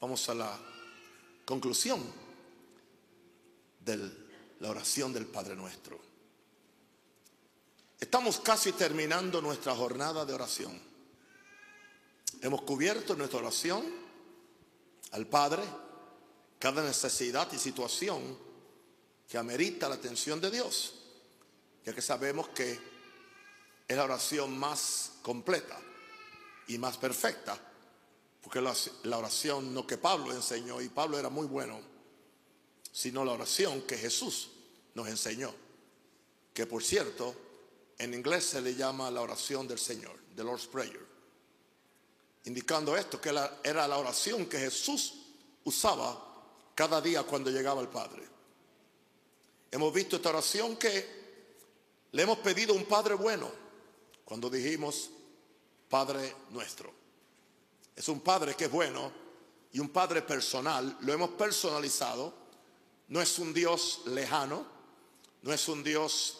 vamos 0.00 0.26
a 0.30 0.34
la 0.34 0.58
conclusión 1.44 2.02
de 3.84 3.96
la 4.60 4.70
oración 4.70 5.12
del 5.12 5.26
Padre 5.26 5.54
Nuestro. 5.54 6.00
Estamos 7.98 8.40
casi 8.40 8.72
terminando 8.72 9.42
nuestra 9.42 9.74
jornada 9.74 10.24
de 10.24 10.32
oración. 10.32 10.80
Hemos 12.40 12.62
cubierto 12.62 13.14
nuestra 13.14 13.40
oración 13.40 13.84
al 15.12 15.26
Padre 15.26 15.62
cada 16.58 16.82
necesidad 16.82 17.52
y 17.52 17.58
situación 17.58 18.38
que 19.28 19.36
amerita 19.36 19.88
la 19.88 19.96
atención 19.96 20.40
de 20.40 20.50
Dios, 20.50 20.94
ya 21.84 21.94
que 21.94 22.02
sabemos 22.02 22.48
que 22.48 22.78
es 23.86 23.96
la 23.96 24.04
oración 24.04 24.58
más 24.58 25.12
completa 25.22 25.78
y 26.68 26.78
más 26.78 26.96
perfecta, 26.96 27.69
porque 28.42 28.60
la 28.60 29.18
oración 29.18 29.74
no 29.74 29.86
que 29.86 29.98
Pablo 29.98 30.32
enseñó, 30.32 30.80
y 30.80 30.88
Pablo 30.88 31.18
era 31.18 31.28
muy 31.28 31.46
bueno, 31.46 31.80
sino 32.92 33.24
la 33.24 33.32
oración 33.32 33.82
que 33.82 33.96
Jesús 33.96 34.50
nos 34.94 35.08
enseñó, 35.08 35.54
que 36.54 36.66
por 36.66 36.82
cierto, 36.82 37.34
en 37.98 38.14
inglés 38.14 38.44
se 38.44 38.60
le 38.60 38.74
llama 38.74 39.10
la 39.10 39.20
oración 39.20 39.68
del 39.68 39.78
Señor, 39.78 40.18
the 40.34 40.42
Lord's 40.42 40.66
Prayer, 40.66 41.06
indicando 42.44 42.96
esto, 42.96 43.20
que 43.20 43.28
era 43.62 43.86
la 43.86 43.98
oración 43.98 44.46
que 44.46 44.58
Jesús 44.58 45.14
usaba 45.64 46.26
cada 46.74 47.00
día 47.00 47.22
cuando 47.22 47.50
llegaba 47.50 47.82
el 47.82 47.88
Padre. 47.88 48.26
Hemos 49.70 49.92
visto 49.92 50.16
esta 50.16 50.30
oración 50.30 50.76
que 50.76 51.20
le 52.12 52.22
hemos 52.22 52.38
pedido 52.38 52.72
a 52.72 52.76
un 52.76 52.86
Padre 52.86 53.14
bueno 53.14 53.50
cuando 54.24 54.48
dijimos 54.48 55.10
Padre 55.88 56.34
nuestro. 56.50 56.99
Es 58.00 58.08
un 58.08 58.20
Padre 58.20 58.54
que 58.56 58.64
es 58.64 58.70
bueno 58.70 59.12
y 59.74 59.78
un 59.78 59.90
Padre 59.90 60.22
personal. 60.22 60.96
Lo 61.02 61.12
hemos 61.12 61.28
personalizado. 61.32 62.32
No 63.08 63.20
es 63.20 63.38
un 63.38 63.52
Dios 63.52 64.00
lejano. 64.06 64.64
No 65.42 65.52
es 65.52 65.68
un 65.68 65.84
Dios 65.84 66.38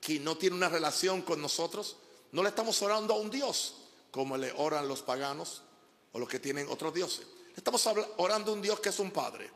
que 0.00 0.18
no 0.18 0.36
tiene 0.36 0.56
una 0.56 0.68
relación 0.68 1.22
con 1.22 1.40
nosotros. 1.40 1.98
No 2.32 2.42
le 2.42 2.48
estamos 2.48 2.82
orando 2.82 3.14
a 3.14 3.16
un 3.16 3.30
Dios 3.30 3.76
como 4.10 4.36
le 4.36 4.50
oran 4.56 4.88
los 4.88 5.02
paganos 5.02 5.62
o 6.10 6.18
los 6.18 6.28
que 6.28 6.40
tienen 6.40 6.66
otros 6.68 6.92
dioses. 6.92 7.28
Estamos 7.54 7.88
orando 8.16 8.50
a 8.50 8.54
un 8.54 8.60
Dios 8.60 8.80
que 8.80 8.88
es 8.88 8.98
un 8.98 9.12
Padre. 9.12 9.48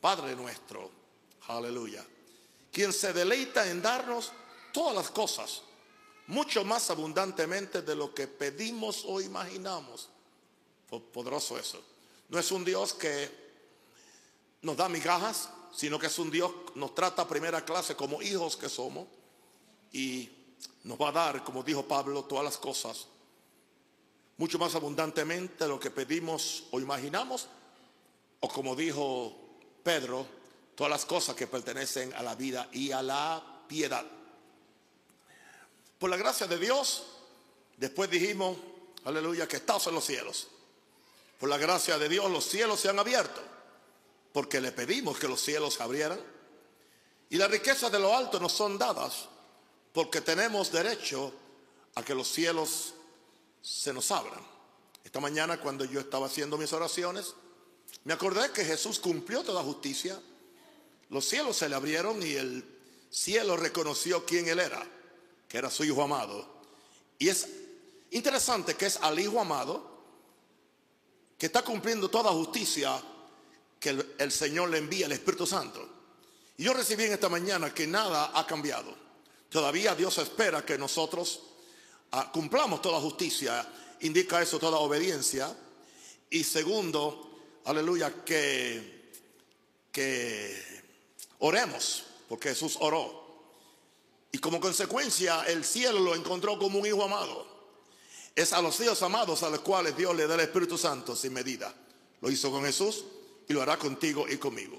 Padre 0.00 0.34
nuestro. 0.34 0.90
Aleluya. 1.48 2.02
Quien 2.72 2.90
se 2.90 3.12
deleita 3.12 3.68
en 3.68 3.82
darnos 3.82 4.32
todas 4.72 4.96
las 4.96 5.10
cosas 5.10 5.60
mucho 6.28 6.64
más 6.64 6.88
abundantemente 6.88 7.82
de 7.82 7.94
lo 7.94 8.14
que 8.14 8.26
pedimos 8.28 9.04
o 9.06 9.20
imaginamos. 9.20 10.08
Poderoso 11.02 11.58
eso. 11.58 11.82
No 12.28 12.38
es 12.38 12.50
un 12.52 12.64
Dios 12.64 12.94
que 12.94 13.30
nos 14.62 14.76
da 14.76 14.88
migajas, 14.88 15.50
sino 15.74 15.98
que 15.98 16.06
es 16.06 16.18
un 16.18 16.30
Dios 16.30 16.50
que 16.52 16.78
nos 16.80 16.94
trata 16.94 17.22
a 17.22 17.28
primera 17.28 17.64
clase 17.64 17.94
como 17.94 18.22
hijos 18.22 18.56
que 18.56 18.68
somos 18.68 19.06
y 19.92 20.30
nos 20.84 21.00
va 21.00 21.08
a 21.08 21.12
dar, 21.12 21.44
como 21.44 21.62
dijo 21.62 21.86
Pablo, 21.86 22.24
todas 22.24 22.44
las 22.44 22.56
cosas 22.58 23.08
mucho 24.36 24.58
más 24.58 24.74
abundantemente 24.74 25.64
de 25.64 25.68
lo 25.68 25.78
que 25.78 25.90
pedimos 25.90 26.64
o 26.70 26.80
imaginamos, 26.80 27.46
o 28.40 28.48
como 28.48 28.74
dijo 28.74 29.36
Pedro, 29.82 30.26
todas 30.74 30.90
las 30.90 31.04
cosas 31.04 31.36
que 31.36 31.46
pertenecen 31.46 32.12
a 32.14 32.22
la 32.22 32.34
vida 32.34 32.68
y 32.72 32.90
a 32.90 33.02
la 33.02 33.62
piedad. 33.68 34.04
Por 35.98 36.10
la 36.10 36.16
gracia 36.16 36.46
de 36.46 36.58
Dios, 36.58 37.06
después 37.76 38.10
dijimos, 38.10 38.56
aleluya, 39.04 39.46
que 39.46 39.56
estás 39.56 39.86
en 39.86 39.94
los 39.94 40.04
cielos. 40.04 40.48
Por 41.44 41.50
la 41.50 41.58
gracia 41.58 41.98
de 41.98 42.08
Dios 42.08 42.30
los 42.30 42.46
cielos 42.46 42.80
se 42.80 42.88
han 42.88 42.98
abierto, 42.98 43.38
porque 44.32 44.62
le 44.62 44.72
pedimos 44.72 45.18
que 45.18 45.28
los 45.28 45.42
cielos 45.42 45.74
se 45.74 45.82
abrieran. 45.82 46.18
Y 47.28 47.36
las 47.36 47.50
riquezas 47.50 47.92
de 47.92 47.98
lo 47.98 48.16
alto 48.16 48.40
nos 48.40 48.52
son 48.52 48.78
dadas, 48.78 49.28
porque 49.92 50.22
tenemos 50.22 50.72
derecho 50.72 51.34
a 51.96 52.02
que 52.02 52.14
los 52.14 52.28
cielos 52.28 52.94
se 53.60 53.92
nos 53.92 54.10
abran. 54.10 54.40
Esta 55.04 55.20
mañana 55.20 55.60
cuando 55.60 55.84
yo 55.84 56.00
estaba 56.00 56.28
haciendo 56.28 56.56
mis 56.56 56.72
oraciones, 56.72 57.34
me 58.04 58.14
acordé 58.14 58.50
que 58.50 58.64
Jesús 58.64 58.98
cumplió 58.98 59.42
toda 59.42 59.62
justicia. 59.62 60.18
Los 61.10 61.26
cielos 61.26 61.58
se 61.58 61.68
le 61.68 61.74
abrieron 61.74 62.22
y 62.22 62.36
el 62.36 62.64
cielo 63.10 63.58
reconoció 63.58 64.24
quién 64.24 64.48
él 64.48 64.60
era 64.60 64.82
que 65.46 65.58
era 65.58 65.68
su 65.68 65.84
hijo 65.84 66.02
amado. 66.02 66.48
Y 67.18 67.28
es 67.28 67.46
interesante 68.12 68.76
que 68.76 68.86
es 68.86 68.96
al 69.02 69.18
hijo 69.18 69.38
amado 69.38 69.93
que 71.38 71.46
está 71.46 71.62
cumpliendo 71.62 72.08
toda 72.08 72.30
justicia 72.32 73.00
que 73.78 73.90
el, 74.18 74.32
Señor 74.32 74.70
le 74.70 74.78
envía, 74.78 75.06
el 75.06 75.12
Espíritu 75.12 75.46
Santo. 75.46 75.86
Y 76.56 76.64
yo 76.64 76.72
recibí 76.72 77.04
en 77.04 77.12
esta 77.12 77.28
mañana 77.28 77.74
que 77.74 77.86
nada 77.86 78.30
ha 78.34 78.46
cambiado. 78.46 78.94
Todavía 79.50 79.94
Dios 79.94 80.16
espera 80.18 80.64
que 80.64 80.78
nosotros 80.78 81.42
ah, 82.12 82.30
cumplamos 82.32 82.80
toda 82.80 83.00
justicia, 83.00 83.66
indica 84.00 84.40
eso 84.40 84.58
toda 84.58 84.78
obediencia. 84.78 85.54
Y 86.30 86.44
segundo, 86.44 87.40
aleluya, 87.64 88.24
que, 88.24 89.12
que 89.92 90.82
oremos, 91.40 92.04
porque 92.28 92.50
Jesús 92.50 92.78
oró. 92.80 93.24
Y 94.32 94.38
como 94.38 94.60
consecuencia, 94.60 95.42
el 95.42 95.64
cielo 95.64 96.00
lo 96.00 96.14
encontró 96.14 96.58
como 96.58 96.78
un 96.78 96.86
hijo 96.86 97.04
amado. 97.04 97.53
Es 98.34 98.52
a 98.52 98.60
los 98.60 98.78
hijos 98.80 99.02
amados 99.02 99.42
a 99.42 99.50
los 99.50 99.60
cuales 99.60 99.96
Dios 99.96 100.14
le 100.14 100.26
da 100.26 100.34
el 100.34 100.40
Espíritu 100.40 100.76
Santo 100.76 101.14
sin 101.14 101.32
medida. 101.32 101.72
Lo 102.20 102.30
hizo 102.30 102.50
con 102.50 102.64
Jesús 102.64 103.04
y 103.48 103.52
lo 103.52 103.62
hará 103.62 103.78
contigo 103.78 104.26
y 104.28 104.38
conmigo. 104.38 104.76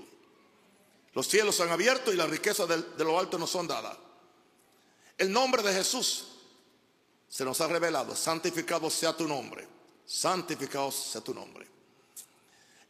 Los 1.13 1.27
cielos 1.27 1.59
han 1.61 1.69
abierto 1.69 2.11
y 2.11 2.17
las 2.17 2.29
riquezas 2.29 2.67
de, 2.67 2.81
de 2.81 3.03
lo 3.03 3.17
alto 3.17 3.37
nos 3.37 3.49
son 3.49 3.67
dadas. 3.67 3.97
El 5.17 5.31
nombre 5.31 5.63
de 5.63 5.73
Jesús 5.73 6.25
se 7.29 7.45
nos 7.45 7.61
ha 7.61 7.67
revelado. 7.67 8.15
Santificado 8.15 8.89
sea 8.89 9.15
tu 9.15 9.27
nombre. 9.27 9.65
Santificado 10.05 10.91
sea 10.91 11.21
tu 11.21 11.33
nombre. 11.33 11.67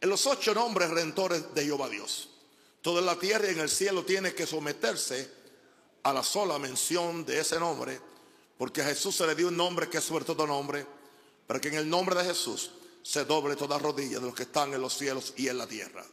En 0.00 0.10
los 0.10 0.26
ocho 0.26 0.54
nombres 0.54 0.90
redentores 0.90 1.54
de 1.54 1.64
Jehová 1.64 1.88
Dios. 1.88 2.30
Toda 2.82 3.00
la 3.00 3.18
tierra 3.18 3.48
y 3.48 3.54
en 3.54 3.60
el 3.60 3.70
cielo 3.70 4.04
tiene 4.04 4.34
que 4.34 4.46
someterse 4.46 5.30
a 6.02 6.12
la 6.12 6.22
sola 6.22 6.58
mención 6.58 7.24
de 7.24 7.40
ese 7.40 7.58
nombre, 7.58 8.00
porque 8.58 8.82
a 8.82 8.86
Jesús 8.86 9.16
se 9.16 9.26
le 9.26 9.34
dio 9.34 9.48
un 9.48 9.56
nombre 9.56 9.88
que 9.88 9.98
es 9.98 10.04
sobre 10.04 10.24
todo 10.24 10.46
nombre, 10.46 10.86
para 11.46 11.60
que 11.60 11.68
en 11.68 11.74
el 11.74 11.88
nombre 11.88 12.16
de 12.16 12.24
Jesús 12.24 12.70
se 13.02 13.24
doble 13.24 13.56
toda 13.56 13.78
rodilla 13.78 14.18
de 14.18 14.26
los 14.26 14.34
que 14.34 14.44
están 14.44 14.72
en 14.74 14.80
los 14.80 14.96
cielos 14.96 15.34
y 15.36 15.48
en 15.48 15.58
la 15.58 15.66
tierra. 15.66 16.04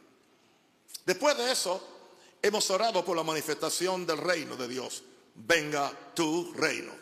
Después 1.04 1.36
de 1.36 1.50
eso, 1.50 1.82
hemos 2.40 2.70
orado 2.70 3.04
por 3.04 3.16
la 3.16 3.22
manifestación 3.22 4.06
del 4.06 4.18
reino 4.18 4.56
de 4.56 4.68
Dios. 4.68 5.02
Venga 5.34 5.92
tu 6.14 6.52
reino. 6.54 6.92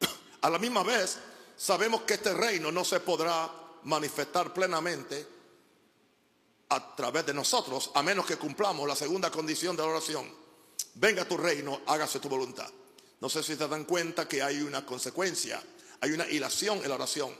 A 0.42 0.50
la 0.50 0.58
misma 0.58 0.82
vez, 0.82 1.18
sabemos 1.56 2.02
que 2.02 2.14
este 2.14 2.34
reino 2.34 2.72
no 2.72 2.84
se 2.84 3.00
podrá 3.00 3.50
manifestar 3.84 4.52
plenamente 4.52 5.26
a 6.70 6.94
través 6.94 7.24
de 7.24 7.32
nosotros, 7.32 7.90
a 7.94 8.02
menos 8.02 8.26
que 8.26 8.36
cumplamos 8.36 8.86
la 8.86 8.94
segunda 8.94 9.30
condición 9.30 9.74
de 9.74 9.82
la 9.82 9.88
oración 9.88 10.48
venga 10.98 11.24
tu 11.26 11.36
reino, 11.36 11.80
hágase 11.86 12.20
tu 12.20 12.28
voluntad. 12.28 12.68
No 13.20 13.28
sé 13.28 13.42
si 13.42 13.56
te 13.56 13.66
dan 13.66 13.84
cuenta 13.84 14.28
que 14.28 14.42
hay 14.42 14.60
una 14.60 14.86
consecuencia, 14.86 15.62
hay 16.00 16.12
una 16.12 16.26
hilación 16.28 16.78
en 16.78 16.88
la 16.88 16.94
oración 16.94 17.34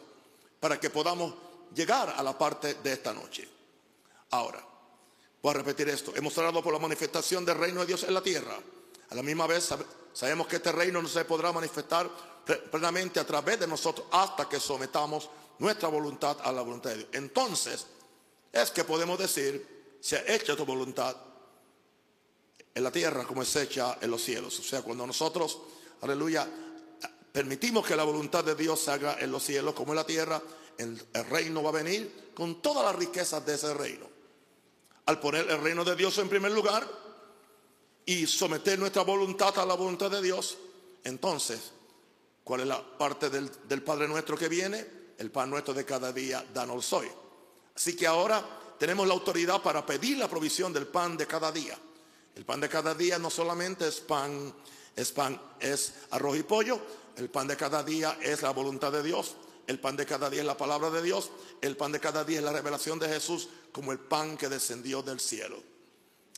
para 0.59 0.81
que 0.81 0.91
podamos 0.91 1.35
llegar 1.75 2.15
a 2.17 2.23
la 2.23 2.37
parte 2.37 2.75
de 2.75 2.93
esta 2.93 3.13
noche. 3.13 3.49
Ahora, 4.31 4.65
voy 5.41 5.51
a 5.51 5.59
repetir 5.59 5.89
esto. 5.89 6.15
Hemos 6.17 6.37
orado 6.39 6.63
por 6.63 6.73
la 6.73 6.79
manifestación 6.79 7.45
del 7.45 7.59
reino 7.59 7.81
de 7.81 7.87
Dios 7.87 8.03
en 8.05 8.15
la 8.15 8.23
tierra. 8.23 8.59
A 9.11 9.15
la 9.15 9.23
misma 9.23 9.47
vez 9.47 9.69
sabemos 10.13 10.47
que 10.47 10.57
este 10.57 10.73
reino 10.73 11.01
no 11.01 11.09
se 11.09 11.25
podrá 11.25 11.53
manifestar 11.53 12.11
plenamente 12.71 13.21
a 13.21 13.27
través 13.27 13.61
de 13.61 13.67
nosotros 13.67 14.07
hasta 14.11 14.49
que 14.49 14.59
sometamos 14.59 15.31
nuestra 15.59 15.89
voluntad 15.89 16.39
a 16.43 16.53
la 16.53 16.63
voluntad 16.63 16.91
de 16.91 16.97
Dios. 16.97 17.09
Entonces, 17.13 17.87
es 18.53 18.71
que 18.71 18.85
podemos 18.85 19.19
decir, 19.19 19.97
se 20.01 20.17
ha 20.17 20.35
hecho 20.35 20.57
tu 20.57 20.65
voluntad 20.65 21.17
en 22.75 22.85
la 22.85 22.93
tierra 22.93 23.25
como 23.25 23.43
es 23.43 23.57
hecha 23.57 23.99
en 24.01 24.11
los 24.11 24.23
cielos. 24.23 24.59
O 24.61 24.63
sea, 24.63 24.83
cuando 24.83 25.07
nosotros, 25.07 25.59
aleluya, 26.03 26.49
permitimos 27.33 27.87
que 27.87 27.97
la 27.97 28.05
voluntad 28.05 28.45
de 28.45 28.55
Dios 28.55 28.81
se 28.81 28.91
haga 28.91 29.19
en 29.21 29.31
los 29.31 29.43
cielos 29.43 29.75
como 29.75 29.93
en 29.93 29.97
la 29.97 30.07
tierra, 30.07 30.43
el, 30.79 31.01
reino 31.29 31.63
va 31.63 31.71
a 31.71 31.73
venir 31.73 32.31
con 32.35 32.63
todas 32.63 32.85
las 32.85 32.97
riquezas 32.97 33.45
de 33.45 33.55
ese 33.55 33.75
reino. 33.75 34.07
Al 35.07 35.21
poner 35.21 35.49
el 35.51 35.61
reino 35.61 35.85
de 35.85 35.97
Dios 35.97 36.17
en 36.19 36.29
primer 36.29 36.53
lugar 36.53 36.87
y 38.07 38.27
someter 38.27 38.79
nuestra 38.79 39.03
voluntad 39.03 39.59
a 39.59 39.67
la 39.67 39.75
voluntad 39.75 40.11
de 40.11 40.23
Dios, 40.23 40.57
entonces, 41.05 41.73
¿cuál 42.45 42.61
es 42.61 42.67
la 42.67 42.99
parte 42.99 43.31
del, 43.31 43.51
Padre 43.83 44.09
nuestro 44.09 44.37
que 44.37 44.49
viene? 44.49 44.87
El 45.19 45.31
pan 45.31 45.51
nuestro 45.51 45.75
de 45.75 45.85
cada 45.85 46.13
día, 46.13 46.45
danos 46.55 46.93
hoy. 46.93 47.09
Así 47.75 47.97
que 47.97 48.07
ahora 48.07 48.45
tenemos 48.79 49.07
la 49.07 49.15
autoridad 49.15 49.61
para 49.63 49.85
pedir 49.85 50.19
la 50.19 50.29
provisión 50.29 50.73
del 50.73 50.87
pan 50.87 51.17
de 51.17 51.27
cada 51.27 51.51
día. 51.51 51.77
El 52.35 52.45
pan 52.45 52.61
de 52.61 52.69
cada 52.69 52.95
día 52.95 53.19
no 53.19 53.31
solamente 53.31 53.89
es 53.89 54.01
pan, 54.01 54.55
es 54.99 55.13
pan, 55.13 55.41
es 55.61 55.95
arroz 56.11 56.37
y 56.37 56.43
pollo. 56.43 56.81
El 57.17 57.31
pan 57.31 57.47
de 57.47 57.57
cada 57.57 57.85
día 57.85 58.19
es 58.21 58.43
la 58.43 58.51
voluntad 58.51 58.91
de 58.91 59.05
Dios. 59.05 59.37
El 59.69 59.79
pan 59.79 59.97
de 59.97 60.05
cada 60.05 60.29
día 60.29 60.41
es 60.41 60.47
la 60.47 60.57
palabra 60.57 60.91
de 60.91 61.01
Dios. 61.01 61.31
El 61.61 61.77
pan 61.77 61.93
de 61.93 62.01
cada 62.01 62.25
día 62.25 62.39
es 62.39 62.45
la 62.45 62.53
revelación 62.53 62.99
de 62.99 63.09
Jesús 63.09 63.49
como 63.71 63.93
el 63.93 64.01
pan 64.01 64.37
que 64.37 64.49
descendió 64.49 65.01
del 65.03 65.21
cielo. 65.21 65.63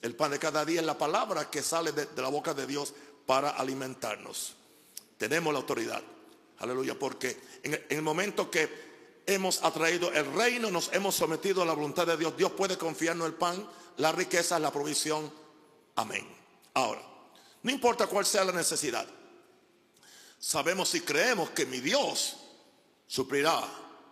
El 0.02 0.14
pan 0.14 0.32
de 0.32 0.38
cada 0.38 0.66
día 0.66 0.80
es 0.80 0.86
la 0.86 0.98
palabra 0.98 1.48
que 1.50 1.62
sale 1.62 1.92
de, 1.92 2.06
la 2.16 2.28
boca 2.28 2.52
de 2.52 2.66
Dios 2.66 2.92
para 3.24 3.48
alimentarnos. 3.48 4.56
Tenemos 5.16 5.54
la 5.54 5.60
autoridad. 5.60 6.02
Aleluya, 6.58 6.98
porque 6.98 7.40
en 7.62 7.82
el 7.88 8.02
momento 8.02 8.50
que 8.50 8.68
hemos 9.24 9.64
atraído 9.64 10.12
el 10.12 10.30
reino, 10.34 10.70
nos 10.70 10.92
hemos 10.92 11.14
sometido 11.14 11.62
a 11.62 11.64
la 11.64 11.72
voluntad 11.72 12.06
de 12.06 12.18
Dios. 12.18 12.36
Dios 12.36 12.52
puede 12.52 12.76
confiarnos 12.76 13.26
el 13.26 13.34
pan, 13.34 13.66
la 13.96 14.12
riqueza, 14.12 14.58
la 14.58 14.70
provisión. 14.70 15.32
Amén. 15.96 16.28
Ahora, 16.74 17.09
no 17.62 17.70
importa 17.70 18.06
cuál 18.06 18.26
sea 18.26 18.44
la 18.44 18.52
necesidad. 18.52 19.06
Sabemos 20.38 20.94
y 20.94 21.00
creemos 21.02 21.50
que 21.50 21.66
mi 21.66 21.80
Dios 21.80 22.36
suplirá 23.06 23.62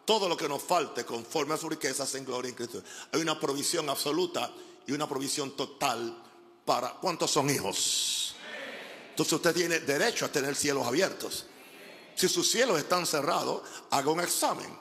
todo 0.05 0.29
lo 0.29 0.37
que 0.37 0.49
nos 0.49 0.63
falte 0.63 1.05
conforme 1.05 1.55
a 1.55 1.57
sus 1.57 1.71
riquezas 1.71 2.15
en 2.15 2.25
gloria 2.25 2.51
en 2.51 2.55
Cristo. 2.55 2.83
Hay 3.13 3.21
una 3.21 3.39
provisión 3.39 3.89
absoluta 3.89 4.51
y 4.87 4.93
una 4.93 5.09
provisión 5.09 5.57
total 5.57 6.23
para 6.65 6.93
cuántos 6.93 7.31
son 7.31 7.49
hijos. 7.51 8.35
Entonces 9.11 9.33
usted 9.33 9.55
tiene 9.55 9.81
derecho 9.81 10.27
a 10.27 10.29
tener 10.29 10.55
cielos 10.55 10.87
abiertos. 10.87 11.47
Si 12.15 12.29
sus 12.29 12.51
cielos 12.51 12.79
están 12.79 13.07
cerrados, 13.07 13.63
haga 13.91 14.11
un 14.11 14.21
examen. 14.21 14.79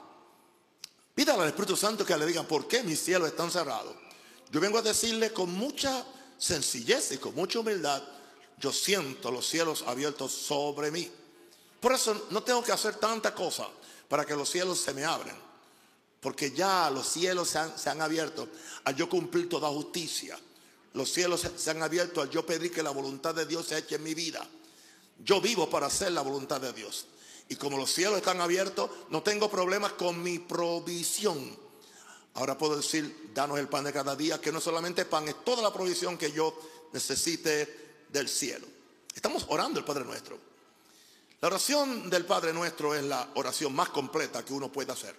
Pídale 1.14 1.44
al 1.44 1.48
Espíritu 1.50 1.76
Santo 1.76 2.06
que 2.06 2.16
le 2.18 2.26
diga 2.26 2.44
por 2.44 2.68
qué 2.68 2.84
mis 2.84 3.00
cielos 3.00 3.30
están 3.30 3.52
cerrados. 3.52 3.96
Yo 4.52 4.60
vengo 4.60 4.78
a 4.78 4.82
decirle 4.82 5.34
con 5.34 5.52
mucha 5.52 6.06
sencillez 6.38 7.12
y 7.12 7.18
con 7.18 7.36
mucha 7.36 7.60
humildad, 7.60 8.02
yo 8.58 8.72
siento 8.72 9.32
los 9.32 9.48
cielos 9.48 9.84
abiertos 9.86 10.32
sobre 10.32 10.92
mí. 10.92 11.10
Por 11.80 11.94
eso 11.94 12.28
no 12.32 12.42
tengo 12.44 12.64
que 12.64 12.72
hacer 12.72 12.96
tanta 12.96 13.34
cosa 13.34 13.68
para 14.08 14.26
que 14.26 14.36
los 14.36 14.50
cielos 14.50 14.80
se 14.80 14.94
me 14.94 15.06
abren. 15.06 15.36
Porque 16.20 16.52
ya 16.52 16.90
los 16.90 17.08
cielos 17.08 17.50
se 17.50 17.60
han, 17.60 17.78
se 17.78 17.90
han 17.90 18.02
abierto 18.02 18.48
al 18.86 18.96
yo 18.96 19.08
cumplir 19.08 19.48
toda 19.48 19.70
justicia. 19.70 20.38
Los 20.94 21.12
cielos 21.12 21.42
se, 21.42 21.58
se 21.58 21.70
han 21.70 21.84
abierto 21.84 22.22
al 22.22 22.30
yo 22.30 22.46
pedir 22.46 22.72
que 22.72 22.82
la 22.82 22.90
voluntad 22.90 23.36
de 23.36 23.46
Dios 23.46 23.68
se 23.68 23.78
eche 23.78 23.96
en 23.96 24.04
mi 24.04 24.16
vida. 24.16 24.46
Yo 25.24 25.40
vivo 25.40 25.70
para 25.70 25.88
hacer 25.88 26.12
la 26.12 26.22
voluntad 26.22 26.60
de 26.60 26.74
Dios. 26.74 27.06
Y 27.50 27.56
como 27.56 27.78
los 27.78 27.92
cielos 27.92 28.18
están 28.18 28.42
abiertos, 28.42 28.90
no 29.10 29.22
tengo 29.22 29.50
problemas 29.50 29.94
con 29.94 30.22
mi 30.22 30.40
provisión. 30.40 31.56
Ahora 32.34 32.58
puedo 32.58 32.78
decir, 32.78 33.32
danos 33.34 33.58
el 33.60 33.68
pan 33.68 33.86
de 33.86 33.94
cada 33.94 34.16
día, 34.16 34.42
que 34.42 34.52
no 34.52 34.60
solamente 34.60 35.06
pan, 35.06 35.28
es 35.28 35.44
toda 35.44 35.62
la 35.62 35.72
provisión 35.72 36.18
que 36.18 36.32
yo 36.32 36.60
necesite 36.92 37.87
del 38.10 38.28
cielo. 38.28 38.68
Estamos 39.14 39.46
orando 39.50 39.80
el 39.80 39.86
Padre 39.86 40.06
Nuestro. 40.06 40.38
La 41.42 41.48
oración 41.48 42.10
del 42.10 42.26
Padre 42.26 42.54
Nuestro 42.54 42.96
es 42.96 43.04
la 43.04 43.30
oración 43.36 43.74
más 43.74 43.90
completa 43.90 44.44
que 44.44 44.54
uno 44.54 44.72
puede 44.72 44.92
hacer. 44.92 45.16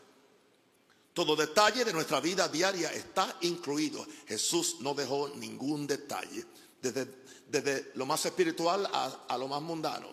Todo 1.13 1.35
detalle 1.35 1.85
de 1.85 1.93
nuestra 1.93 2.21
vida 2.21 2.49
diaria 2.49 2.93
está 2.93 3.37
incluido. 3.41 4.07
Jesús 4.27 4.77
no 4.81 4.95
dejó 4.95 5.29
ningún 5.31 5.87
detalle, 5.87 6.45
desde, 6.81 7.09
desde 7.49 7.93
lo 7.95 8.07
más 8.07 8.25
espiritual 8.25 8.89
a, 8.93 9.25
a 9.29 9.39
lo 9.39 9.49
más 9.49 9.61
mundano. 9.63 10.09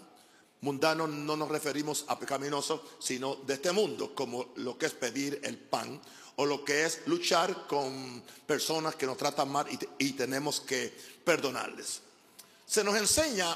Mundano 0.61 1.05
no 1.05 1.35
nos 1.35 1.49
referimos 1.49 2.05
a 2.07 2.17
pecaminoso, 2.17 2.83
sino 2.99 3.35
de 3.35 3.53
este 3.53 3.71
mundo, 3.71 4.15
como 4.15 4.53
lo 4.55 4.77
que 4.77 4.87
es 4.87 4.93
pedir 4.93 5.39
el 5.43 5.57
pan 5.57 6.01
o 6.37 6.45
lo 6.45 6.63
que 6.63 6.85
es 6.85 7.01
luchar 7.05 7.67
con 7.67 8.23
personas 8.45 8.95
que 8.95 9.05
nos 9.05 9.17
tratan 9.17 9.49
mal 9.49 9.67
y, 9.97 10.11
tenemos 10.13 10.59
que 10.61 10.93
perdonarles. 11.23 12.01
Se 12.65 12.83
nos 12.83 12.95
enseña 12.95 13.55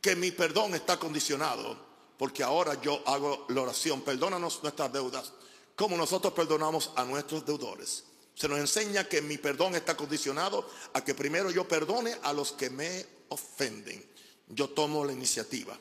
que 0.00 0.16
mi 0.16 0.30
perdón 0.30 0.74
está 0.74 0.98
condicionado, 0.98 1.76
porque 2.18 2.42
ahora 2.42 2.80
yo 2.80 3.02
hago 3.06 3.46
la 3.48 3.62
oración, 3.62 4.02
perdónanos 4.02 4.62
nuestras 4.62 4.92
deudas, 4.92 5.32
como 5.76 5.96
nosotros 5.96 6.32
perdonamos 6.32 6.92
a 6.96 7.04
nuestros 7.04 7.46
deudores. 7.46 8.04
Se 8.34 8.48
nos 8.48 8.58
enseña 8.58 9.08
que 9.08 9.22
mi 9.22 9.38
perdón 9.38 9.74
está 9.74 9.96
condicionado 9.96 10.68
a 10.92 11.04
que 11.04 11.14
primero 11.14 11.50
yo 11.50 11.66
perdone 11.66 12.16
a 12.22 12.32
los 12.32 12.52
que 12.52 12.70
me 12.70 13.06
ofenden. 13.28 14.04
Yo 14.48 14.70
tomo 14.70 15.04
la 15.04 15.12
iniciativa 15.12 15.78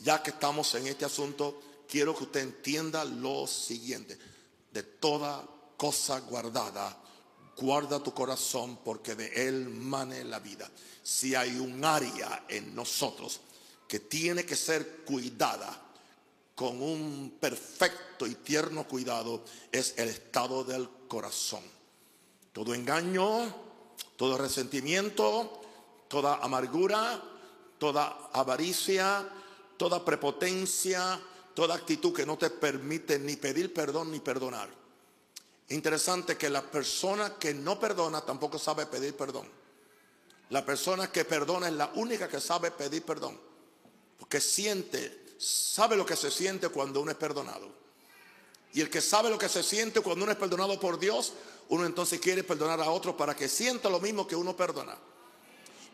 ya 0.00 0.22
que 0.22 0.30
estamos 0.30 0.74
en 0.74 0.86
este 0.86 1.04
asunto, 1.04 1.60
quiero 1.88 2.16
que 2.16 2.24
usted 2.24 2.40
entienda 2.40 3.04
lo 3.04 3.46
siguiente. 3.46 4.18
De 4.72 4.82
toda 4.82 5.46
cosa 5.76 6.20
guardada, 6.20 6.96
guarda 7.56 8.02
tu 8.02 8.12
corazón 8.12 8.78
porque 8.84 9.14
de 9.14 9.48
él 9.48 9.68
mane 9.68 10.24
la 10.24 10.38
vida. 10.38 10.70
Si 11.02 11.34
hay 11.34 11.56
un 11.58 11.84
área 11.84 12.44
en 12.48 12.74
nosotros 12.74 13.40
que 13.88 14.00
tiene 14.00 14.44
que 14.44 14.56
ser 14.56 15.04
cuidada 15.04 15.80
con 16.54 16.80
un 16.82 17.36
perfecto 17.40 18.26
y 18.26 18.34
tierno 18.36 18.86
cuidado, 18.86 19.44
es 19.70 19.94
el 19.96 20.08
estado 20.08 20.64
del 20.64 20.88
corazón. 21.08 21.62
Todo 22.52 22.74
engaño, 22.74 23.54
todo 24.16 24.38
resentimiento, 24.38 25.60
toda 26.08 26.36
amargura, 26.36 27.22
toda 27.78 28.30
avaricia, 28.32 29.28
toda 29.76 30.04
prepotencia, 30.04 31.20
toda 31.54 31.74
actitud 31.74 32.14
que 32.14 32.26
no 32.26 32.36
te 32.38 32.50
permite 32.50 33.18
ni 33.18 33.36
pedir 33.36 33.74
perdón 33.74 34.12
ni 34.12 34.20
perdonar. 34.20 34.81
Interesante 35.72 36.36
que 36.36 36.50
la 36.50 36.62
persona 36.62 37.34
que 37.38 37.54
no 37.54 37.80
perdona 37.80 38.20
tampoco 38.20 38.58
sabe 38.58 38.84
pedir 38.86 39.16
perdón. 39.16 39.48
La 40.50 40.64
persona 40.66 41.10
que 41.10 41.24
perdona 41.24 41.68
es 41.68 41.74
la 41.74 41.90
única 41.94 42.28
que 42.28 42.40
sabe 42.40 42.70
pedir 42.70 43.02
perdón. 43.04 43.40
Porque 44.18 44.38
siente, 44.40 45.36
sabe 45.38 45.96
lo 45.96 46.04
que 46.04 46.14
se 46.14 46.30
siente 46.30 46.68
cuando 46.68 47.00
uno 47.00 47.10
es 47.10 47.16
perdonado. 47.16 47.70
Y 48.74 48.82
el 48.82 48.90
que 48.90 49.00
sabe 49.00 49.30
lo 49.30 49.38
que 49.38 49.48
se 49.48 49.62
siente 49.62 50.00
cuando 50.02 50.24
uno 50.24 50.32
es 50.32 50.38
perdonado 50.38 50.78
por 50.78 50.98
Dios, 50.98 51.32
uno 51.70 51.86
entonces 51.86 52.20
quiere 52.20 52.44
perdonar 52.44 52.80
a 52.82 52.90
otro 52.90 53.16
para 53.16 53.34
que 53.34 53.48
sienta 53.48 53.88
lo 53.88 53.98
mismo 53.98 54.26
que 54.26 54.36
uno 54.36 54.54
perdona. 54.54 54.96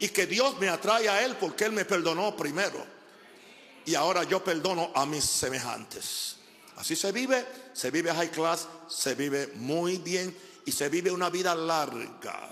Y 0.01 0.09
que 0.09 0.27
Dios 0.27 0.59
me 0.59 0.69
atrae 0.69 1.09
a 1.09 1.25
Él 1.25 1.37
porque 1.37 1.65
Él 1.65 1.73
me 1.73 1.85
perdonó 1.85 2.37
primero 2.37 2.85
y 3.85 3.95
ahora 3.95 4.25
yo 4.25 4.43
perdono 4.43 4.91
a 4.95 5.07
mis 5.07 5.25
semejantes. 5.25 6.38
Así 6.79 6.95
se 6.95 7.11
vive, 7.11 7.45
se 7.73 7.91
vive 7.91 8.15
high 8.15 8.31
class, 8.31 8.69
se 8.89 9.17
vive 9.17 9.49
muy 9.57 9.99
bien 9.99 10.35
y 10.65 10.71
se 10.71 10.89
vive 10.89 11.11
una 11.11 11.29
vida 11.29 11.53
larga. 11.53 12.51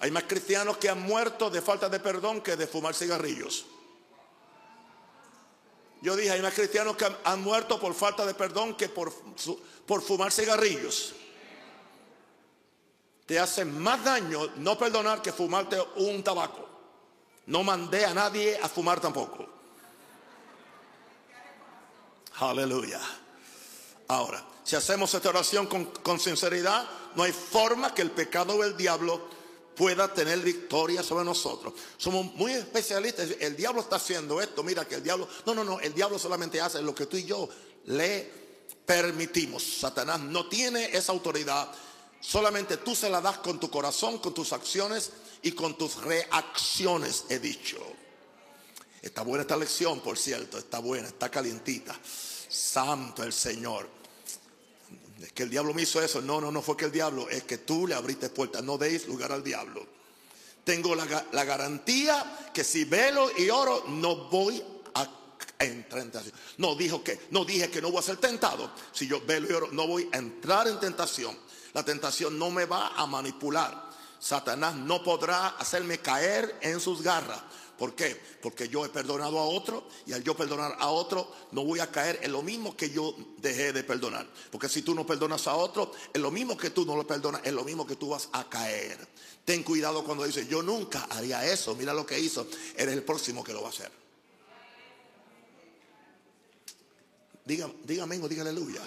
Hay 0.00 0.10
más 0.10 0.24
cristianos 0.24 0.76
que 0.78 0.88
han 0.88 1.00
muerto 1.00 1.48
de 1.48 1.62
falta 1.62 1.88
de 1.88 2.00
perdón 2.00 2.40
que 2.40 2.56
de 2.56 2.66
fumar 2.66 2.94
cigarrillos. 2.94 3.64
Yo 6.02 6.16
dije, 6.16 6.32
hay 6.32 6.42
más 6.42 6.54
cristianos 6.54 6.96
que 6.96 7.06
han, 7.24 7.42
muerto 7.42 7.78
por 7.78 7.94
falta 7.94 8.26
de 8.26 8.34
perdón 8.34 8.76
que 8.76 8.88
por, 8.88 9.12
por 9.86 10.02
fumar 10.02 10.32
cigarrillos. 10.32 11.14
Te 13.24 13.38
hace 13.38 13.64
más 13.64 14.02
daño 14.02 14.48
no 14.56 14.76
perdonar 14.76 15.22
que 15.22 15.32
fumarte 15.32 15.80
un 15.96 16.24
tabaco. 16.24 16.68
No 17.46 17.62
mandé 17.62 18.04
a 18.04 18.14
nadie 18.14 18.58
a 18.60 18.68
fumar 18.68 19.00
tampoco. 19.00 19.48
Aleluya. 22.40 23.00
Ahora, 24.08 24.42
si 24.64 24.74
hacemos 24.74 25.12
esta 25.12 25.28
oración 25.28 25.66
con, 25.66 26.18
sinceridad, 26.18 26.88
no 27.14 27.22
hay 27.22 27.32
forma 27.32 27.94
que 27.94 28.02
el 28.02 28.10
pecado 28.10 28.54
o 28.56 28.64
el 28.64 28.76
diablo 28.76 29.28
pueda 29.76 30.12
tener 30.12 30.40
victoria 30.40 31.02
sobre 31.02 31.24
nosotros. 31.24 31.74
Somos 31.96 32.34
muy 32.34 32.52
especialistas. 32.52 33.28
El 33.38 33.54
diablo 33.54 33.82
está 33.82 33.96
haciendo 33.96 34.40
esto. 34.40 34.62
Mira 34.62 34.86
que 34.86 34.96
el 34.96 35.02
diablo... 35.02 35.28
No, 35.46 35.54
no, 35.54 35.62
no. 35.62 35.78
El 35.78 35.94
diablo 35.94 36.18
solamente 36.18 36.60
hace 36.60 36.82
lo 36.82 36.94
que 36.94 37.06
tú 37.06 37.16
y 37.16 37.24
yo 37.24 37.48
le 37.84 38.30
permitimos. 38.84 39.62
Satanás 39.62 40.20
no 40.20 40.48
tiene 40.48 40.86
esa 40.96 41.12
autoridad. 41.12 41.70
Solamente 42.20 42.78
tú 42.78 42.96
se 42.96 43.10
la 43.10 43.20
das 43.20 43.38
con 43.38 43.60
tu 43.60 43.70
corazón, 43.70 44.18
con 44.18 44.34
tus 44.34 44.52
acciones 44.52 45.12
y 45.42 45.52
con 45.52 45.76
tus 45.76 45.96
reacciones, 46.02 47.24
he 47.28 47.38
dicho. 47.38 47.78
Está 49.00 49.22
buena 49.22 49.42
esta 49.42 49.56
lección, 49.56 50.00
por 50.00 50.18
cierto. 50.18 50.58
Está 50.58 50.78
buena, 50.78 51.08
está 51.08 51.30
calientita. 51.30 51.94
Santo 52.48 53.22
el 53.22 53.32
Señor. 53.32 53.97
Es 55.22 55.32
que 55.32 55.42
el 55.42 55.50
diablo 55.50 55.74
me 55.74 55.82
hizo 55.82 56.00
eso. 56.00 56.20
No, 56.20 56.40
no, 56.40 56.50
no 56.52 56.62
fue 56.62 56.76
que 56.76 56.84
el 56.84 56.92
diablo, 56.92 57.28
es 57.28 57.42
que 57.44 57.58
tú 57.58 57.86
le 57.86 57.94
abriste 57.94 58.28
puertas. 58.30 58.62
No 58.62 58.78
deis 58.78 59.06
lugar 59.06 59.32
al 59.32 59.42
diablo. 59.42 59.86
Tengo 60.64 60.94
la, 60.94 61.44
garantía 61.44 62.50
que 62.52 62.62
si 62.62 62.84
velo 62.84 63.30
y 63.38 63.48
oro, 63.48 63.84
no 63.88 64.28
voy 64.28 64.62
a 64.94 65.08
entrar 65.58 66.02
en 66.02 66.10
tentación. 66.10 66.34
No, 66.58 66.74
dijo 66.74 67.02
que, 67.02 67.26
no 67.30 67.44
dije 67.44 67.70
que 67.70 67.80
no 67.80 67.90
voy 67.90 68.00
a 68.00 68.02
ser 68.02 68.18
tentado. 68.18 68.70
Si 68.92 69.06
yo 69.06 69.20
velo 69.24 69.48
y 69.48 69.54
oro, 69.54 69.68
no 69.72 69.86
voy 69.86 70.08
a 70.12 70.18
entrar 70.18 70.68
en 70.68 70.78
tentación. 70.78 71.36
La 71.72 71.84
tentación 71.84 72.38
no 72.38 72.50
me 72.50 72.66
va 72.66 72.88
a 72.88 73.06
manipular. 73.06 73.88
Satanás 74.20 74.74
no 74.74 75.02
podrá 75.02 75.48
hacerme 75.48 75.98
caer 75.98 76.58
en 76.60 76.80
sus 76.80 77.02
garras. 77.02 77.40
¿Por 77.78 77.94
qué? 77.94 78.20
Porque 78.42 78.68
yo 78.68 78.84
he 78.84 78.88
perdonado 78.88 79.38
a 79.38 79.44
otro 79.44 79.86
y 80.04 80.12
al 80.12 80.24
yo 80.24 80.36
perdonar 80.36 80.76
a 80.80 80.88
otro 80.88 81.32
no 81.52 81.64
voy 81.64 81.78
a 81.78 81.90
caer 81.90 82.18
en 82.22 82.32
lo 82.32 82.42
mismo 82.42 82.76
que 82.76 82.90
yo 82.90 83.14
dejé 83.38 83.72
de 83.72 83.84
perdonar. 83.84 84.26
Porque 84.50 84.68
si 84.68 84.82
tú 84.82 84.94
no 84.94 85.06
perdonas 85.06 85.46
a 85.46 85.54
otro, 85.54 85.92
en 86.12 86.20
lo 86.20 86.32
mismo 86.32 86.56
que 86.56 86.70
tú 86.70 86.84
no 86.84 86.96
lo 86.96 87.06
perdonas, 87.06 87.40
es 87.44 87.52
lo 87.52 87.62
mismo 87.62 87.86
que 87.86 87.94
tú 87.94 88.08
vas 88.08 88.28
a 88.32 88.48
caer. 88.48 88.98
Ten 89.44 89.62
cuidado 89.62 90.02
cuando 90.02 90.24
dices, 90.24 90.48
yo 90.48 90.60
nunca 90.60 91.06
haría 91.10 91.46
eso, 91.46 91.76
mira 91.76 91.94
lo 91.94 92.04
que 92.04 92.18
hizo, 92.18 92.48
eres 92.76 92.94
el 92.94 93.04
próximo 93.04 93.44
que 93.44 93.52
lo 93.52 93.62
va 93.62 93.68
a 93.68 93.70
hacer. 93.70 93.90
Diga 97.44 98.02
amén 98.02 98.20
o 98.22 98.28
diga 98.28 98.42
aleluya. 98.42 98.82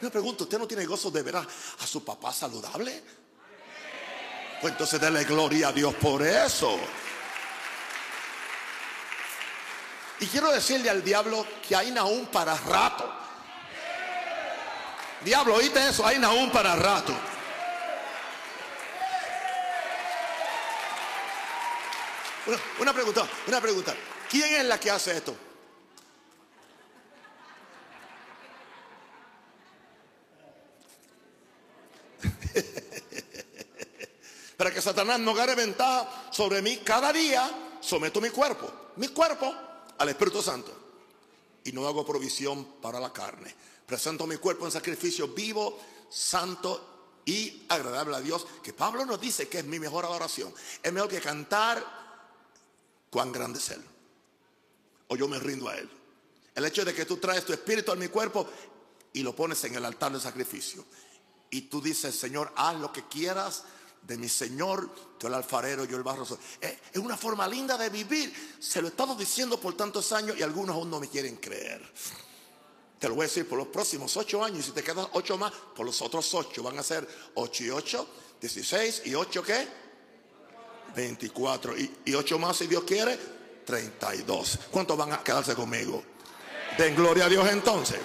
Me 0.00 0.10
pregunto, 0.10 0.44
¿usted 0.44 0.58
no 0.58 0.68
tiene 0.68 0.86
gozo 0.86 1.10
de 1.10 1.22
ver 1.22 1.36
a, 1.36 1.46
su 1.84 2.04
papá 2.04 2.32
saludable? 2.32 3.02
Pues 4.60 4.72
entonces 4.72 5.00
dele 5.00 5.24
gloria 5.24 5.68
a 5.68 5.72
Dios 5.72 5.94
por 5.94 6.22
eso. 6.22 6.78
Y 10.20 10.26
quiero 10.26 10.52
decirle 10.52 10.90
al 10.90 11.02
diablo 11.02 11.46
que 11.66 11.74
hay 11.74 11.96
aún 11.96 12.26
para 12.26 12.54
rato. 12.54 13.10
Diablo, 15.22 15.54
oíste 15.54 15.88
eso, 15.88 16.06
hay 16.06 16.22
aún 16.22 16.52
para 16.52 16.76
rato. 16.76 17.14
Una, 22.46 22.58
una 22.80 22.92
pregunta, 22.92 23.26
una 23.46 23.62
pregunta. 23.62 23.94
¿Quién 24.28 24.56
es 24.56 24.64
la 24.64 24.78
que 24.78 24.90
hace 24.90 25.16
esto? 25.16 25.34
Para 34.56 34.70
que 34.70 34.80
Satanás 34.82 35.18
no 35.20 35.34
gane 35.34 35.54
ventaja 35.54 36.06
sobre 36.30 36.60
mí, 36.60 36.78
cada 36.78 37.12
día 37.12 37.48
someto 37.80 38.20
mi 38.20 38.30
cuerpo, 38.30 38.92
mi 38.96 39.06
cuerpo 39.08 39.69
al 40.00 40.08
Espíritu 40.08 40.42
Santo. 40.42 40.72
Y 41.64 41.72
no 41.72 41.86
hago 41.86 42.04
provisión 42.04 42.64
para 42.80 42.98
la 42.98 43.12
carne. 43.12 43.54
Presento 43.86 44.26
mi 44.26 44.36
cuerpo 44.36 44.64
en 44.64 44.72
sacrificio 44.72 45.28
vivo, 45.28 45.78
santo 46.10 47.20
y 47.24 47.66
agradable 47.68 48.16
a 48.16 48.20
Dios. 48.20 48.46
Que 48.62 48.72
Pablo 48.72 49.04
nos 49.04 49.20
dice 49.20 49.48
que 49.48 49.58
es 49.58 49.64
mi 49.64 49.78
mejor 49.78 50.06
adoración. 50.06 50.52
Es 50.82 50.92
mejor 50.92 51.10
que 51.10 51.20
cantar 51.20 51.84
cuán 53.10 53.30
grande 53.30 53.58
es 53.58 53.70
Él. 53.70 53.84
O 55.08 55.16
yo 55.16 55.28
me 55.28 55.38
rindo 55.38 55.68
a 55.68 55.76
Él. 55.76 55.88
El 56.54 56.64
hecho 56.64 56.84
de 56.84 56.94
que 56.94 57.04
tú 57.04 57.18
traes 57.18 57.44
tu 57.44 57.52
espíritu 57.52 57.92
a 57.92 57.96
mi 57.96 58.08
cuerpo 58.08 58.48
y 59.12 59.22
lo 59.22 59.36
pones 59.36 59.62
en 59.64 59.74
el 59.74 59.84
altar 59.84 60.12
de 60.12 60.20
sacrificio. 60.20 60.84
Y 61.50 61.62
tú 61.62 61.82
dices, 61.82 62.14
Señor, 62.14 62.52
haz 62.56 62.76
lo 62.76 62.90
que 62.90 63.06
quieras 63.06 63.64
de 64.02 64.16
mi 64.16 64.28
Señor, 64.28 64.90
tú 65.18 65.26
el 65.26 65.34
alfarero, 65.34 65.84
yo 65.84 65.96
el 65.96 66.02
barro. 66.02 66.26
Es 66.60 66.98
una 66.98 67.16
forma 67.16 67.46
linda 67.46 67.78
de 67.78 67.90
vivir. 67.90 68.56
Se 68.58 68.80
lo 68.80 68.88
he 68.88 68.90
estado 68.90 69.14
diciendo 69.14 69.60
por 69.60 69.76
tantos 69.76 70.12
años 70.12 70.36
y 70.38 70.42
algunos 70.42 70.74
aún 70.74 70.90
no 70.90 70.98
me 70.98 71.08
quieren 71.08 71.36
creer. 71.36 71.80
Te 72.98 73.08
lo 73.08 73.14
voy 73.14 73.24
a 73.24 73.28
decir 73.28 73.48
por 73.48 73.56
los 73.56 73.68
próximos 73.68 74.16
ocho 74.16 74.44
años. 74.44 74.60
Y 74.60 74.62
si 74.62 74.70
te 74.72 74.82
quedan 74.82 75.06
ocho 75.12 75.38
más, 75.38 75.52
por 75.74 75.86
los 75.86 76.02
otros 76.02 76.34
ocho. 76.34 76.62
Van 76.62 76.78
a 76.78 76.82
ser 76.82 77.08
ocho 77.34 77.64
y 77.64 77.70
ocho, 77.70 78.08
dieciséis 78.40 79.02
y 79.04 79.14
ocho 79.14 79.42
qué? 79.42 79.68
Veinticuatro. 80.94 81.78
Y, 81.78 81.98
y 82.04 82.14
ocho 82.14 82.38
más, 82.38 82.56
si 82.56 82.66
Dios 82.66 82.82
quiere, 82.84 83.18
treinta 83.64 84.14
y 84.14 84.22
dos. 84.22 84.58
¿Cuántos 84.70 84.96
van 84.96 85.12
a 85.12 85.22
quedarse 85.22 85.54
conmigo? 85.54 86.02
Den 86.76 86.94
gloria 86.94 87.26
a 87.26 87.28
Dios 87.28 87.48
entonces. 87.48 88.00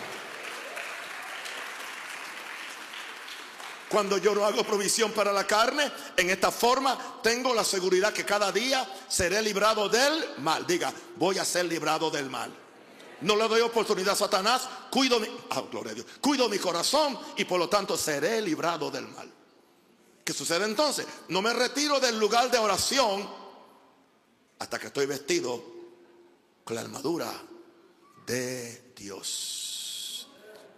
Cuando 3.95 4.17
yo 4.17 4.35
no 4.35 4.45
hago 4.45 4.61
provisión 4.65 5.13
para 5.13 5.31
la 5.31 5.47
carne, 5.47 5.89
en 6.17 6.29
esta 6.29 6.51
forma 6.51 7.21
tengo 7.23 7.55
la 7.55 7.63
seguridad 7.63 8.11
que 8.11 8.25
cada 8.25 8.51
día 8.51 8.85
seré 9.07 9.41
librado 9.41 9.87
del 9.87 10.21
mal. 10.39 10.67
Diga, 10.67 10.93
voy 11.15 11.37
a 11.37 11.45
ser 11.45 11.63
librado 11.63 12.11
del 12.11 12.29
mal. 12.29 12.53
No 13.21 13.37
le 13.37 13.47
doy 13.47 13.61
oportunidad 13.61 14.11
a 14.11 14.17
Satanás, 14.17 14.67
cuido 14.91 15.17
mi, 15.21 15.29
ah, 15.51 15.63
gloria 15.71 15.93
Dios, 15.93 16.07
cuido 16.19 16.49
mi 16.49 16.59
corazón 16.59 17.17
y 17.37 17.45
por 17.45 17.57
lo 17.57 17.69
tanto 17.69 17.95
seré 17.95 18.41
librado 18.41 18.91
del 18.91 19.07
mal. 19.07 19.31
¿Qué 20.25 20.33
sucede 20.33 20.65
entonces? 20.65 21.05
No 21.29 21.41
me 21.41 21.53
retiro 21.53 21.97
del 21.97 22.19
lugar 22.19 22.51
de 22.51 22.57
oración 22.57 23.25
hasta 24.59 24.77
que 24.77 24.87
estoy 24.87 25.05
vestido 25.05 25.63
con 26.65 26.75
la 26.75 26.81
armadura 26.81 27.31
de 28.27 28.91
Dios, 28.93 30.27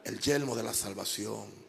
el 0.03 0.19
yelmo 0.19 0.55
de 0.55 0.61
la 0.61 0.75
salvación 0.75 1.66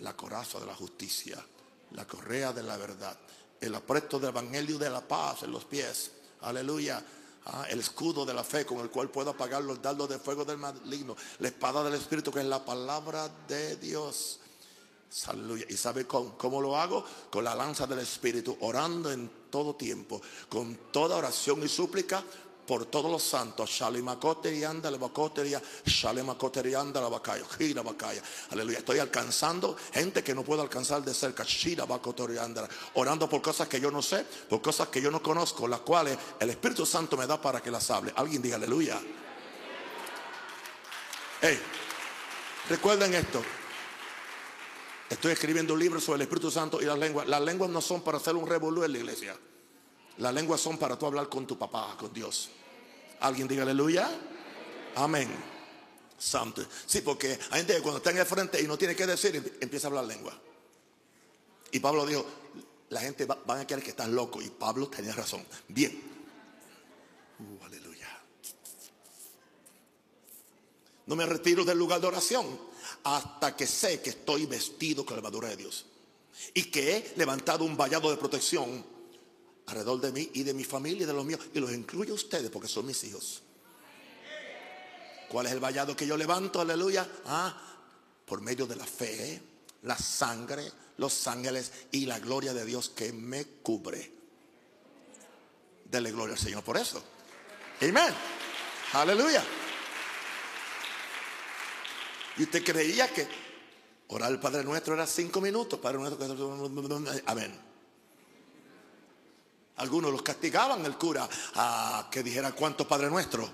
la 0.00 0.16
coraza 0.16 0.58
de 0.60 0.66
la 0.66 0.74
justicia, 0.74 1.44
la 1.92 2.06
correa 2.06 2.52
de 2.52 2.62
la 2.62 2.76
verdad, 2.76 3.16
el 3.60 3.74
apresto 3.74 4.18
del 4.18 4.30
evangelio 4.30 4.78
de 4.78 4.90
la 4.90 5.00
paz 5.00 5.42
en 5.42 5.52
los 5.52 5.64
pies, 5.64 6.10
aleluya, 6.42 7.04
ah, 7.46 7.66
el 7.68 7.80
escudo 7.80 8.24
de 8.24 8.34
la 8.34 8.44
fe 8.44 8.66
con 8.66 8.78
el 8.78 8.90
cual 8.90 9.10
puedo 9.10 9.30
apagar 9.30 9.62
los 9.62 9.80
dardos 9.80 10.08
de 10.08 10.18
fuego 10.18 10.44
del 10.44 10.58
maligno, 10.58 11.16
la 11.38 11.48
espada 11.48 11.82
del 11.84 11.94
Espíritu 11.94 12.32
que 12.32 12.40
es 12.40 12.46
la 12.46 12.64
palabra 12.64 13.28
de 13.48 13.76
Dios. 13.76 14.40
Aleluya. 15.26 15.64
¿Y 15.68 15.76
sabe 15.76 16.08
cómo, 16.08 16.36
cómo, 16.36 16.60
lo 16.60 16.76
hago? 16.76 17.04
Con 17.30 17.44
la 17.44 17.54
lanza 17.54 17.86
del 17.86 18.00
Espíritu, 18.00 18.56
orando 18.60 19.12
en 19.12 19.30
todo 19.48 19.76
tiempo, 19.76 20.20
con 20.48 20.74
toda 20.90 21.16
oración 21.16 21.62
y 21.62 21.68
súplica 21.68 22.24
por 22.66 22.86
todos 22.86 23.10
los 23.10 23.22
santos. 23.22 23.80
anda 23.82 24.90
la 24.90 24.98
anda 26.80 27.00
la 27.00 27.08
bacaya, 27.08 27.44
gira. 27.56 27.82
Aleluya. 28.50 28.78
Estoy 28.78 28.98
alcanzando 28.98 29.76
gente 29.92 30.22
que 30.22 30.34
no 30.34 30.42
puedo 30.42 30.62
alcanzar 30.62 31.02
de 31.02 31.14
cerca. 31.14 31.44
Shira 31.44 31.86
anda. 32.40 32.68
Orando 32.94 33.28
por 33.28 33.42
cosas 33.42 33.68
que 33.68 33.80
yo 33.80 33.90
no 33.90 34.02
sé, 34.02 34.24
por 34.48 34.62
cosas 34.62 34.88
que 34.88 35.00
yo 35.00 35.10
no 35.10 35.22
conozco, 35.22 35.68
las 35.68 35.80
cuales 35.80 36.18
el 36.40 36.50
Espíritu 36.50 36.86
Santo 36.86 37.16
me 37.16 37.26
da 37.26 37.40
para 37.40 37.60
que 37.60 37.70
las 37.70 37.90
hable. 37.90 38.12
Alguien 38.16 38.42
diga 38.42 38.56
aleluya. 38.56 39.00
Hey, 41.40 41.60
recuerden 42.68 43.14
esto. 43.14 43.42
Estoy 45.10 45.32
escribiendo 45.32 45.74
un 45.74 45.80
libro 45.80 46.00
sobre 46.00 46.16
el 46.16 46.22
Espíritu 46.22 46.50
Santo 46.50 46.80
y 46.80 46.86
las 46.86 46.98
lenguas. 46.98 47.28
Las 47.28 47.42
lenguas 47.42 47.70
no 47.70 47.80
son 47.80 48.02
para 48.02 48.18
hacer 48.18 48.34
un 48.34 48.48
revolú 48.48 48.82
en 48.84 48.92
la 48.92 48.98
iglesia. 48.98 49.36
Las 50.18 50.32
lenguas 50.32 50.60
son 50.60 50.78
para 50.78 50.98
tú 50.98 51.06
hablar 51.06 51.28
con 51.28 51.46
tu 51.46 51.58
papá, 51.58 51.96
con 51.98 52.12
Dios. 52.12 52.50
Alguien 53.20 53.48
diga 53.48 53.62
aleluya. 53.62 54.10
Amén. 54.96 55.28
Santo. 56.16 56.64
Sí, 56.86 57.00
porque 57.00 57.38
hay 57.50 57.58
gente 57.58 57.74
que 57.74 57.82
cuando 57.82 57.98
está 57.98 58.10
en 58.10 58.18
el 58.18 58.26
frente 58.26 58.60
y 58.62 58.66
no 58.66 58.78
tiene 58.78 58.94
que 58.94 59.06
decir, 59.06 59.58
empieza 59.60 59.88
a 59.88 59.90
hablar 59.90 60.04
lengua. 60.04 60.38
Y 61.72 61.80
Pablo 61.80 62.06
dijo, 62.06 62.24
la 62.90 63.00
gente 63.00 63.26
va, 63.26 63.36
van 63.44 63.60
a 63.60 63.66
creer 63.66 63.82
que 63.82 63.90
estás 63.90 64.08
loco. 64.08 64.40
Y 64.40 64.50
Pablo 64.50 64.88
tenía 64.88 65.12
razón. 65.12 65.44
Bien. 65.68 66.00
Uh, 67.40 67.64
aleluya. 67.64 68.08
No 71.06 71.16
me 71.16 71.26
retiro 71.26 71.64
del 71.64 71.76
lugar 71.76 72.00
de 72.00 72.06
oración 72.06 72.46
hasta 73.02 73.56
que 73.56 73.66
sé 73.66 74.00
que 74.00 74.10
estoy 74.10 74.46
vestido 74.46 75.04
con 75.04 75.16
la 75.16 75.18
armadura 75.18 75.48
de 75.48 75.56
Dios. 75.56 75.86
Y 76.54 76.64
que 76.64 76.96
he 76.96 77.14
levantado 77.16 77.64
un 77.64 77.76
vallado 77.76 78.10
de 78.10 78.16
protección 78.16 78.84
alrededor 79.66 80.00
de 80.00 80.12
mí 80.12 80.30
y 80.34 80.42
de 80.42 80.54
mi 80.54 80.64
familia 80.64 81.02
y 81.02 81.06
de 81.06 81.12
los 81.12 81.24
míos. 81.24 81.40
Y 81.52 81.60
los 81.60 81.72
incluyo 81.72 82.12
a 82.12 82.16
ustedes 82.16 82.50
porque 82.50 82.68
son 82.68 82.86
mis 82.86 83.02
hijos. 83.04 83.42
¿Cuál 85.28 85.46
es 85.46 85.52
el 85.52 85.60
vallado 85.60 85.96
que 85.96 86.06
yo 86.06 86.16
levanto? 86.16 86.60
Aleluya. 86.60 87.08
Ah, 87.26 87.60
por 88.24 88.40
medio 88.40 88.66
de 88.66 88.76
la 88.76 88.86
fe, 88.86 89.40
la 89.82 89.96
sangre, 89.96 90.70
los 90.98 91.26
ángeles 91.26 91.72
y 91.92 92.06
la 92.06 92.18
gloria 92.18 92.54
de 92.54 92.64
Dios 92.64 92.90
que 92.90 93.12
me 93.12 93.44
cubre. 93.62 94.12
Dele 95.84 96.12
gloria 96.12 96.34
al 96.34 96.40
Señor 96.40 96.62
por 96.62 96.76
eso. 96.76 97.02
Amén. 97.80 98.14
Aleluya. 98.92 99.42
Y 102.36 102.42
usted 102.44 102.64
creía 102.64 103.12
que 103.12 103.26
orar 104.08 104.30
al 104.30 104.40
Padre 104.40 104.64
Nuestro 104.64 104.94
era 104.94 105.06
cinco 105.06 105.40
minutos. 105.40 105.78
Padre 105.80 105.98
Nuestro. 105.98 107.20
Amén. 107.26 107.63
Algunos 109.76 110.12
los 110.12 110.22
castigaban 110.22 110.84
el 110.86 110.96
cura 110.96 111.28
a 111.56 112.08
que 112.10 112.22
dijera 112.22 112.52
cuántos 112.52 112.86
Padre 112.86 113.10
Nuestro 113.10 113.48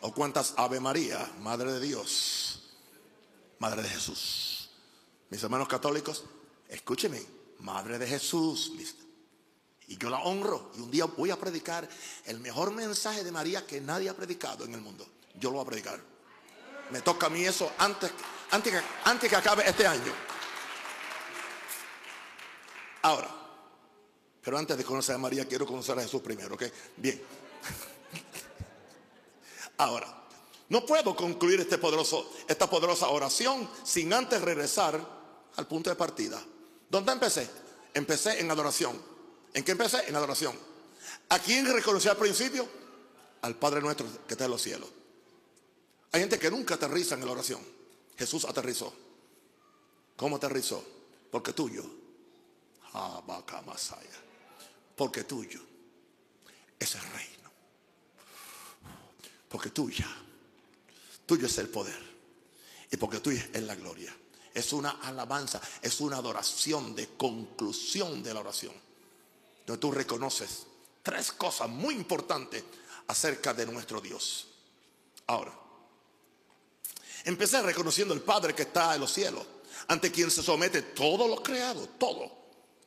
o 0.00 0.12
cuántas 0.12 0.54
Ave 0.56 0.80
María, 0.80 1.30
Madre 1.40 1.72
de 1.72 1.80
Dios, 1.80 2.62
Madre 3.58 3.82
de 3.82 3.88
Jesús. 3.88 4.70
Mis 5.30 5.42
hermanos 5.42 5.68
católicos, 5.68 6.24
escúcheme, 6.68 7.24
Madre 7.60 7.98
de 7.98 8.06
Jesús, 8.06 8.72
Y 9.86 9.96
yo 9.96 10.10
la 10.10 10.18
honro. 10.18 10.72
Y 10.76 10.80
un 10.80 10.90
día 10.90 11.04
voy 11.06 11.30
a 11.30 11.36
predicar 11.36 11.88
el 12.26 12.40
mejor 12.40 12.72
mensaje 12.72 13.24
de 13.24 13.32
María 13.32 13.66
que 13.66 13.80
nadie 13.80 14.08
ha 14.08 14.14
predicado 14.14 14.64
en 14.64 14.74
el 14.74 14.80
mundo. 14.80 15.06
Yo 15.34 15.50
lo 15.50 15.56
voy 15.56 15.62
a 15.62 15.68
predicar. 15.68 16.00
Me 16.90 17.00
toca 17.00 17.26
a 17.26 17.30
mí 17.30 17.44
eso 17.44 17.72
antes, 17.78 18.10
antes, 18.50 18.82
antes 19.04 19.30
que 19.30 19.36
acabe 19.36 19.68
este 19.68 19.86
año. 19.86 20.12
Ahora, 23.02 23.47
pero 24.48 24.56
antes 24.56 24.78
de 24.78 24.84
conocer 24.84 25.14
a 25.14 25.18
María, 25.18 25.46
quiero 25.46 25.66
conocer 25.66 25.98
a 25.98 26.00
Jesús 26.00 26.22
primero, 26.22 26.54
¿ok? 26.54 26.62
Bien. 26.96 27.20
Ahora, 29.76 30.24
no 30.70 30.86
puedo 30.86 31.14
concluir 31.14 31.60
este 31.60 31.76
poderoso, 31.76 32.32
esta 32.48 32.66
poderosa 32.70 33.10
oración 33.10 33.68
sin 33.84 34.10
antes 34.10 34.40
regresar 34.40 35.06
al 35.54 35.66
punto 35.66 35.90
de 35.90 35.96
partida. 35.96 36.42
¿Dónde 36.88 37.12
empecé? 37.12 37.46
Empecé 37.92 38.40
en 38.40 38.50
adoración. 38.50 38.98
¿En 39.52 39.62
qué 39.64 39.72
empecé? 39.72 40.08
En 40.08 40.16
adoración. 40.16 40.58
¿A 41.28 41.38
quién 41.40 41.70
reconocí 41.70 42.08
al 42.08 42.16
principio? 42.16 42.66
Al 43.42 43.54
Padre 43.54 43.82
nuestro 43.82 44.06
que 44.26 44.32
está 44.32 44.46
en 44.46 44.50
los 44.50 44.62
cielos. 44.62 44.88
Hay 46.12 46.20
gente 46.20 46.38
que 46.38 46.50
nunca 46.50 46.76
aterriza 46.76 47.16
en 47.16 47.26
la 47.26 47.32
oración. 47.32 47.60
Jesús 48.16 48.46
aterrizó. 48.46 48.94
¿Cómo 50.16 50.36
aterrizó? 50.36 50.82
Porque 51.30 51.52
tuyo. 51.52 51.84
Masaya 53.66 54.27
porque 54.98 55.24
tuyo 55.24 55.60
es 56.78 56.94
el 56.96 57.02
reino. 57.02 57.50
Porque 59.48 59.70
tuya 59.70 60.06
tuyo 61.28 61.46
es 61.46 61.58
el 61.58 61.68
poder 61.68 62.08
y 62.90 62.96
porque 62.96 63.20
tuyo 63.20 63.40
es 63.52 63.62
la 63.62 63.76
gloria. 63.76 64.14
Es 64.54 64.72
una 64.72 64.90
alabanza, 65.02 65.60
es 65.82 66.00
una 66.00 66.16
adoración 66.16 66.96
de 66.96 67.06
conclusión 67.16 68.22
de 68.22 68.34
la 68.34 68.40
oración. 68.40 68.72
Donde 69.66 69.78
tú 69.78 69.92
reconoces 69.92 70.66
tres 71.02 71.30
cosas 71.32 71.68
muy 71.68 71.94
importantes 71.94 72.64
acerca 73.06 73.52
de 73.52 73.66
nuestro 73.66 74.00
Dios. 74.00 74.48
Ahora, 75.26 75.52
empecé 77.24 77.60
reconociendo 77.60 78.14
el 78.14 78.22
Padre 78.22 78.54
que 78.54 78.62
está 78.62 78.94
en 78.94 79.02
los 79.02 79.12
cielos, 79.12 79.46
ante 79.86 80.10
quien 80.10 80.30
se 80.30 80.42
somete 80.42 80.80
todo 80.80 81.28
lo 81.28 81.42
creado, 81.42 81.86
todo. 81.98 82.32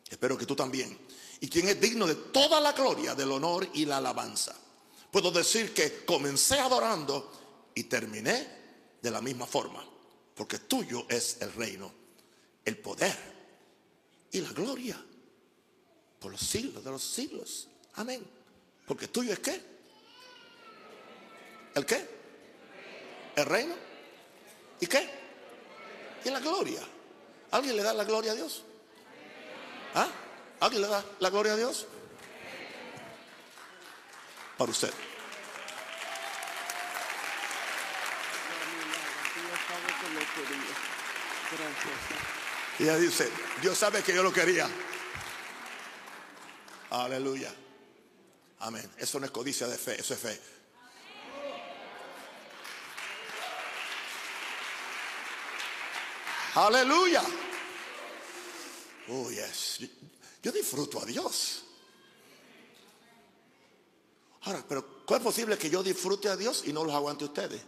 Espero 0.10 0.36
que 0.38 0.48
tú 0.48 0.56
también. 0.56 0.98
Y 1.42 1.50
quien 1.50 1.68
es 1.68 1.82
digno 1.82 2.08
de 2.08 2.16
toda 2.16 2.62
la 2.62 2.72
gloria, 2.72 3.14
del 3.16 3.32
honor 3.32 3.68
y 3.74 3.86
la 3.86 3.98
alabanza. 3.98 4.56
Puedo 5.12 5.30
decir 5.32 5.74
que 5.74 6.06
comencé 6.06 6.60
adorando 6.60 7.32
y 7.76 7.84
terminé 7.84 8.48
de 9.02 9.12
la 9.12 9.22
misma 9.22 9.46
forma, 9.46 9.86
porque 10.34 10.60
tuyo 10.60 11.06
es 11.10 11.42
el 11.42 11.52
reino, 11.54 11.92
el 12.64 12.78
poder 12.78 13.18
y 14.32 14.40
la 14.40 14.52
gloria 14.52 15.04
por 16.20 16.32
los 16.32 16.42
siglos 16.42 16.84
de 16.84 16.92
los 16.92 17.04
siglos. 17.04 17.68
Amén. 17.96 18.26
Porque 18.88 19.10
tuyo 19.10 19.34
es 19.34 19.40
qué? 19.40 19.62
¿El 21.76 21.86
qué? 21.86 22.22
el 23.36 23.46
reino. 23.46 23.76
¿Y 24.80 24.88
qué? 24.88 25.10
Y 26.26 26.30
la 26.30 26.40
gloria. 26.40 26.82
¿Alguien 27.52 27.76
le 27.76 27.84
da 27.84 27.94
la 27.94 28.04
gloria 28.04 28.32
a 28.32 28.36
Dios? 28.36 28.64
¿Ah? 29.94 30.10
¿Alguien 30.62 30.84
le 30.84 30.88
da 30.88 31.04
la 31.20 31.30
gloria 31.32 31.54
a 31.54 31.58
Dios? 31.58 31.88
Para 34.58 34.70
usted. 34.70 34.94
Y 42.78 42.84
ella 42.84 42.98
dice, 42.98 43.30
Dios 43.62 43.76
sabe 43.76 44.04
que 44.04 44.14
yo 44.14 44.22
lo 44.22 44.32
quería. 44.32 44.70
Aleluya. 46.92 47.52
Amén. 48.60 48.88
Eso 48.98 49.20
no 49.20 49.26
es 49.26 49.32
codicia 49.32 49.68
de 49.68 49.78
fe, 49.80 50.00
eso 50.00 50.14
es 50.14 50.20
fe. 50.20 50.40
Aleluya. 56.54 57.24
Oh, 59.10 59.32
yes. 59.32 59.80
Yo 60.42 60.52
disfruto 60.52 61.02
a 61.02 61.06
Dios. 61.06 61.64
Ahora, 64.44 64.64
pero 64.68 65.06
¿cuál 65.06 65.20
es 65.20 65.24
posible 65.24 65.58
que 65.58 65.70
yo 65.70 65.84
disfrute 65.84 66.28
a 66.30 66.36
Dios 66.36 66.64
y 66.66 66.74
no 66.74 66.84
los 66.84 66.96
aguante 66.96 67.26
ustedes? 67.26 67.62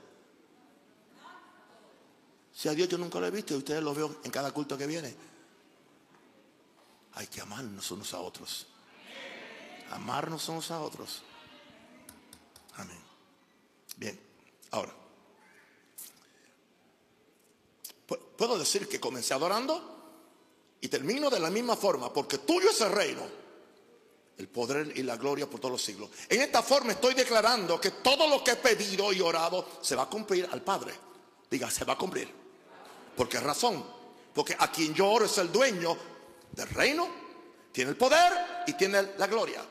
Si 2.52 2.68
a 2.68 2.74
Dios 2.74 2.90
yo 2.90 2.98
nunca 2.98 3.20
lo 3.20 3.28
he 3.28 3.32
visto 3.32 3.54
y 3.54 3.58
ustedes 3.58 3.84
lo 3.84 3.94
veo 3.94 4.20
en 4.24 4.32
cada 4.32 4.52
culto 4.52 4.78
que 4.78 4.88
viene. 4.88 5.16
Hay 7.14 7.28
que 7.28 7.42
amarnos 7.42 7.92
unos 7.92 8.14
a 8.14 8.20
otros. 8.20 8.66
Amarnos 9.92 10.50
unos 10.50 10.72
a 10.72 10.80
otros. 10.82 11.22
Amén. 12.76 13.00
Bien, 13.98 14.20
ahora. 14.72 14.94
Puedo 18.38 18.58
decir 18.58 18.90
que 18.90 19.00
comencé 19.00 19.34
adorando 19.34 19.93
y 20.84 20.90
termino 20.90 21.30
de 21.30 21.40
la 21.40 21.50
misma 21.50 21.78
forma, 21.78 22.12
porque 22.12 22.40
tuyo 22.40 22.70
es 22.70 22.82
el 22.82 22.92
reino, 22.92 23.22
el 24.38 24.50
poder 24.50 24.92
y 24.94 25.04
la 25.04 25.16
gloria 25.16 25.50
por 25.50 25.62
todos 25.62 25.72
los 25.72 25.82
siglos. 25.82 26.10
En 26.28 26.42
esta 26.42 26.62
forma 26.62 26.92
estoy 26.92 27.14
declarando 27.14 27.80
que 27.80 27.92
todo 27.92 28.28
lo 28.28 28.44
que 28.44 28.52
he 28.52 28.56
pedido 28.58 29.14
y 29.14 29.22
orado 29.22 29.66
se 29.82 29.96
va 29.96 30.04
a 30.04 30.10
cumplir 30.10 30.46
al 30.52 30.62
Padre. 30.62 30.94
Diga, 31.50 31.72
se 31.72 31.86
va 31.86 31.94
a 31.94 31.98
cumplir. 31.98 32.30
¿Por 33.16 33.30
qué 33.30 33.40
razón? 33.40 33.82
Porque 34.34 34.58
a 34.60 34.70
quien 34.70 34.94
yo 34.94 35.10
oro 35.10 35.24
es 35.24 35.38
el 35.38 35.50
dueño 35.54 35.96
del 36.52 36.68
reino, 36.68 37.08
tiene 37.72 37.92
el 37.92 37.96
poder 37.98 38.34
y 38.68 38.74
tiene 38.74 39.14
la 39.18 39.28
gloria. 39.28 39.64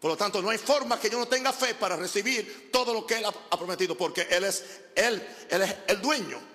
Por 0.00 0.10
lo 0.10 0.16
tanto, 0.16 0.40
no 0.40 0.48
hay 0.48 0.58
forma 0.58 0.98
que 0.98 1.10
yo 1.10 1.18
no 1.18 1.28
tenga 1.28 1.52
fe 1.52 1.74
para 1.74 1.96
recibir 1.96 2.70
todo 2.72 2.94
lo 2.94 3.06
que 3.06 3.18
Él 3.18 3.26
ha 3.26 3.58
prometido, 3.58 3.94
porque 3.94 4.22
Él 4.30 4.44
es, 4.44 4.64
Él, 4.94 5.22
Él 5.50 5.60
es 5.60 5.76
el 5.86 6.00
dueño. 6.00 6.53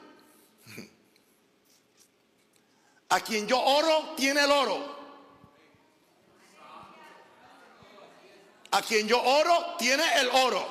A 3.09 3.19
quien 3.21 3.47
yo 3.47 3.59
oro 3.59 4.13
tiene 4.15 4.43
el 4.43 4.51
oro. 4.51 4.99
A 8.71 8.81
quien 8.83 9.07
yo 9.07 9.21
oro 9.21 9.75
tiene 9.79 10.03
el 10.19 10.29
oro. 10.29 10.65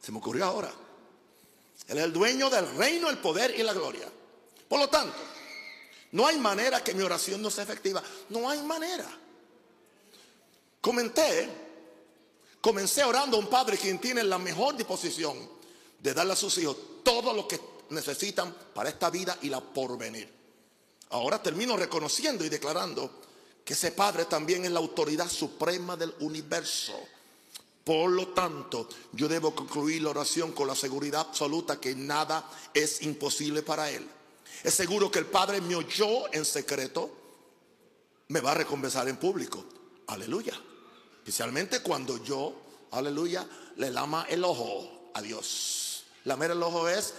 Se 0.00 0.10
me 0.10 0.18
ocurrió 0.18 0.44
ahora. 0.44 0.72
Él 1.86 1.98
es 1.98 2.04
el 2.04 2.12
dueño 2.12 2.50
del 2.50 2.76
reino, 2.76 3.08
el 3.08 3.18
poder 3.18 3.54
y 3.56 3.62
la 3.62 3.72
gloria. 3.72 4.08
Por 4.68 4.80
lo 4.80 4.88
tanto, 4.88 5.16
no 6.12 6.26
hay 6.26 6.38
manera 6.38 6.82
que 6.82 6.94
mi 6.94 7.02
oración 7.02 7.40
no 7.40 7.50
sea 7.50 7.62
efectiva. 7.62 8.02
No 8.30 8.50
hay 8.50 8.60
manera. 8.62 9.06
Comenté, 10.80 11.48
comencé 12.60 13.04
orando 13.04 13.36
a 13.36 13.40
un 13.40 13.48
padre 13.48 13.78
quien 13.78 14.00
tiene 14.00 14.24
la 14.24 14.38
mejor 14.38 14.76
disposición 14.76 15.48
de 16.00 16.12
darle 16.14 16.32
a 16.32 16.36
sus 16.36 16.58
hijos 16.58 16.76
todo 17.04 17.32
lo 17.32 17.46
que 17.46 17.60
necesitan 17.90 18.54
para 18.74 18.88
esta 18.88 19.10
vida 19.10 19.38
y 19.42 19.48
la 19.48 19.60
porvenir. 19.60 20.32
Ahora 21.10 21.42
termino 21.42 21.76
reconociendo 21.76 22.44
y 22.44 22.48
declarando 22.48 23.22
que 23.64 23.74
ese 23.74 23.92
Padre 23.92 24.24
también 24.26 24.64
es 24.64 24.70
la 24.70 24.80
autoridad 24.80 25.28
suprema 25.28 25.96
del 25.96 26.14
universo. 26.20 26.98
Por 27.84 28.10
lo 28.10 28.28
tanto, 28.28 28.88
yo 29.12 29.28
debo 29.28 29.54
concluir 29.54 30.02
la 30.02 30.10
oración 30.10 30.52
con 30.52 30.66
la 30.66 30.74
seguridad 30.74 31.20
absoluta 31.20 31.80
que 31.80 31.94
nada 31.94 32.48
es 32.74 33.02
imposible 33.02 33.62
para 33.62 33.90
Él. 33.90 34.08
Es 34.64 34.74
seguro 34.74 35.10
que 35.10 35.20
el 35.20 35.26
Padre 35.26 35.60
me 35.60 35.76
oyó 35.76 36.32
en 36.32 36.44
secreto, 36.44 37.10
me 38.28 38.40
va 38.40 38.52
a 38.52 38.54
recompensar 38.54 39.08
en 39.08 39.16
público. 39.16 39.64
Aleluya. 40.08 40.54
Especialmente 41.18 41.80
cuando 41.80 42.22
yo, 42.22 42.54
aleluya, 42.90 43.46
le 43.76 43.90
lama 43.90 44.26
el 44.28 44.44
ojo 44.44 45.10
a 45.14 45.22
Dios. 45.22 46.04
Lamer 46.24 46.52
el 46.52 46.62
ojo 46.62 46.88
es 46.88 47.14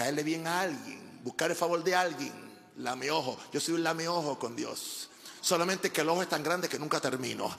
caerle 0.00 0.22
bien 0.22 0.46
a 0.46 0.62
alguien, 0.62 1.20
buscar 1.22 1.50
el 1.50 1.56
favor 1.58 1.84
de 1.84 1.94
alguien, 1.94 2.32
lame 2.78 3.10
ojo. 3.10 3.38
Yo 3.52 3.60
soy 3.60 3.74
un 3.74 3.82
lame 3.82 4.08
ojo 4.08 4.38
con 4.38 4.56
Dios. 4.56 5.10
Solamente 5.42 5.92
que 5.92 6.00
el 6.00 6.08
ojo 6.08 6.22
es 6.22 6.28
tan 6.30 6.42
grande 6.42 6.70
que 6.70 6.78
nunca 6.78 7.02
termino. 7.02 7.54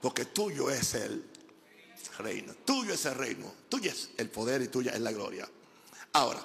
Porque 0.00 0.24
tuyo 0.24 0.70
es 0.70 0.94
el 0.94 1.26
reino, 2.20 2.54
tuyo 2.64 2.94
es 2.94 3.04
el 3.04 3.16
reino, 3.16 3.52
tuyo 3.68 3.90
es 3.90 4.12
el 4.16 4.30
poder 4.30 4.62
y 4.62 4.68
tuya 4.68 4.92
es 4.92 5.00
la 5.00 5.12
gloria. 5.12 5.46
Ahora, 6.14 6.42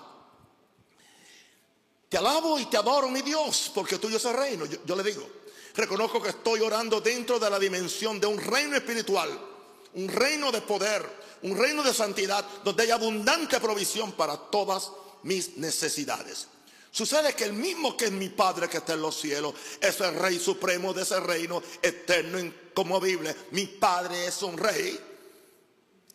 te 2.09 2.17
alabo 2.17 2.59
y 2.59 2.65
te 2.65 2.75
adoro, 2.75 3.07
mi 3.07 3.21
Dios, 3.21 3.71
porque 3.73 3.97
tuyo 3.97 4.17
es 4.17 4.25
el 4.25 4.35
reino. 4.35 4.65
Yo 4.65 4.95
le 4.97 5.03
digo, 5.03 5.25
reconozco 5.73 6.21
que 6.21 6.29
estoy 6.31 6.59
orando 6.59 6.99
dentro 6.99 7.39
de 7.39 7.49
la 7.49 7.57
dimensión 7.57 8.19
de 8.19 8.27
un 8.27 8.39
reino 8.39 8.75
espiritual, 8.75 9.29
un 9.93 10.09
reino 10.09 10.51
de 10.51 10.61
poder, 10.63 11.24
un 11.43 11.57
reino 11.57 11.83
de 11.83 11.93
santidad 11.93 12.45
donde 12.63 12.83
hay 12.83 12.91
abundante 12.91 13.59
provisión 13.59 14.11
para 14.13 14.37
todas 14.37 14.91
mis 15.23 15.57
necesidades. 15.57 16.47
Sucede 16.91 17.33
que 17.33 17.43
el 17.43 17.53
mismo 17.53 17.97
que 17.97 18.05
es 18.05 18.11
mi 18.11 18.29
Padre 18.29 18.69
que 18.69 18.77
está 18.77 18.93
en 18.93 19.01
los 19.01 19.19
cielos 19.19 19.53
es 19.81 19.99
el 19.99 20.15
Rey 20.15 20.39
Supremo 20.39 20.93
de 20.93 21.03
ese 21.03 21.19
reino 21.19 21.61
eterno, 21.81 22.39
incomovible. 22.39 23.35
Mi 23.51 23.65
Padre 23.65 24.27
es 24.27 24.41
un 24.43 24.57
Rey 24.57 24.97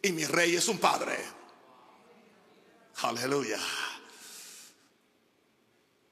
y 0.00 0.12
mi 0.12 0.24
Rey 0.24 0.56
es 0.56 0.68
un 0.68 0.78
Padre. 0.78 1.18
Aleluya. 3.02 3.58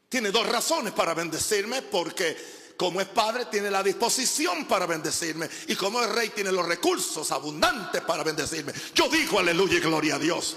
Tiene 0.09 0.31
dos 0.31 0.47
razones 0.47 0.93
para 0.93 1.15
bendecirme 1.15 1.83
porque 1.83 2.37
como 2.79 3.01
es 3.01 3.09
padre, 3.09 3.47
tiene 3.47 3.73
la 3.73 3.83
disposición 3.83 4.65
para 4.67 4.87
bendecirme. 4.87 5.51
Y 5.67 5.75
como 5.75 6.01
es 6.01 6.09
rey, 6.11 6.29
tiene 6.29 6.53
los 6.53 6.65
recursos 6.65 7.33
abundantes 7.33 8.01
para 8.03 8.23
bendecirme. 8.23 8.73
Yo 8.95 9.09
digo 9.09 9.41
aleluya 9.41 9.79
y 9.79 9.81
gloria 9.81 10.15
a 10.15 10.19
Dios. 10.21 10.57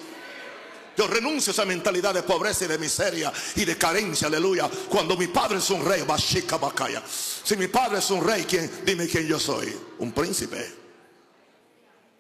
Yo 0.96 1.08
renuncio 1.08 1.50
a 1.50 1.54
esa 1.54 1.66
mentalidad 1.66 2.14
de 2.14 2.22
pobreza 2.22 2.66
y 2.66 2.68
de 2.68 2.78
miseria 2.78 3.34
y 3.56 3.66
de 3.66 3.76
carencia, 3.76 4.28
aleluya. 4.28 4.70
Cuando 4.88 5.18
mi 5.18 5.30
padre 5.30 5.58
es 5.58 5.70
un 5.72 5.84
rey, 5.84 6.04
Bashika 6.04 6.58
Bakaya. 6.58 7.02
Si 7.08 7.58
mi 7.58 7.68
padre 7.68 7.98
es 7.98 8.12
un 8.12 8.24
rey, 8.24 8.46
¿quién? 8.48 8.70
dime 8.86 9.08
quién 9.08 9.26
yo 9.26 9.40
soy. 9.40 9.76
Un 9.98 10.12
príncipe. 10.12 10.76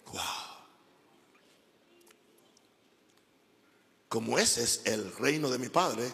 Wow. 0.08 0.22
Como 4.10 4.40
ese 4.40 4.64
es 4.64 4.82
el 4.86 5.16
reino 5.18 5.48
de 5.52 5.60
mi 5.60 5.70
padre, 5.70 6.12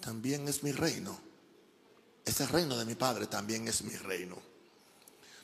también 0.00 0.46
es 0.46 0.62
mi 0.62 0.70
reino. 0.70 1.25
Ese 2.26 2.44
reino 2.46 2.76
de 2.76 2.84
mi 2.84 2.96
Padre 2.96 3.28
también 3.28 3.68
es 3.68 3.82
mi 3.82 3.96
reino. 3.96 4.36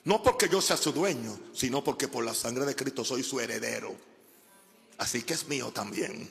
No 0.05 0.21
porque 0.21 0.49
yo 0.49 0.61
sea 0.61 0.77
su 0.77 0.93
dueño, 0.93 1.39
sino 1.55 1.83
porque 1.83 2.09
por 2.09 2.25
la 2.25 2.35
sangre 2.35 2.67
de 2.67 2.75
Cristo 2.75 3.05
soy 3.05 3.23
su 3.23 3.39
heredero. 3.39 3.95
Así 4.99 5.23
que 5.23 5.35
es 5.35 5.47
mío 5.47 5.71
también. 5.73 6.29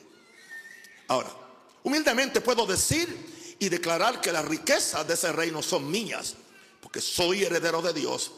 Ahora, 1.08 1.34
humildemente 1.82 2.42
puedo 2.42 2.66
decir 2.66 3.56
y 3.58 3.70
declarar 3.70 4.20
que 4.20 4.30
las 4.30 4.44
riquezas 4.44 5.08
de 5.08 5.14
ese 5.14 5.32
reino 5.32 5.62
son 5.62 5.90
mías, 5.90 6.34
porque 6.82 7.00
soy 7.00 7.44
heredero 7.44 7.80
de 7.80 7.94
Dios 7.94 8.32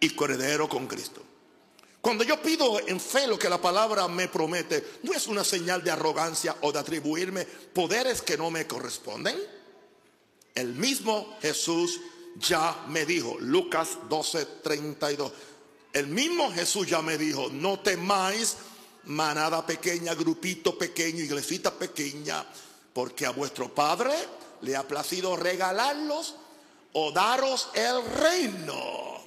y 0.00 0.08
coheredero 0.10 0.70
con 0.70 0.86
Cristo. 0.86 1.22
Cuando 2.00 2.24
yo 2.24 2.40
pido 2.40 2.80
en 2.80 2.98
fe 2.98 3.26
lo 3.26 3.38
que 3.38 3.50
la 3.50 3.60
palabra 3.60 4.08
me 4.08 4.26
promete, 4.26 4.98
no 5.02 5.12
es 5.12 5.26
una 5.26 5.44
señal 5.44 5.84
de 5.84 5.90
arrogancia 5.90 6.56
o 6.62 6.72
de 6.72 6.78
atribuirme 6.78 7.44
poderes 7.44 8.22
que 8.22 8.38
no 8.38 8.50
me 8.50 8.66
corresponden. 8.66 9.36
El 10.54 10.74
mismo 10.74 11.36
Jesús 11.40 12.00
ya 12.36 12.84
me 12.88 13.04
dijo, 13.06 13.36
Lucas 13.40 13.98
12, 14.08 14.46
32. 14.62 15.32
El 15.92 16.06
mismo 16.06 16.50
Jesús 16.52 16.86
ya 16.86 17.02
me 17.02 17.18
dijo, 17.18 17.48
no 17.50 17.80
temáis 17.80 18.56
manada 19.04 19.64
pequeña, 19.66 20.14
grupito 20.14 20.76
pequeño, 20.78 21.22
iglesita 21.22 21.72
pequeña, 21.72 22.44
porque 22.92 23.26
a 23.26 23.30
vuestro 23.30 23.74
Padre 23.74 24.12
le 24.62 24.76
ha 24.76 24.86
placido 24.86 25.36
regalarlos 25.36 26.36
o 26.92 27.12
daros 27.12 27.70
el 27.74 28.04
reino. 28.04 29.20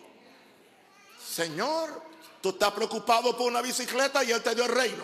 Señor, 1.24 2.02
tú 2.42 2.50
estás 2.50 2.72
preocupado 2.72 3.36
por 3.36 3.48
una 3.48 3.62
bicicleta 3.62 4.24
y 4.24 4.32
Él 4.32 4.42
te 4.42 4.56
dio 4.56 4.66
el 4.66 4.72
reino. 4.72 5.04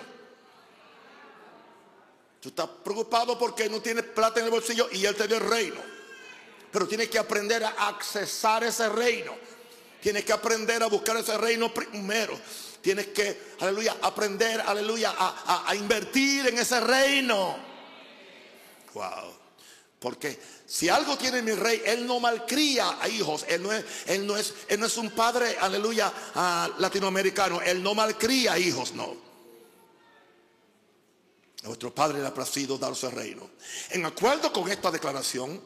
Tú 2.39 2.49
estás 2.49 2.69
preocupado 2.84 3.38
porque 3.38 3.69
no 3.69 3.81
tienes 3.81 4.05
plata 4.05 4.39
en 4.39 4.45
el 4.45 4.51
bolsillo 4.51 4.88
y 4.91 5.05
Él 5.05 5.15
te 5.15 5.27
dio 5.27 5.38
el 5.38 5.47
reino. 5.47 6.00
Pero 6.71 6.88
tienes 6.88 7.10
que 7.10 7.19
aprender 7.19 7.63
a 7.63 7.88
accesar 7.88 8.63
ese 8.63 8.88
reino. 8.89 9.36
Tienes 10.01 10.23
que 10.23 10.34
aprender 10.34 10.81
a 10.81 10.88
buscar 10.88 11.17
ese 11.17 11.38
reino 11.38 11.73
primero. 11.73 12.39
Tienes 12.81 13.07
que, 13.07 13.55
aleluya, 13.60 13.97
aprender, 14.01 14.62
aleluya, 14.62 15.13
a, 15.17 15.69
a 15.69 15.75
invertir 15.75 16.47
en 16.47 16.57
ese 16.57 16.79
reino. 16.79 17.57
Wow. 18.93 19.41
Porque 19.99 20.39
si 20.65 20.89
algo 20.89 21.15
tiene 21.15 21.43
mi 21.43 21.51
rey, 21.51 21.84
él 21.86 22.07
no 22.07 22.19
malcría 22.19 22.97
a 22.99 23.07
hijos. 23.07 23.45
Él 23.47 23.62
no 23.62 23.71
es, 23.71 23.86
él 24.07 24.25
no 24.25 24.36
es, 24.36 24.55
él 24.67 24.79
no 24.79 24.88
es 24.88 24.97
un 24.97 25.12
padre, 25.12 25.55
aleluya, 25.60 26.12
latinoamericano. 26.79 27.62
Él 27.62 27.84
no 27.84 27.93
malcría 27.93 28.53
a 28.53 28.60
hijos, 28.60 28.93
no. 28.93 29.15
A 31.63 31.67
vuestro 31.67 31.93
padre 31.93 32.19
le 32.19 32.25
ha 32.25 32.34
placido 32.34 32.79
darse 32.79 33.12
reino. 33.12 33.47
En 33.91 34.03
acuerdo 34.03 34.51
con 34.51 34.71
esta 34.71 34.89
declaración, 34.89 35.62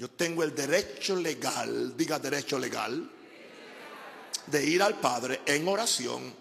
yo 0.00 0.08
tengo 0.08 0.42
el 0.42 0.54
derecho 0.54 1.14
legal, 1.14 1.94
diga 1.94 2.18
derecho 2.18 2.58
legal, 2.58 3.06
de 4.46 4.64
ir 4.64 4.82
al 4.82 4.98
Padre 4.98 5.42
en 5.44 5.68
oración 5.68 6.34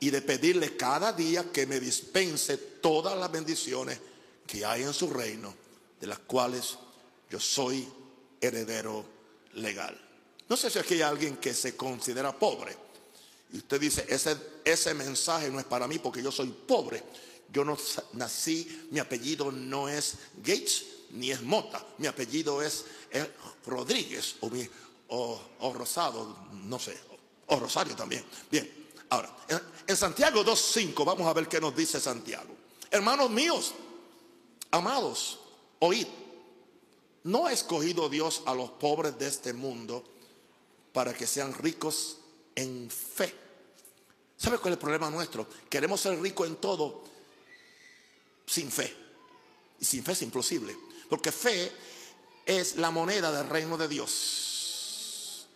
y 0.00 0.10
de 0.10 0.22
pedirle 0.22 0.76
cada 0.76 1.12
día 1.12 1.52
que 1.52 1.68
me 1.68 1.78
dispense 1.78 2.56
todas 2.56 3.16
las 3.16 3.30
bendiciones 3.30 4.00
que 4.44 4.64
hay 4.64 4.82
en 4.82 4.92
su 4.92 5.08
reino 5.08 5.54
de 6.00 6.06
las 6.08 6.18
cuales 6.18 6.78
yo 7.30 7.38
soy 7.38 7.88
heredero 8.40 9.04
legal. 9.54 9.96
No 10.48 10.56
sé 10.56 10.68
si 10.68 10.80
aquí 10.80 10.94
hay 10.94 11.02
alguien 11.02 11.36
que 11.36 11.54
se 11.54 11.76
considera 11.76 12.36
pobre. 12.36 12.76
Y 13.52 13.58
usted 13.58 13.80
dice, 13.80 14.04
ese, 14.08 14.36
ese 14.64 14.94
mensaje 14.94 15.48
no 15.48 15.60
es 15.60 15.66
para 15.66 15.86
mí 15.86 16.00
porque 16.00 16.24
yo 16.24 16.32
soy 16.32 16.48
pobre. 16.48 17.04
Yo 17.52 17.64
no 17.64 17.78
nací, 18.14 18.88
mi 18.90 18.98
apellido 18.98 19.52
no 19.52 19.88
es 19.88 20.14
Gates 20.38 20.95
ni 21.10 21.30
es 21.30 21.42
Mota. 21.42 21.84
Mi 21.98 22.06
apellido 22.06 22.62
es, 22.62 22.84
Rodríguez 23.66 24.36
o, 25.08 25.40
o, 25.60 25.72
Rosado, 25.72 26.36
no 26.52 26.78
sé, 26.78 26.96
o 27.46 27.58
Rosario 27.58 27.94
también. 27.94 28.24
Bien, 28.50 28.88
ahora, 29.10 29.34
en, 29.48 29.60
en 29.86 29.96
Santiago 29.96 30.44
2.5 30.44 31.04
vamos 31.04 31.26
a 31.26 31.32
ver 31.32 31.48
qué 31.48 31.60
nos 31.60 31.74
dice 31.74 32.00
Santiago. 32.00 32.54
Hermanos 32.90 33.30
míos, 33.30 33.74
amados, 34.70 35.40
Oíd, 35.78 36.06
no 37.24 37.46
ha 37.46 37.52
escogido 37.52 38.08
Dios 38.08 38.42
a 38.46 38.54
los 38.54 38.70
pobres 38.70 39.18
de 39.18 39.26
este 39.26 39.52
mundo 39.52 40.04
para 40.92 41.12
que 41.12 41.26
sean 41.26 41.52
ricos 41.52 42.18
en 42.54 42.88
fe. 42.90 43.34
¿Sabe 44.36 44.58
cuál 44.58 44.72
es 44.72 44.76
el 44.76 44.80
problema 44.80 45.10
nuestro? 45.10 45.46
Queremos 45.68 46.00
ser 46.00 46.20
ricos 46.20 46.46
en 46.46 46.56
todo 46.56 47.02
sin 48.46 48.70
fe. 48.70 48.94
Y 49.80 49.84
sin 49.84 50.04
fe 50.04 50.12
es 50.12 50.22
imposible. 50.22 50.76
Porque 51.08 51.32
fe 51.32 51.72
es 52.44 52.76
la 52.76 52.90
moneda 52.90 53.32
del 53.32 53.48
reino 53.48 53.76
de 53.76 53.88
Dios. 53.88 55.46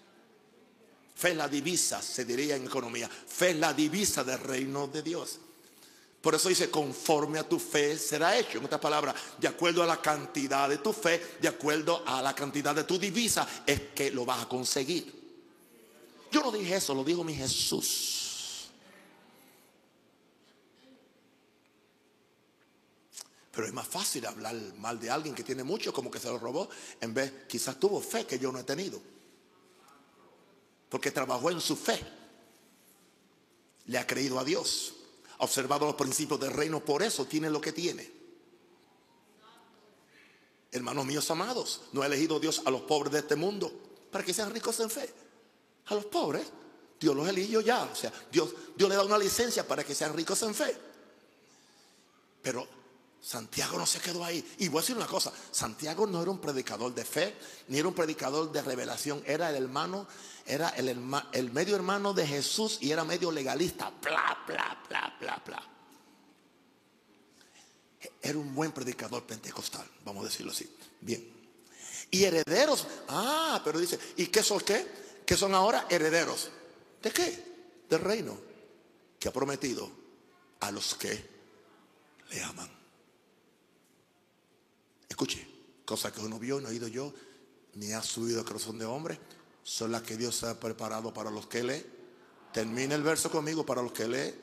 Fe 1.15 1.31
es 1.31 1.37
la 1.37 1.49
divisa, 1.49 2.01
se 2.01 2.25
diría 2.25 2.57
en 2.57 2.65
economía. 2.65 3.09
Fe 3.09 3.51
es 3.51 3.57
la 3.57 3.73
divisa 3.75 4.25
del 4.25 4.39
reino 4.39 4.87
de 4.89 5.03
Dios. 5.03 5.39
Por 6.21 6.35
eso 6.35 6.49
dice, 6.49 6.71
conforme 6.71 7.39
a 7.39 7.49
tu 7.49 7.59
fe 7.59 7.97
será 7.99 8.39
hecho. 8.39 8.59
En 8.59 8.65
otras 8.65 8.81
palabras, 8.81 9.15
de 9.39 9.49
acuerdo 9.49 9.83
a 9.83 9.87
la 9.87 10.01
cantidad 10.01 10.69
de 10.69 10.79
tu 10.79 10.93
fe, 10.93 11.37
de 11.41 11.49
acuerdo 11.49 12.03
a 12.07 12.21
la 12.21 12.35
cantidad 12.35 12.75
de 12.75 12.85
tu 12.85 12.99
divisa, 12.99 13.47
es 13.67 13.81
que 13.95 14.11
lo 14.11 14.27
vas 14.27 14.43
a 14.43 14.49
conseguir. 14.49 15.21
Yo 16.31 16.43
no 16.43 16.53
dije 16.53 16.77
eso, 16.77 16.95
lo 16.95 17.05
dijo 17.05 17.25
mi 17.25 17.35
Jesús. 17.35 18.20
Pero 23.53 23.67
es 23.67 23.73
más 23.73 23.89
fácil 23.89 24.27
hablar 24.27 24.55
mal 24.79 25.01
de 25.01 25.11
alguien 25.11 25.35
que 25.35 25.43
tiene 25.43 25.65
mucho, 25.65 25.93
como 25.93 26.11
que 26.11 26.21
se 26.21 26.29
lo 26.29 26.39
robó, 26.39 26.69
en 27.01 27.13
vez, 27.13 27.33
quizás 27.49 27.79
tuvo 27.79 28.01
fe 28.01 28.27
que 28.27 28.39
yo 28.39 28.53
no 28.53 28.59
he 28.61 28.65
tenido. 28.65 29.01
Porque 30.89 31.11
trabajó 31.11 31.51
en 31.51 31.61
su 31.61 31.77
fe. 31.77 32.01
Le 33.87 33.99
ha 33.99 34.07
creído 34.07 34.39
a 34.39 34.45
Dios 34.45 34.95
ha 35.41 35.45
observado 35.45 35.87
los 35.87 35.95
principios 35.95 36.39
del 36.39 36.53
reino, 36.53 36.85
por 36.85 37.03
eso 37.03 37.25
tiene 37.25 37.49
lo 37.49 37.63
que 37.63 37.73
tiene. 37.73 38.11
Hermanos 40.71 41.07
míos 41.07 41.31
amados, 41.31 41.81
no 41.93 42.03
ha 42.03 42.07
elegido 42.07 42.39
Dios 42.39 42.63
a 42.67 42.71
los 42.71 42.83
pobres 42.83 43.13
de 43.13 43.21
este 43.21 43.37
mundo 43.37 43.73
para 44.13 44.23
que 44.23 44.35
sean 44.35 44.53
ricos 44.53 44.79
en 44.81 44.91
fe. 44.91 45.11
A 45.87 45.95
los 45.95 46.05
pobres, 46.05 46.47
Dios 47.01 47.17
los 47.17 47.27
eligió 47.27 47.63
ya. 47.63 47.85
O 47.85 47.97
sea, 47.97 48.13
Dios, 48.31 48.55
Dios 48.77 48.91
le 48.91 48.97
da 48.97 49.03
una 49.03 49.17
licencia 49.17 49.67
para 49.67 49.83
que 49.83 49.95
sean 49.95 50.15
ricos 50.15 50.43
en 50.43 50.55
fe. 50.55 50.77
Pero 52.43 52.69
Santiago 53.23 53.77
no 53.77 53.87
se 53.87 54.01
quedó 54.01 54.25
ahí. 54.25 54.45
Y 54.59 54.69
voy 54.69 54.79
a 54.79 54.83
decir 54.83 54.97
una 54.97 55.07
cosa, 55.07 55.33
Santiago 55.51 56.07
no 56.07 56.23
era 56.23 56.31
un 56.31 56.41
predicador 56.41 56.95
de 56.95 57.05
fe, 57.05 57.37
ni 57.69 57.79
era 57.79 57.89
un 57.89 57.95
predicador 57.95 58.51
de 58.51 58.63
revelación, 58.63 59.23
era 59.27 59.51
el 59.51 59.57
hermano 59.65 60.07
era 60.51 60.71
el, 60.71 60.89
el 61.33 61.53
medio 61.53 61.77
hermano 61.77 62.13
de 62.13 62.27
Jesús 62.27 62.79
y 62.81 62.91
era 62.91 63.05
medio 63.05 63.31
legalista. 63.31 63.93
Bla, 64.03 64.37
bla, 64.47 64.83
bla, 64.89 65.17
bla, 65.21 65.43
bla. 65.47 65.63
Era 68.21 68.39
un 68.39 68.53
buen 68.55 68.73
predicador 68.73 69.25
pentecostal, 69.25 69.87
vamos 70.05 70.25
a 70.25 70.29
decirlo 70.29 70.51
así. 70.51 70.69
Bien. 71.01 71.25
Y 72.11 72.25
herederos. 72.25 72.87
Ah, 73.09 73.61
pero 73.65 73.79
dice, 73.79 73.99
¿y 74.17 74.27
qué 74.27 74.43
son 74.43 74.61
qué? 74.61 75.23
¿Qué 75.25 75.37
son 75.37 75.55
ahora 75.55 75.87
herederos? 75.89 76.51
¿De 77.01 77.13
qué? 77.13 77.85
Del 77.89 78.01
reino 78.01 78.37
que 79.19 79.29
ha 79.29 79.33
prometido 79.33 79.89
a 80.61 80.73
los 80.73 80.95
que 80.95 81.29
le 82.31 82.43
aman. 82.43 82.80
Escuche, 85.11 85.47
cosa 85.85 86.11
que 86.11 86.21
uno 86.21 86.39
vio, 86.39 86.59
no 86.59 86.69
he 86.69 86.71
oído 86.71 86.89
yo, 86.89 87.13
ni 87.75 87.93
ha 87.93 88.03
subido 88.03 88.41
el 88.41 88.47
corazón 88.47 88.79
de 88.79 88.87
hombre 88.87 89.21
son 89.63 89.93
las 89.93 90.03
que 90.03 90.17
Dios 90.17 90.43
ha 90.43 90.59
preparado 90.59 91.13
para 91.13 91.31
los 91.31 91.47
que 91.47 91.63
le. 91.63 91.87
Termina 92.53 92.95
el 92.95 93.03
verso 93.03 93.31
conmigo, 93.31 93.65
para 93.65 93.83
los 93.83 93.93
que 93.93 94.09
le 94.09 94.35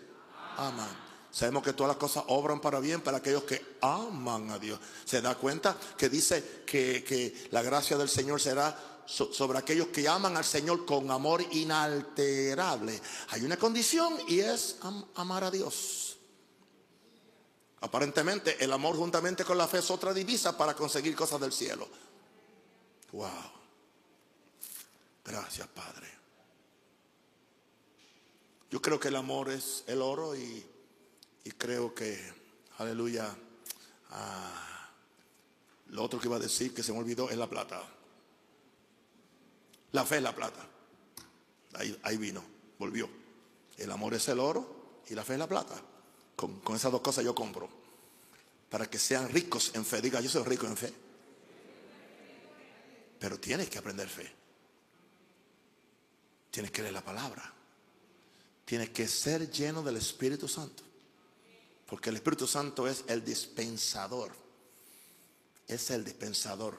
aman. 0.58 0.90
Sabemos 1.30 1.64
que 1.64 1.74
todas 1.74 1.90
las 1.90 1.98
cosas 1.98 2.24
obran 2.28 2.62
para 2.62 2.80
bien 2.80 3.02
para 3.02 3.18
aquellos 3.18 3.44
que 3.44 3.78
aman 3.82 4.50
a 4.50 4.58
Dios. 4.58 4.80
¿Se 5.04 5.22
da 5.22 5.36
cuenta 5.36 5.78
que 5.98 6.10
dice 6.10 6.64
que, 6.66 7.04
que 7.04 7.50
la 7.52 7.62
gracia 7.62 7.98
del 7.98 8.10
Señor 8.10 8.40
será 8.40 9.04
sobre 9.06 9.58
aquellos 9.58 9.88
que 9.88 10.08
aman 10.08 10.38
al 10.38 10.46
Señor 10.46 10.86
con 10.86 11.12
amor 11.12 11.44
inalterable? 11.52 13.00
Hay 13.30 13.44
una 13.44 13.58
condición 13.58 14.16
y 14.28 14.40
es 14.40 14.78
amar 15.16 15.44
a 15.44 15.52
Dios. 15.52 16.07
Aparentemente 17.82 18.64
el 18.64 18.74
amor 18.74 18.96
juntamente 18.96 19.46
con 19.46 19.58
la 19.58 19.68
fe 19.68 19.80
es 19.80 19.92
otra 19.92 20.14
divisa 20.14 20.58
para 20.58 20.74
conseguir 20.74 21.16
cosas 21.16 21.40
del 21.40 21.52
cielo. 21.52 21.88
Wow. 23.12 23.30
Gracias, 25.24 25.68
Padre. 25.68 26.08
Yo 28.72 28.82
creo 28.82 29.00
que 29.00 29.10
el 29.10 29.16
amor 29.16 29.50
es 29.50 29.84
el 29.88 30.02
oro 30.02 30.36
y, 30.36 30.66
creo 31.58 31.94
que, 31.94 32.20
aleluya, 32.80 33.34
ah, 34.10 34.90
lo 35.88 36.04
otro 36.04 36.20
que 36.20 36.28
iba 36.28 36.36
a 36.36 36.40
decir 36.40 36.74
que 36.74 36.84
se 36.84 36.92
me 36.92 37.00
olvidó 37.00 37.30
es 37.30 37.38
la 37.38 37.48
plata. 37.48 37.82
La 39.92 40.04
fe 40.04 40.18
es 40.18 40.24
la 40.24 40.36
plata. 40.36 40.66
Ahí, 41.76 41.98
ahí 42.04 42.18
vino, 42.18 42.44
volvió. 42.80 43.10
El 43.78 43.92
amor 43.92 44.16
es 44.16 44.28
el 44.28 44.40
oro 44.40 45.04
y 45.08 45.14
la 45.14 45.24
fe 45.24 45.34
es 45.34 45.40
la 45.40 45.48
plata. 45.48 45.82
Con, 46.38 46.62
esas 46.76 46.92
dos 46.92 47.02
cosas 47.02 47.26
yo 47.26 47.34
compro. 47.34 47.68
Para 48.70 48.90
que 48.90 49.00
sean 49.00 49.28
ricos 49.28 49.72
en 49.74 49.84
fe. 49.84 50.02
Diga, 50.02 50.22
yo 50.22 50.30
soy 50.30 50.44
rico 50.44 50.68
en 50.68 50.78
fe. 50.78 50.94
Pero 53.20 53.40
tienes 53.40 53.70
que 53.70 53.80
aprender 53.80 54.08
fe. 54.08 54.32
Tienes 56.52 56.72
que 56.72 56.84
leer 56.84 56.94
la 56.94 57.04
palabra. 57.04 57.54
Tienes 58.66 58.92
que 58.92 59.08
ser 59.08 59.50
lleno 59.50 59.82
del 59.82 59.98
Espíritu 59.98 60.48
Santo. 60.48 60.84
Porque 61.88 62.12
el 62.12 62.18
Espíritu 62.18 62.46
Santo 62.46 62.88
es 62.88 63.04
el 63.08 63.26
dispensador. 63.26 64.32
Es 65.68 65.90
el 65.90 66.06
dispensador. 66.06 66.78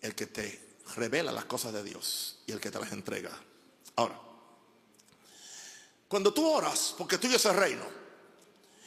El 0.00 0.16
que 0.16 0.26
te 0.26 0.76
revela 0.96 1.30
las 1.30 1.44
cosas 1.44 1.72
de 1.72 1.84
Dios 1.84 2.40
y 2.46 2.52
el 2.52 2.60
que 2.60 2.72
te 2.72 2.80
las 2.80 2.90
entrega. 2.90 3.30
Ahora, 3.94 4.27
Cuando 6.08 6.32
tú 6.32 6.48
oras, 6.48 6.94
porque 6.96 7.18
tuyo 7.18 7.36
es 7.36 7.44
el 7.44 7.54
reino, 7.54 7.84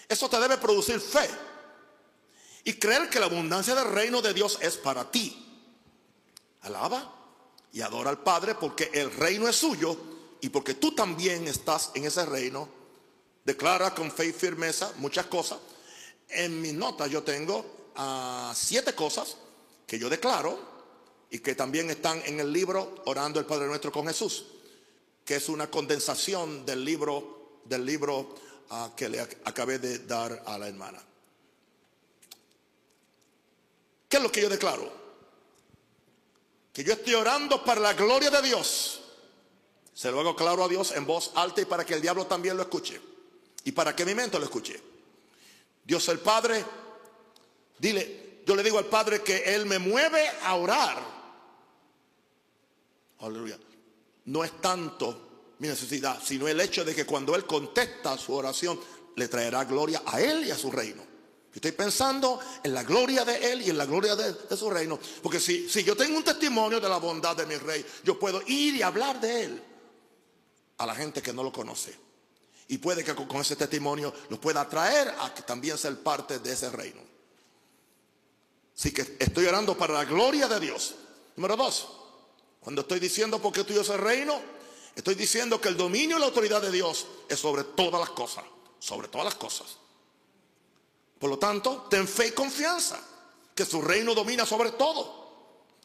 eso 0.09 0.29
te 0.29 0.39
debe 0.39 0.57
producir 0.57 0.99
fe 0.99 1.29
y 2.63 2.73
creer 2.73 3.09
que 3.09 3.19
la 3.19 3.27
abundancia 3.27 3.75
del 3.75 3.91
reino 3.91 4.21
de 4.21 4.33
Dios 4.33 4.57
es 4.61 4.77
para 4.77 5.09
ti. 5.09 5.37
Alaba 6.61 7.15
y 7.71 7.81
adora 7.81 8.09
al 8.09 8.19
Padre 8.19 8.55
porque 8.55 8.89
el 8.93 9.11
reino 9.11 9.47
es 9.47 9.55
suyo 9.55 9.95
y 10.41 10.49
porque 10.49 10.73
tú 10.73 10.93
también 10.93 11.47
estás 11.47 11.91
en 11.93 12.05
ese 12.05 12.25
reino. 12.25 12.67
Declara 13.45 13.95
con 13.95 14.11
fe 14.11 14.27
y 14.27 14.33
firmeza 14.33 14.91
muchas 14.97 15.27
cosas. 15.27 15.59
En 16.29 16.61
mis 16.61 16.73
notas 16.73 17.09
yo 17.09 17.23
tengo 17.23 17.91
ah, 17.95 18.53
siete 18.55 18.93
cosas 18.93 19.37
que 19.87 19.97
yo 19.97 20.09
declaro 20.09 20.59
y 21.29 21.39
que 21.39 21.55
también 21.55 21.89
están 21.89 22.21
en 22.25 22.39
el 22.39 22.51
libro 22.51 23.01
Orando 23.05 23.39
el 23.39 23.45
Padre 23.45 23.67
Nuestro 23.67 23.91
con 23.91 24.05
Jesús, 24.05 24.45
que 25.25 25.35
es 25.35 25.49
una 25.49 25.69
condensación 25.69 26.65
del 26.65 26.83
libro, 26.83 27.59
del 27.65 27.85
libro 27.85 28.35
ah, 28.69 28.91
que 28.95 29.09
le 29.09 29.19
acabé 29.19 29.79
de 29.79 29.99
dar 29.99 30.43
a 30.45 30.57
la 30.57 30.67
hermana. 30.67 31.01
¿Qué 34.07 34.17
es 34.17 34.23
lo 34.23 34.31
que 34.31 34.41
yo 34.41 34.49
declaro? 34.49 34.91
Que 36.73 36.83
yo 36.83 36.93
estoy 36.93 37.13
orando 37.13 37.63
para 37.63 37.79
la 37.79 37.93
gloria 37.93 38.29
de 38.29 38.41
Dios. 38.41 39.01
Se 39.93 40.11
lo 40.11 40.19
hago 40.19 40.35
claro 40.35 40.63
a 40.63 40.67
Dios 40.67 40.91
en 40.91 41.05
voz 41.05 41.31
alta 41.35 41.61
y 41.61 41.65
para 41.65 41.85
que 41.85 41.93
el 41.93 42.01
diablo 42.01 42.25
también 42.25 42.57
lo 42.57 42.63
escuche. 42.63 42.99
Y 43.63 43.71
para 43.71 43.95
que 43.95 44.05
mi 44.05 44.15
mente 44.15 44.39
lo 44.39 44.45
escuche. 44.45 44.81
Dios 45.83 46.07
el 46.09 46.19
Padre, 46.19 46.65
dile, 47.77 48.41
yo 48.45 48.55
le 48.55 48.63
digo 48.63 48.77
al 48.77 48.85
Padre 48.85 49.21
que 49.21 49.55
Él 49.55 49.65
me 49.65 49.79
mueve 49.79 50.27
a 50.43 50.55
orar. 50.55 51.01
Aleluya. 53.19 53.57
No 54.25 54.43
es 54.43 54.61
tanto 54.61 55.55
mi 55.59 55.67
necesidad, 55.67 56.21
sino 56.23 56.47
el 56.47 56.59
hecho 56.59 56.83
de 56.83 56.95
que 56.95 57.05
cuando 57.05 57.35
Él 57.35 57.45
contesta 57.45 58.17
su 58.17 58.33
oración, 58.33 58.79
le 59.15 59.27
traerá 59.27 59.65
gloria 59.65 60.03
a 60.05 60.21
Él 60.21 60.45
y 60.45 60.51
a 60.51 60.57
su 60.57 60.71
reino. 60.71 61.03
Estoy 61.53 61.73
pensando 61.73 62.39
en 62.63 62.73
la 62.73 62.83
gloria 62.83 63.25
de 63.25 63.51
Él 63.51 63.61
y 63.61 63.69
en 63.69 63.77
la 63.77 63.85
gloria 63.85 64.15
de, 64.15 64.55
su 64.55 64.69
reino. 64.69 64.97
Porque 65.21 65.39
si, 65.39 65.69
si 65.69 65.83
yo 65.83 65.97
tengo 65.97 66.17
un 66.17 66.23
testimonio 66.23 66.79
de 66.79 66.87
la 66.87 66.97
bondad 66.97 67.35
de 67.35 67.45
mi 67.45 67.55
rey, 67.55 67.85
yo 68.03 68.17
puedo 68.17 68.41
ir 68.47 68.75
y 68.75 68.81
hablar 68.81 69.19
de 69.19 69.43
Él 69.43 69.63
a 70.77 70.85
la 70.85 70.95
gente 70.95 71.21
que 71.21 71.33
no 71.33 71.43
lo 71.43 71.51
conoce. 71.51 71.93
Y 72.69 72.77
puede 72.77 73.03
que 73.03 73.13
con 73.13 73.41
ese 73.41 73.57
testimonio 73.57 74.13
lo 74.29 74.39
pueda 74.39 74.61
atraer 74.61 75.13
a 75.19 75.33
que 75.33 75.41
también 75.41 75.77
sea 75.77 75.93
parte 75.93 76.39
de 76.39 76.53
ese 76.53 76.69
reino. 76.69 77.01
Así 78.77 78.91
que 78.91 79.17
estoy 79.19 79.45
orando 79.45 79.77
para 79.77 79.93
la 79.93 80.05
gloria 80.05 80.47
de 80.47 80.59
Dios. 80.59 80.95
Número 81.35 81.57
dos, 81.57 81.87
cuando 82.61 82.81
estoy 82.81 82.99
diciendo 82.99 83.41
porque 83.41 83.63
tuyo 83.63 83.81
es 83.81 83.89
el 83.89 83.97
reino, 83.97 84.39
estoy 84.95 85.15
diciendo 85.15 85.59
que 85.59 85.67
el 85.67 85.75
dominio 85.75 86.17
y 86.17 86.19
la 86.19 86.27
autoridad 86.27 86.61
de 86.61 86.71
Dios 86.71 87.07
es 87.27 87.39
sobre 87.39 87.63
todas 87.63 87.99
las 87.99 88.11
cosas. 88.11 88.45
Sobre 88.79 89.07
todas 89.07 89.25
las 89.25 89.35
cosas. 89.35 89.77
Por 91.19 91.29
lo 91.29 91.37
tanto, 91.37 91.87
ten 91.89 92.07
fe 92.07 92.27
y 92.27 92.31
confianza 92.31 92.99
que 93.53 93.65
su 93.65 93.81
reino 93.81 94.13
domina 94.13 94.45
sobre 94.45 94.71
todo 94.71 95.21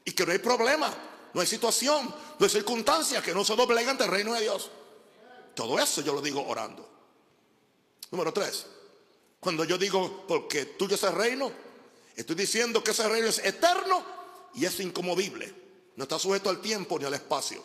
y 0.05 0.13
que 0.13 0.25
no 0.25 0.33
hay 0.33 0.39
problema, 0.39 0.95
no 1.33 1.41
hay 1.41 1.47
situación, 1.47 2.15
no 2.39 2.45
hay 2.45 2.51
circunstancia 2.51 3.23
que 3.23 3.35
no 3.35 3.45
se 3.45 3.57
doblega 3.57 3.91
ante 3.91 4.05
el 4.05 4.11
reino 4.11 4.35
de 4.35 4.43
Dios. 4.43 4.71
Todo 5.55 5.79
eso 5.79 6.03
yo 6.03 6.13
lo 6.13 6.21
digo 6.21 6.47
orando. 6.47 6.89
Número 8.11 8.33
tres, 8.33 8.67
cuando 9.41 9.65
yo 9.65 9.79
digo 9.79 10.25
porque 10.29 10.67
tuyo 10.67 10.95
es 10.95 11.03
el 11.03 11.13
reino, 11.13 11.51
estoy 12.15 12.37
diciendo 12.37 12.85
que 12.85 12.91
ese 12.91 13.09
reino 13.09 13.29
es 13.29 13.39
eterno 13.39 14.05
y 14.55 14.67
es 14.67 14.79
incomovible. 14.81 15.66
No 15.97 16.05
está 16.05 16.19
sujeto 16.19 16.51
al 16.51 16.61
tiempo 16.61 16.99
ni 16.99 17.05
al 17.05 17.15
espacio. 17.15 17.63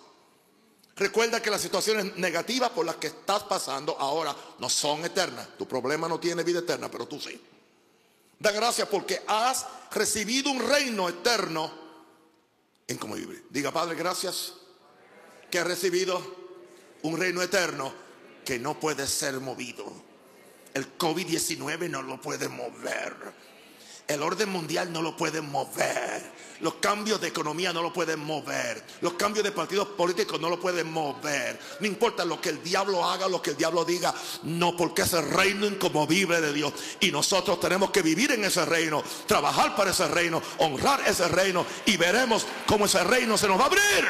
Recuerda 0.96 1.42
que 1.42 1.50
las 1.50 1.62
situaciones 1.62 2.16
negativas 2.18 2.70
por 2.72 2.86
las 2.86 2.96
que 2.98 3.08
estás 3.08 3.44
pasando 3.44 3.98
ahora 3.98 4.36
no 4.60 4.70
son 4.70 5.06
eternas. 5.06 5.48
Tu 5.58 5.68
problema 5.68 6.08
no 6.08 6.20
tiene 6.20 6.44
vida 6.44 6.60
eterna, 6.60 6.90
pero 6.90 7.08
tú 7.08 7.20
sí. 7.20 7.42
Da 8.40 8.52
gracias 8.52 8.88
porque 8.88 9.22
has 9.28 9.66
recibido 9.92 10.52
un 10.52 10.60
reino 10.60 11.08
eterno 11.08 11.72
incomovible. 12.88 13.44
Diga, 13.50 13.72
Padre, 13.72 13.96
gracias 13.96 14.54
que 15.50 15.60
has 15.60 15.68
recibido 15.68 16.22
un 17.04 17.18
reino 17.18 17.42
eterno 17.42 17.94
que 18.46 18.60
no 18.60 18.80
puede 18.80 19.08
ser 19.08 19.40
movido. 19.40 19.86
El 20.74 20.98
COVID-19 20.98 21.90
no 21.90 22.02
lo 22.02 22.20
puede 22.22 22.48
mover. 22.48 23.16
El 24.08 24.24
orden 24.24 24.50
mundial 24.50 24.92
no 24.92 25.02
lo 25.02 25.16
puede 25.16 25.42
mover. 25.42 26.21
Los 26.62 26.76
cambios 26.76 27.20
de 27.20 27.28
economía 27.30 27.74
no 27.74 27.82
lo 27.82 27.92
pueden 27.92 28.20
mover. 28.20 28.84
Los 29.02 29.14
cambios 29.14 29.44
de 29.44 29.52
partidos 29.52 29.90
políticos 29.90 30.40
no 30.40 30.50
lo 30.50 30.60
pueden 30.60 30.92
mover. 30.92 31.60
No 31.80 31.88
importa 31.88 32.24
lo 32.24 32.40
que 32.40 32.50
el 32.50 32.64
diablo 32.64 33.04
haga, 33.04 33.28
lo 33.28 33.42
que 33.42 33.52
el 33.52 33.58
diablo 33.58 33.84
diga. 33.84 34.14
No, 34.44 34.78
porque 34.78 35.02
es 35.02 35.14
el 35.14 35.28
reino 35.30 35.66
incomovible 35.66 36.40
de 36.40 36.54
Dios. 36.54 36.74
Y 37.00 37.12
nosotros 37.12 37.60
tenemos 37.60 37.90
que 37.90 38.02
vivir 38.02 38.32
en 38.32 38.46
ese 38.46 38.64
reino, 38.66 39.04
trabajar 39.26 39.76
para 39.76 39.92
ese 39.92 40.08
reino, 40.08 40.42
honrar 40.60 41.02
ese 41.08 41.28
reino. 41.28 41.66
Y 41.86 41.98
veremos 41.98 42.46
cómo 42.68 42.86
ese 42.86 43.04
reino 43.04 43.38
se 43.38 43.48
nos 43.48 43.60
va 43.60 43.64
a 43.64 43.68
abrir. 43.68 44.08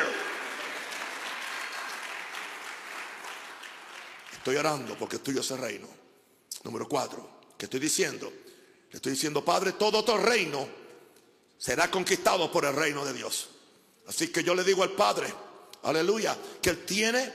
Estoy 4.34 4.56
orando 4.56 4.96
porque 4.98 5.18
es 5.18 5.24
tuyo 5.24 5.40
ese 5.40 5.56
reino. 5.56 5.88
Número 6.64 6.88
cuatro, 6.88 7.42
que 7.58 7.66
estoy 7.66 7.80
diciendo? 7.80 8.32
Le 8.90 8.98
estoy 8.98 9.14
diciendo, 9.14 9.46
Padre, 9.46 9.74
todo 9.74 10.00
otro 10.00 10.18
reino 10.18 10.81
será 11.62 11.92
conquistado 11.92 12.52
por 12.52 12.66
el 12.66 12.74
reino 12.74 13.06
de 13.06 13.14
Dios. 13.14 13.50
Así 14.08 14.30
que 14.30 14.44
yo 14.44 14.56
le 14.56 14.64
digo 14.64 14.82
al 14.82 14.94
Padre, 14.94 15.32
aleluya, 15.84 16.36
que 16.60 16.72
Él 16.72 16.86
tiene, 16.86 17.32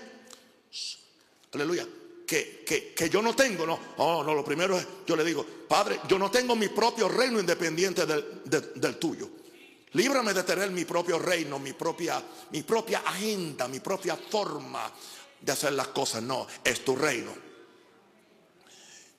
aleluya, 1.52 1.86
que, 2.26 2.64
que, 2.96 3.08
yo 3.08 3.22
no 3.22 3.36
tengo, 3.36 3.64
no, 3.64 3.78
oh, 3.98 4.24
no, 4.24 4.34
lo 4.34 4.44
primero 4.44 4.76
es, 4.76 4.84
yo 5.06 5.14
le 5.14 5.22
digo, 5.22 5.46
Padre, 5.68 6.00
yo 6.08 6.18
no 6.18 6.28
tengo 6.28 6.56
mi 6.56 6.66
propio 6.66 7.08
reino 7.08 7.38
independiente 7.38 8.04
del, 8.04 8.42
del 8.74 8.98
tuyo. 8.98 9.30
Líbrame 9.92 10.34
de 10.34 10.42
tener 10.42 10.72
mi 10.72 10.84
propio 10.84 11.20
reino, 11.20 11.60
mi 11.60 11.72
propia, 11.72 12.20
mi 12.50 12.64
propia 12.64 13.04
agenda, 13.06 13.68
mi 13.68 13.78
propia 13.78 14.16
forma 14.16 14.92
de 15.40 15.52
hacer 15.52 15.72
las 15.72 15.88
cosas. 15.88 16.20
No, 16.24 16.48
es 16.64 16.84
tu 16.84 16.96
reino. 16.96 17.32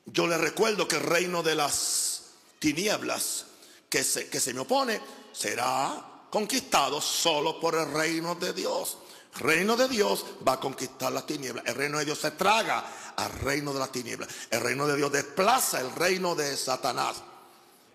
Yo 0.06 0.28
le 0.28 0.38
recuerdo 0.38 0.86
que 0.86 0.98
el 0.98 1.04
reino 1.04 1.42
de 1.44 1.56
las 1.56 2.24
tinieblas 2.60 3.47
que 3.90 4.04
se, 4.04 4.30
que 4.30 4.40
se 4.40 4.54
me 4.54 4.62
opone 4.62 5.00
será 5.32 6.26
conquistado 6.30 7.00
solo 7.02 7.60
por 7.60 7.76
el 7.76 7.92
reino 7.92 8.36
de 8.36 8.54
Dios. 8.54 8.98
El 9.36 9.42
reino 9.42 9.78
de 9.78 9.88
Dios 9.88 10.26
va 10.48 10.54
a 10.54 10.60
conquistar 10.60 11.12
las 11.12 11.26
tinieblas. 11.26 11.64
El 11.66 11.76
reino 11.76 12.00
de 12.00 12.06
Dios 12.06 12.20
se 12.20 12.32
traga 12.32 13.14
al 13.16 13.32
reino 13.40 13.74
de 13.74 13.80
las 13.80 13.92
tinieblas. 13.92 14.30
El 14.50 14.62
reino 14.62 14.88
de 14.88 14.96
Dios 14.96 15.12
desplaza 15.12 15.80
el 15.80 15.92
reino 15.94 16.36
de 16.36 16.56
Satanás 16.58 17.18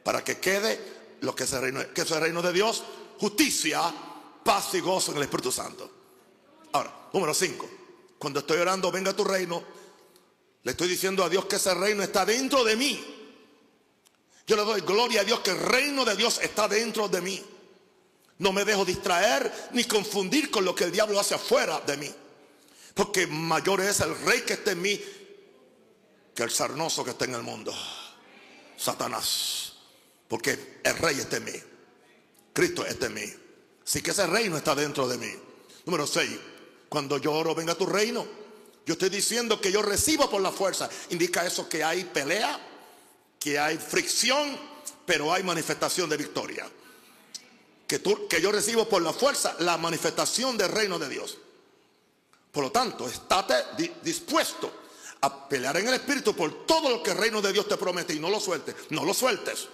para 0.05 0.23
que 0.25 0.39
quede 0.39 1.17
lo 1.21 1.35
que 1.35 1.45
es 1.45 1.53
el 1.53 1.63
reino, 1.63 1.81
que 1.95 2.03
es 2.03 2.11
el 2.11 2.21
reino 2.21 2.43
de 2.43 2.53
Dios, 2.53 2.83
justicia, 3.19 3.93
paz 4.45 4.75
y 4.75 4.81
gozo 4.81 5.13
en 5.13 5.19
el 5.19 5.25
Espíritu 5.25 5.53
Santo. 5.53 5.91
Ahora, 6.73 7.09
número 7.13 7.35
5. 7.35 7.71
Cuando 8.19 8.41
estoy 8.41 8.59
orando, 8.59 8.91
venga 8.91 9.13
tu 9.13 9.25
reino, 9.25 9.63
le 10.63 10.71
estoy 10.71 10.89
diciendo 10.89 11.25
a 11.25 11.29
Dios 11.29 11.47
que 11.47 11.57
ese 11.57 11.75
reino 11.75 12.03
está 12.03 12.25
dentro 12.25 12.65
de 12.65 12.77
mí. 12.77 13.22
Yo 14.47 14.57
le 14.57 14.63
doy 14.63 14.81
gloria 14.81 15.21
a 15.21 15.25
Dios 15.25 15.41
que 15.41 15.51
el 15.51 15.59
reino 15.59 16.05
de 16.05 16.17
Dios 16.17 16.41
está 16.43 16.69
dentro 16.69 17.09
de 17.09 17.21
mí. 17.21 17.43
No 18.39 18.53
me 18.53 18.65
dejo 18.65 18.85
distraer 18.85 19.71
ni 19.73 19.85
confundir 19.85 20.51
con 20.51 20.65
lo 20.65 20.75
que 20.75 20.85
el 20.85 20.93
diablo 20.93 21.21
hace 21.21 21.35
afuera 21.35 21.81
de 21.81 21.97
mí. 21.97 22.11
Porque 22.95 23.27
mayor 23.27 23.81
es 23.81 24.01
el 24.01 24.19
rey 24.25 24.43
que 24.43 24.55
está 24.55 24.73
en 24.73 24.83
mí 24.83 25.01
que 26.35 26.43
el 26.43 26.51
sarnoso 26.51 27.05
que 27.05 27.11
está 27.11 27.25
en 27.25 27.35
el 27.35 27.43
mundo. 27.43 27.75
Satanás. 28.77 29.75
Porque 30.29 30.81
el 30.83 30.99
rey 30.99 31.19
está 31.21 31.37
en 31.37 31.45
mí. 31.45 31.53
Cristo 32.53 32.85
está 32.85 33.07
en 33.07 33.15
mí. 33.15 33.35
Así 33.85 34.03
que 34.03 34.11
ese 34.11 34.27
reino 34.27 34.57
está 34.57 34.75
dentro 34.75 35.07
de 35.09 35.19
mí. 35.19 35.33
Número 35.85 36.07
6. 36.07 36.31
Cuando 36.89 37.19
yo 37.19 37.33
oro, 37.33 37.55
venga 37.55 37.75
tu 37.75 37.87
reino. 37.87 38.27
Yo 38.85 38.95
estoy 38.95 39.11
diciendo 39.11 39.61
que 39.61 39.71
yo 39.71 39.83
recibo 39.83 40.29
por 40.29 40.41
la 40.41 40.51
fuerza. 40.51 40.89
Indica 41.11 41.47
eso 41.47 41.69
que 41.69 41.85
hay 41.85 42.05
pelea, 42.05 42.59
que 43.43 43.59
hay 43.59 43.77
fricción, 43.77 44.57
pero 45.05 45.33
hay 45.33 45.43
manifestación 45.43 46.09
de 46.09 46.17
victoria. 46.17 46.71
Que, 47.89 47.99
tú, 47.99 48.29
que 48.29 48.41
yo 48.41 48.53
recibo 48.53 48.89
por 48.89 49.03
la 49.03 49.13
fuerza 49.13 49.57
la 49.59 49.77
manifestación 49.77 50.57
del 50.57 50.71
reino 50.71 50.97
de 50.99 51.09
Dios. 51.09 51.39
Por 52.53 52.65
lo 52.65 52.71
tanto, 52.71 53.09
estate 53.09 53.55
dispuesto 54.03 54.73
a 55.23 55.49
pelear 55.49 55.77
en 55.79 55.89
el 55.89 55.95
Espíritu 55.95 56.37
por 56.37 56.67
todo 56.67 56.89
lo 56.89 57.03
que 57.03 57.11
el 57.11 57.19
reino 57.19 57.43
de 57.43 57.53
Dios 57.53 57.67
te 57.67 57.77
promete 57.77 58.15
y 58.15 58.21
no 58.21 58.31
lo 58.31 58.39
sueltes. 58.39 58.77
No 58.91 59.05
lo 59.05 59.13
sueltes. 59.13 59.67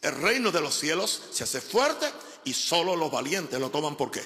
El 0.00 0.14
reino 0.22 0.52
de 0.52 0.60
los 0.60 0.74
cielos 0.78 1.22
se 1.32 1.42
hace 1.42 1.60
fuerte 1.60 2.06
y 2.44 2.54
solo 2.54 2.94
los 2.94 3.10
valientes 3.10 3.58
lo 3.58 3.70
toman 3.70 3.96
por 3.96 4.12
qué? 4.12 4.22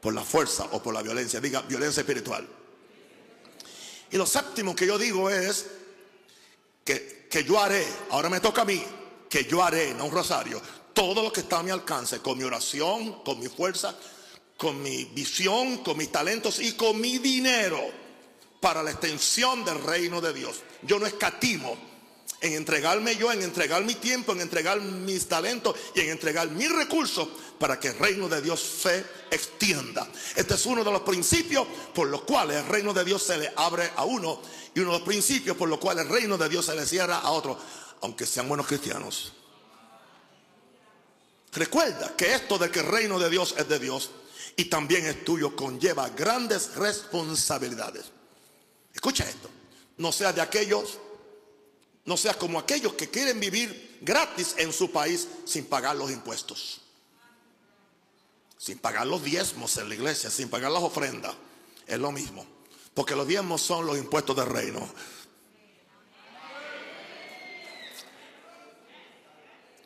Por 0.00 0.14
la 0.14 0.22
fuerza 0.22 0.68
o 0.70 0.80
por 0.80 0.94
la 0.94 1.02
violencia. 1.02 1.40
Diga, 1.40 1.62
violencia 1.62 2.02
espiritual. 2.02 2.48
Y 4.12 4.16
lo 4.16 4.26
séptimo 4.26 4.76
que 4.76 4.86
yo 4.86 4.96
digo 4.96 5.28
es 5.28 5.66
que 6.84 7.15
que 7.36 7.44
yo 7.44 7.60
haré, 7.60 7.86
ahora 8.12 8.30
me 8.30 8.40
toca 8.40 8.62
a 8.62 8.64
mí, 8.64 8.82
que 9.28 9.44
yo 9.44 9.62
haré, 9.62 9.92
no 9.92 10.06
un 10.06 10.10
rosario, 10.10 10.58
todo 10.94 11.22
lo 11.22 11.30
que 11.30 11.40
está 11.40 11.58
a 11.58 11.62
mi 11.62 11.70
alcance, 11.70 12.20
con 12.20 12.38
mi 12.38 12.44
oración, 12.44 13.22
con 13.24 13.38
mi 13.38 13.46
fuerza, 13.46 13.94
con 14.56 14.82
mi 14.82 15.04
visión, 15.04 15.84
con 15.84 15.98
mis 15.98 16.10
talentos 16.10 16.58
y 16.60 16.72
con 16.72 16.98
mi 16.98 17.18
dinero, 17.18 17.78
para 18.58 18.82
la 18.82 18.90
extensión 18.90 19.66
del 19.66 19.82
reino 19.82 20.22
de 20.22 20.32
Dios. 20.32 20.62
Yo 20.80 20.98
no 20.98 21.04
escatimo 21.04 21.76
en 22.40 22.52
entregarme 22.52 23.16
yo, 23.16 23.32
en 23.32 23.42
entregar 23.42 23.82
mi 23.84 23.94
tiempo, 23.94 24.32
en 24.32 24.40
entregar 24.40 24.80
mis 24.80 25.26
talentos 25.26 25.76
y 25.94 26.00
en 26.00 26.10
entregar 26.10 26.48
mis 26.50 26.70
recursos 26.70 27.28
para 27.58 27.80
que 27.80 27.88
el 27.88 27.98
reino 27.98 28.28
de 28.28 28.42
Dios 28.42 28.60
se 28.60 29.04
extienda. 29.30 30.06
Este 30.34 30.54
es 30.54 30.66
uno 30.66 30.84
de 30.84 30.92
los 30.92 31.00
principios 31.02 31.66
por 31.94 32.08
los 32.08 32.22
cuales 32.22 32.58
el 32.58 32.68
reino 32.68 32.92
de 32.92 33.04
Dios 33.04 33.22
se 33.22 33.38
le 33.38 33.52
abre 33.56 33.90
a 33.96 34.04
uno 34.04 34.40
y 34.74 34.80
uno 34.80 34.92
de 34.92 34.98
los 34.98 35.06
principios 35.06 35.56
por 35.56 35.68
los 35.68 35.78
cuales 35.78 36.04
el 36.04 36.12
reino 36.12 36.36
de 36.36 36.48
Dios 36.48 36.66
se 36.66 36.74
le 36.74 36.84
cierra 36.84 37.18
a 37.18 37.30
otro, 37.30 37.58
aunque 38.02 38.26
sean 38.26 38.48
buenos 38.48 38.66
cristianos. 38.66 39.32
Recuerda 41.52 42.14
que 42.14 42.34
esto 42.34 42.58
de 42.58 42.70
que 42.70 42.80
el 42.80 42.86
reino 42.86 43.18
de 43.18 43.30
Dios 43.30 43.54
es 43.56 43.66
de 43.66 43.78
Dios 43.78 44.10
y 44.56 44.66
también 44.66 45.06
es 45.06 45.24
tuyo 45.24 45.56
conlleva 45.56 46.10
grandes 46.10 46.74
responsabilidades. 46.74 48.04
Escucha 48.92 49.24
esto, 49.24 49.48
no 49.96 50.12
sea 50.12 50.34
de 50.34 50.42
aquellos 50.42 50.98
no 52.06 52.16
seas 52.16 52.36
como 52.36 52.58
aquellos 52.58 52.94
que 52.94 53.10
quieren 53.10 53.38
vivir 53.40 53.98
gratis 54.00 54.54
en 54.58 54.72
su 54.72 54.90
país 54.92 55.26
sin 55.44 55.66
pagar 55.66 55.96
los 55.96 56.10
impuestos. 56.10 56.80
Sin 58.56 58.78
pagar 58.78 59.06
los 59.08 59.22
diezmos 59.22 59.76
en 59.76 59.88
la 59.88 59.96
iglesia, 59.96 60.30
sin 60.30 60.48
pagar 60.48 60.70
las 60.70 60.84
ofrendas. 60.84 61.34
Es 61.84 61.98
lo 61.98 62.12
mismo. 62.12 62.46
Porque 62.94 63.16
los 63.16 63.26
diezmos 63.26 63.60
son 63.60 63.84
los 63.86 63.98
impuestos 63.98 64.36
del 64.36 64.46
reino. 64.46 64.88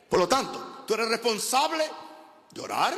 Por 0.07 0.19
lo 0.19 0.27
tanto, 0.27 0.83
tú 0.87 0.93
eres 0.93 1.09
responsable 1.09 1.89
de 2.51 2.61
orar, 2.61 2.95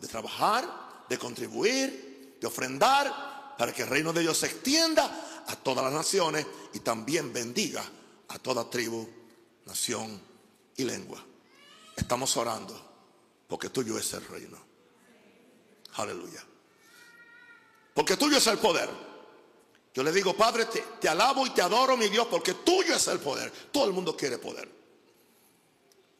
de 0.00 0.08
trabajar, 0.08 1.04
de 1.08 1.18
contribuir, 1.18 2.38
de 2.40 2.46
ofrendar, 2.46 3.56
para 3.58 3.74
que 3.74 3.82
el 3.82 3.88
reino 3.88 4.12
de 4.12 4.22
Dios 4.22 4.38
se 4.38 4.46
extienda 4.46 5.44
a 5.46 5.56
todas 5.56 5.84
las 5.84 5.92
naciones 5.92 6.46
y 6.72 6.80
también 6.80 7.32
bendiga 7.32 7.84
a 8.28 8.38
toda 8.38 8.68
tribu, 8.68 9.08
nación 9.66 10.20
y 10.76 10.84
lengua. 10.84 11.24
Estamos 11.96 12.36
orando 12.36 12.88
porque 13.48 13.70
tuyo 13.70 13.98
es 13.98 14.12
el 14.12 14.26
reino. 14.26 14.58
Aleluya. 15.94 16.44
Porque 17.94 18.16
tuyo 18.16 18.36
es 18.36 18.46
el 18.46 18.58
poder. 18.58 18.88
Yo 19.94 20.02
le 20.04 20.12
digo, 20.12 20.36
Padre, 20.36 20.66
te, 21.00 21.08
alabo 21.08 21.44
y 21.46 21.50
te 21.50 21.62
adoro, 21.62 21.96
mi 21.96 22.08
Dios, 22.08 22.28
porque 22.30 22.54
tuyo 22.54 22.94
es 22.94 23.08
el 23.08 23.18
poder. 23.18 23.50
Todo 23.72 23.86
el 23.86 23.92
mundo 23.92 24.16
quiere 24.16 24.38
poder. 24.38 24.68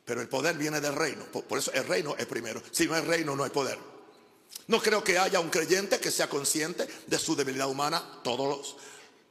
Pero 0.04 0.20
el 0.20 0.28
poder 0.28 0.56
viene 0.56 0.80
del 0.80 0.96
reino. 0.96 1.24
Por, 1.26 1.58
eso 1.58 1.70
el 1.72 1.86
reino 1.86 2.16
es 2.16 2.26
primero. 2.26 2.60
Si 2.72 2.86
no 2.86 2.94
hay 2.94 3.02
reino, 3.02 3.36
no 3.36 3.44
hay 3.44 3.50
poder. 3.50 3.78
No 4.66 4.80
creo 4.80 5.04
que 5.04 5.18
haya 5.18 5.38
un 5.38 5.50
creyente 5.50 6.00
que 6.00 6.10
sea 6.10 6.28
consciente 6.28 6.88
de 7.06 7.18
su 7.18 7.36
debilidad 7.36 7.68
humana. 7.68 8.20
Todos 8.24 8.76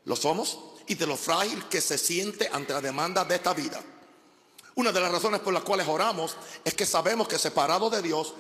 lo 0.08 0.16
somos 0.16 0.60
y 0.88 0.96
de 0.96 1.06
lo 1.06 1.18
frágil 1.18 1.66
que 1.66 1.82
se 1.82 1.98
siente 1.98 2.50
ante 2.52 2.74
la 2.74 2.82
demanda 2.82 3.26
de 3.26 3.36
esta 3.36 3.54
vida. 3.54 3.80
Una 4.76 4.92
de 4.92 5.02
las 5.02 5.12
razones 5.12 5.42
por 5.42 5.54
las 5.54 5.64
cuales 5.64 5.86
oramos 5.88 6.38
es 6.64 6.74
que 6.74 6.86
sabemos 6.86 7.28
que 7.28 7.38
separados 7.38 7.92
de 7.92 8.02
Dios 8.02 8.34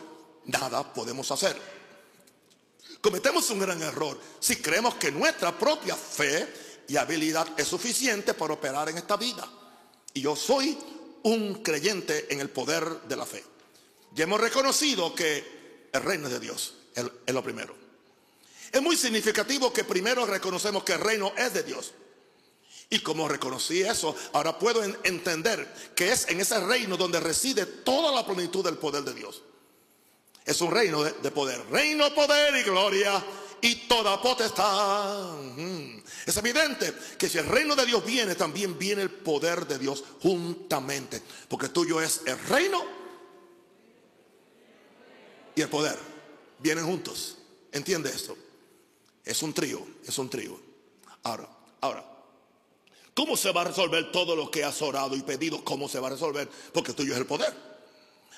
nada 0.45 0.93
podemos 0.93 1.29
hacer. 1.29 1.59
Cometemos 3.01 3.49
un 3.49 3.59
gran 3.59 3.81
error 3.81 4.17
si 4.39 4.55
creemos 4.55 4.95
que 4.95 5.11
nuestra 5.11 5.57
propia 5.57 5.95
fe 5.95 6.47
y 6.87 6.95
habilidad 6.95 7.47
es 7.57 7.67
suficiente 7.67 8.33
para 8.33 8.53
operar 8.53 8.87
en 8.87 8.97
esta 8.97 9.17
vida. 9.17 9.45
Y 10.13 10.21
yo 10.21 10.37
soy 10.37 10.77
un 11.23 11.61
creyente 11.63 12.27
en 12.33 12.39
el 12.39 12.49
poder 12.49 13.01
de 13.01 13.15
la 13.17 13.25
fe. 13.25 13.43
Ya 14.13 14.23
hemos 14.23 14.39
reconocido 14.39 15.13
que 15.13 15.89
el 15.91 16.01
reino 16.01 16.29
de 16.29 16.39
Dios, 16.39 16.75
es 16.95 17.33
lo 17.33 17.43
primero. 17.43 17.86
Es 18.77 18.83
muy 18.83 18.95
significativo 18.95 19.73
que 19.73 19.83
primero 19.83 20.23
reconocemos 20.27 20.83
que 20.83 20.93
el 20.93 20.99
reino 20.99 21.33
es 21.35 21.51
de 21.51 21.63
Dios. 21.63 21.93
Y 22.91 22.99
como 22.99 23.27
reconocí 23.27 23.81
eso, 23.81 24.15
ahora 24.33 24.59
puedo 24.59 24.83
entender 24.83 25.67
que 25.95 26.11
es 26.11 26.27
en 26.29 26.39
ese 26.39 26.59
reino 26.59 26.95
donde 26.95 27.19
reside 27.19 27.65
toda 27.65 28.11
la 28.11 28.23
plenitud 28.23 28.63
del 28.63 28.77
poder 28.77 29.03
de 29.03 29.15
Dios. 29.15 29.41
Es 30.45 30.61
un 30.61 30.69
reino 30.69 31.03
de, 31.03 31.31
poder. 31.31 31.65
Reino, 31.71 32.13
poder 32.13 32.55
y 32.55 32.61
gloria 32.61 33.25
y 33.61 33.87
toda 33.87 34.21
potestad. 34.21 35.39
Es 36.27 36.37
evidente 36.37 36.93
que 37.17 37.29
si 37.29 37.39
el 37.39 37.47
reino 37.47 37.75
de 37.75 37.83
Dios 37.83 38.05
viene, 38.05 38.35
también 38.35 38.77
viene 38.77 39.01
el 39.01 39.09
poder 39.09 39.65
de 39.65 39.79
Dios 39.79 40.03
juntamente. 40.21 41.23
Porque 41.49 41.69
tuyo 41.69 41.99
es 41.99 42.21
el 42.27 42.37
reino 42.41 42.85
y 45.55 45.61
el 45.61 45.67
poder. 45.67 45.97
Vienen 46.59 46.85
juntos. 46.85 47.39
¿Entiende 47.71 48.11
esto? 48.11 48.37
Es 49.27 49.43
un 49.43 49.53
trío, 49.53 49.85
es 50.05 50.17
un 50.17 50.29
trío. 50.29 50.57
Ahora, 51.23 51.49
ahora. 51.81 52.03
¿Cómo 53.13 53.35
se 53.35 53.51
va 53.51 53.61
a 53.61 53.65
resolver 53.65 54.11
todo 54.11 54.35
lo 54.35 54.49
que 54.49 54.63
has 54.63 54.81
orado 54.81 55.15
y 55.15 55.21
pedido? 55.21 55.63
¿Cómo 55.65 55.89
se 55.89 55.99
va 55.99 56.07
a 56.07 56.11
resolver? 56.11 56.49
Porque 56.71 56.93
tuyo 56.93 57.13
es 57.13 57.19
el 57.19 57.25
poder. 57.25 57.53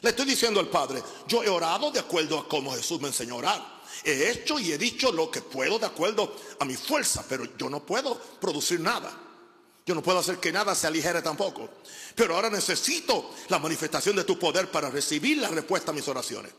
Le 0.01 0.09
estoy 0.09 0.25
diciendo 0.25 0.59
al 0.59 0.69
Padre, 0.69 1.03
yo 1.27 1.43
he 1.43 1.49
orado 1.49 1.91
de 1.91 1.99
acuerdo 1.99 2.39
a 2.39 2.47
cómo 2.47 2.71
Jesús 2.71 2.99
me 3.01 3.09
enseñó 3.09 3.35
a 3.35 3.37
orar. 3.37 3.81
He 4.03 4.31
hecho 4.31 4.57
y 4.57 4.71
he 4.71 4.77
dicho 4.77 5.11
lo 5.11 5.29
que 5.29 5.41
puedo 5.41 5.77
de 5.77 5.85
acuerdo 5.85 6.33
a 6.59 6.65
mi 6.65 6.75
fuerza, 6.75 7.23
pero 7.27 7.45
yo 7.57 7.69
no 7.69 7.85
puedo 7.85 8.17
producir 8.39 8.79
nada. 8.79 9.11
Yo 9.85 9.93
no 9.93 10.01
puedo 10.01 10.19
hacer 10.19 10.37
que 10.37 10.51
nada 10.51 10.73
se 10.73 10.87
aligere 10.87 11.21
tampoco. 11.21 11.69
Pero 12.15 12.35
ahora 12.35 12.49
necesito 12.49 13.31
la 13.49 13.59
manifestación 13.59 14.15
de 14.15 14.23
tu 14.23 14.39
poder 14.39 14.71
para 14.71 14.89
recibir 14.89 15.37
la 15.37 15.49
respuesta 15.49 15.91
a 15.91 15.93
mis 15.93 16.07
oraciones. 16.07 16.53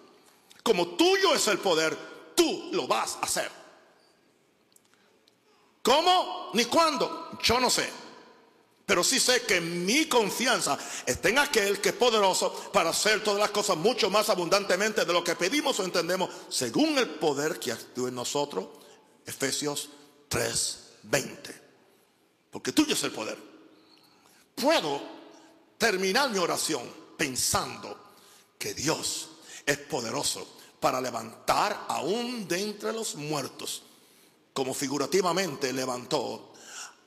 Como 0.63 0.89
tuyo 0.89 1.35
es 1.35 1.49
el 1.49 1.59
poder, 1.59 1.97
tú 2.37 2.69
lo 2.73 2.87
vas 2.87 3.17
a 3.17 3.25
hacer. 3.25 3.60
¿Cómo? 5.83 6.51
Ni 6.55 6.65
cuándo. 6.67 7.39
Yo 7.43 7.61
no 7.61 7.71
sé. 7.71 7.89
Pero 8.87 9.05
sí 9.05 9.21
sé 9.21 9.43
que 9.43 9.61
mi 9.61 10.07
confianza 10.07 10.77
está 11.07 11.29
en 11.29 11.39
aquel 11.39 11.81
que 11.81 11.91
es 11.91 11.95
poderoso 11.95 12.53
para 12.73 12.91
hacer 12.91 13.23
todas 13.23 13.39
las 13.39 13.51
cosas 13.51 13.77
mucho 13.77 14.11
más 14.11 14.29
abundantemente 14.29 15.05
de 15.05 15.13
lo 15.13 15.23
que 15.23 15.37
pedimos 15.37 15.79
o 15.79 15.85
entendemos, 15.85 16.29
según 16.49 16.99
el 16.99 17.09
poder 17.09 17.61
que 17.61 17.71
actúa 17.71 18.09
en 18.09 18.17
nosotros. 18.17 18.67
Efesios 19.25 19.91
3:20. 20.29 21.55
Porque 22.51 22.73
tuyo 22.73 22.95
es 22.95 23.03
el 23.05 23.13
poder. 23.13 23.39
Puedo 24.57 25.01
terminar 25.79 26.31
mi 26.31 26.39
oración 26.39 26.83
pensando 27.17 27.97
que 28.59 28.75
Dios 28.75 29.29
es 29.65 29.79
poderoso 29.79 30.59
para 30.81 31.01
levantar 31.01 31.87
aún 31.89 32.49
de 32.49 32.61
entre 32.61 32.93
los 32.93 33.15
muertos, 33.15 33.85
como 34.53 34.75
figurativamente 34.75 35.73
levantó 35.73 36.53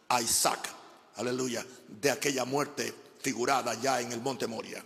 a 0.10 0.22
Isaac 0.22 0.70
aleluya, 1.16 1.66
de 1.88 2.12
aquella 2.12 2.46
muerte 2.46 2.94
figurada 3.22 3.74
ya 3.76 4.02
en 4.02 4.12
el 4.12 4.22
monte 4.22 4.48
Moria. 4.48 4.84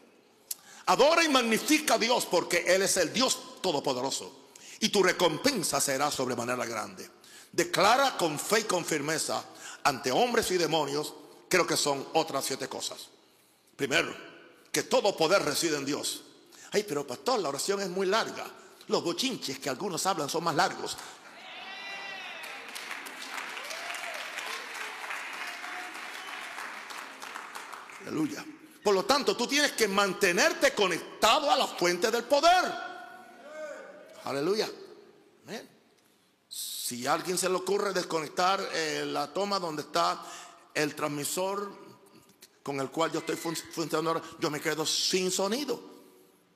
Adora 0.88 1.24
y 1.24 1.30
magnifica 1.30 1.96
a 1.96 1.98
Dios 1.98 2.26
porque 2.26 2.64
Él 2.68 2.82
es 2.82 2.98
el 2.98 3.12
Dios 3.12 3.62
todopoderoso 3.62 4.50
y 4.80 4.90
tu 4.90 5.04
recompensa 5.04 5.82
será 5.82 6.12
sobremanera 6.12 6.66
grande. 6.66 7.10
Declara 7.52 8.18
con 8.18 8.38
fe 8.40 8.62
y 8.62 8.64
con 8.64 8.86
firmeza 8.86 9.44
ante 9.84 10.12
hombres 10.12 10.52
y 10.52 10.58
demonios, 10.58 11.14
creo 11.50 11.66
que 11.66 11.78
son 11.78 12.06
otras 12.14 12.46
siete 12.46 12.68
cosas. 12.68 13.08
Primero, 13.76 14.14
que 14.72 14.84
todo 14.84 15.16
poder 15.16 15.44
reside 15.44 15.78
en 15.78 15.86
Dios. 15.86 16.24
Ay, 16.72 16.84
pero 16.84 17.08
pastor, 17.08 17.40
la 17.40 17.50
oración 17.50 17.82
es 17.82 17.90
muy 17.90 18.06
larga. 18.06 18.46
Los 18.88 19.04
bochinches 19.04 19.60
que 19.60 19.70
algunos 19.70 20.06
hablan 20.06 20.30
son 20.30 20.44
más 20.44 20.56
largos. 20.56 20.98
Aleluya. 28.08 28.46
Por 28.84 28.96
lo 28.96 29.04
tanto, 29.04 29.36
tú 29.36 29.48
tienes 29.48 29.74
que 29.74 29.88
mantenerte 29.88 30.74
conectado 30.74 31.52
a 31.52 31.58
la 31.58 31.68
fuente 31.68 32.10
del 32.10 32.24
poder. 32.24 32.74
Aleluya. 34.24 34.70
Si 36.48 37.06
a 37.06 37.14
alguien 37.14 37.38
se 37.38 37.50
le 37.50 37.56
ocurre 37.56 37.92
desconectar 37.92 38.66
eh, 38.74 39.04
la 39.06 39.34
toma 39.34 39.60
donde 39.60 39.82
está 39.82 40.24
el 40.74 40.96
transmisor 40.96 41.70
con 42.64 42.80
el 42.80 42.90
cual 42.90 43.12
yo 43.12 43.20
estoy 43.20 43.36
funcionando 43.36 44.12
ahora, 44.12 44.22
yo 44.40 44.50
me 44.50 44.62
quedo 44.62 44.86
sin 44.86 45.30
sonido. 45.30 45.98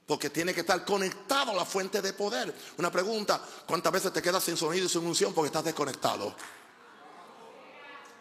Porque 0.05 0.29
tiene 0.29 0.53
que 0.53 0.61
estar 0.61 0.85
conectado 0.85 1.51
a 1.51 1.55
la 1.55 1.65
fuente 1.65 2.01
de 2.01 2.13
poder. 2.13 2.55
Una 2.77 2.89
pregunta, 2.89 3.45
¿cuántas 3.67 3.91
veces 3.91 4.13
te 4.13 4.21
quedas 4.21 4.43
sin 4.43 4.55
sonido 4.55 4.85
y 4.85 4.89
sin 4.89 5.05
unción 5.05 5.33
porque 5.33 5.47
estás 5.47 5.65
desconectado? 5.65 6.33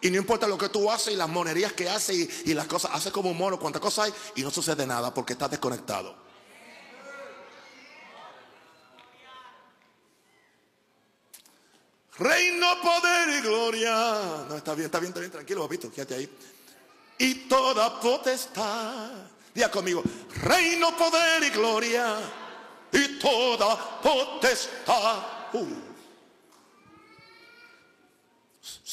Y 0.01 0.09
no 0.09 0.17
importa 0.17 0.47
lo 0.47 0.57
que 0.57 0.69
tú 0.69 0.89
haces 0.89 1.13
y 1.13 1.15
las 1.15 1.29
monerías 1.29 1.73
que 1.73 1.87
haces 1.87 2.45
y, 2.45 2.53
las 2.55 2.65
cosas, 2.65 2.91
haces 2.93 3.13
como 3.13 3.29
un 3.29 3.37
mono, 3.37 3.59
cuántas 3.59 3.81
cosas 3.81 4.05
hay 4.05 4.13
y 4.35 4.41
no 4.41 4.49
sucede 4.49 4.85
nada 4.87 5.13
porque 5.13 5.33
estás 5.33 5.51
desconectado. 5.51 6.15
Reino, 12.17 12.81
poder 12.81 13.29
y 13.29 13.41
gloria. 13.41 14.45
No, 14.49 14.57
está 14.57 14.73
bien, 14.73 14.85
está 14.85 14.99
bien, 14.99 15.09
está 15.09 15.19
bien, 15.19 15.31
tranquilo, 15.31 15.61
papito, 15.63 15.91
quédate 15.91 16.15
ahí. 16.15 16.37
Y 17.19 17.35
toda 17.47 17.99
potestad. 17.99 19.11
Diga 19.53 19.69
conmigo, 19.69 20.01
reino, 20.43 20.95
poder 20.97 21.43
y 21.43 21.49
gloria. 21.49 22.17
Y 22.91 23.19
toda 23.19 24.01
potestad. 24.01 25.19
Uh. 25.53 25.90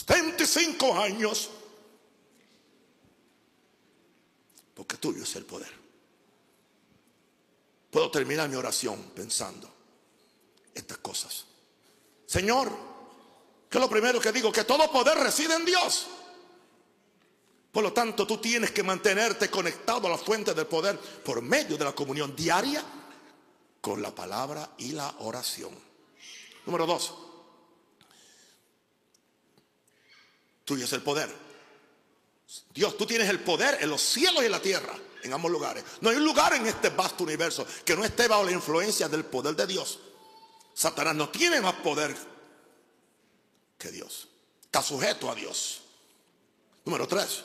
25 0.08 0.98
años. 0.98 1.50
Porque 4.74 4.96
tuyo 4.96 5.22
es 5.22 5.36
el 5.36 5.44
poder. 5.44 5.72
Puedo 7.90 8.10
terminar 8.10 8.48
mi 8.48 8.56
oración 8.56 9.10
pensando 9.14 9.68
estas 10.74 10.98
cosas. 10.98 11.44
Señor, 12.26 12.70
que 13.68 13.78
lo 13.78 13.88
primero 13.88 14.20
que 14.20 14.32
digo, 14.32 14.52
que 14.52 14.64
todo 14.64 14.90
poder 14.90 15.18
reside 15.18 15.54
en 15.54 15.64
Dios. 15.64 16.06
Por 17.72 17.82
lo 17.82 17.92
tanto, 17.92 18.26
tú 18.26 18.38
tienes 18.38 18.70
que 18.70 18.82
mantenerte 18.82 19.50
conectado 19.50 20.06
a 20.06 20.10
la 20.10 20.18
fuente 20.18 20.54
del 20.54 20.66
poder 20.66 20.98
por 20.98 21.42
medio 21.42 21.76
de 21.76 21.84
la 21.84 21.94
comunión 21.94 22.34
diaria 22.34 22.82
con 23.80 24.02
la 24.02 24.14
palabra 24.14 24.70
y 24.78 24.92
la 24.92 25.14
oración. 25.20 25.72
Número 26.66 26.86
dos, 26.86 27.14
tuyo 30.68 30.84
es 30.84 30.92
el 30.92 31.02
poder. 31.02 31.34
Dios, 32.74 32.96
tú 32.96 33.06
tienes 33.06 33.28
el 33.28 33.40
poder 33.40 33.78
en 33.80 33.88
los 33.88 34.02
cielos 34.02 34.42
y 34.42 34.46
en 34.46 34.52
la 34.52 34.60
tierra, 34.60 34.94
en 35.22 35.32
ambos 35.32 35.50
lugares. 35.50 35.82
No 36.02 36.10
hay 36.10 36.16
un 36.16 36.24
lugar 36.24 36.52
en 36.52 36.66
este 36.66 36.90
vasto 36.90 37.24
universo 37.24 37.66
que 37.84 37.96
no 37.96 38.04
esté 38.04 38.28
bajo 38.28 38.44
la 38.44 38.52
influencia 38.52 39.08
del 39.08 39.24
poder 39.24 39.56
de 39.56 39.66
Dios. 39.66 39.98
Satanás 40.74 41.14
no 41.16 41.30
tiene 41.30 41.60
más 41.60 41.74
poder 41.76 42.14
que 43.78 43.90
Dios. 43.90 44.28
Está 44.62 44.82
sujeto 44.82 45.30
a 45.30 45.34
Dios. 45.34 45.80
Número 46.84 47.08
tres. 47.08 47.42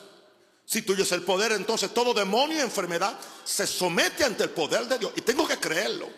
Si 0.66 0.82
tuyo 0.82 1.02
es 1.02 1.12
el 1.12 1.22
poder, 1.22 1.52
entonces 1.52 1.92
todo 1.92 2.12
demonio 2.14 2.58
y 2.58 2.60
enfermedad 2.60 3.18
se 3.44 3.66
somete 3.66 4.24
ante 4.24 4.44
el 4.44 4.50
poder 4.50 4.86
de 4.86 4.98
Dios. 4.98 5.12
Y 5.16 5.22
tengo 5.22 5.48
que 5.48 5.58
creerlo. 5.58 6.08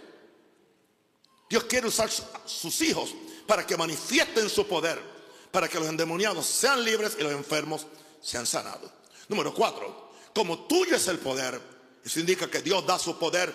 Dios 1.49 1.65
quiere 1.65 1.87
usar 1.87 2.11
sus 2.45 2.81
hijos 2.81 3.15
para 3.47 3.65
que 3.65 3.77
manifiesten 3.77 4.51
su 4.51 4.67
poder, 4.67 5.16
para 5.51 5.69
que 5.69 5.79
los 5.79 5.89
endemoniados 5.89 6.47
sean 6.47 6.85
libres 6.85 7.17
y 7.19 7.23
los 7.23 7.33
enfermos 7.33 7.87
sean 8.21 8.47
sanados. 8.47 8.91
Número 9.29 9.55
cuatro, 9.55 10.11
como 10.35 10.67
tuyo 10.67 10.97
es 10.97 11.09
el 11.09 11.19
poder, 11.19 11.61
eso 12.05 12.21
indica 12.21 12.51
que 12.51 12.63
Dios 12.63 12.87
da 12.87 12.99
su 12.99 13.19
poder 13.19 13.53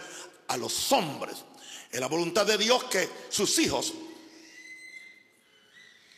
a 0.48 0.58
los 0.58 0.92
hombres. 0.92 1.38
Es 1.89 2.00
la 2.00 2.08
voluntad 2.08 2.46
de 2.46 2.58
Dios 2.58 2.84
que 2.86 3.10
sus 3.30 3.58
hijos 3.60 3.94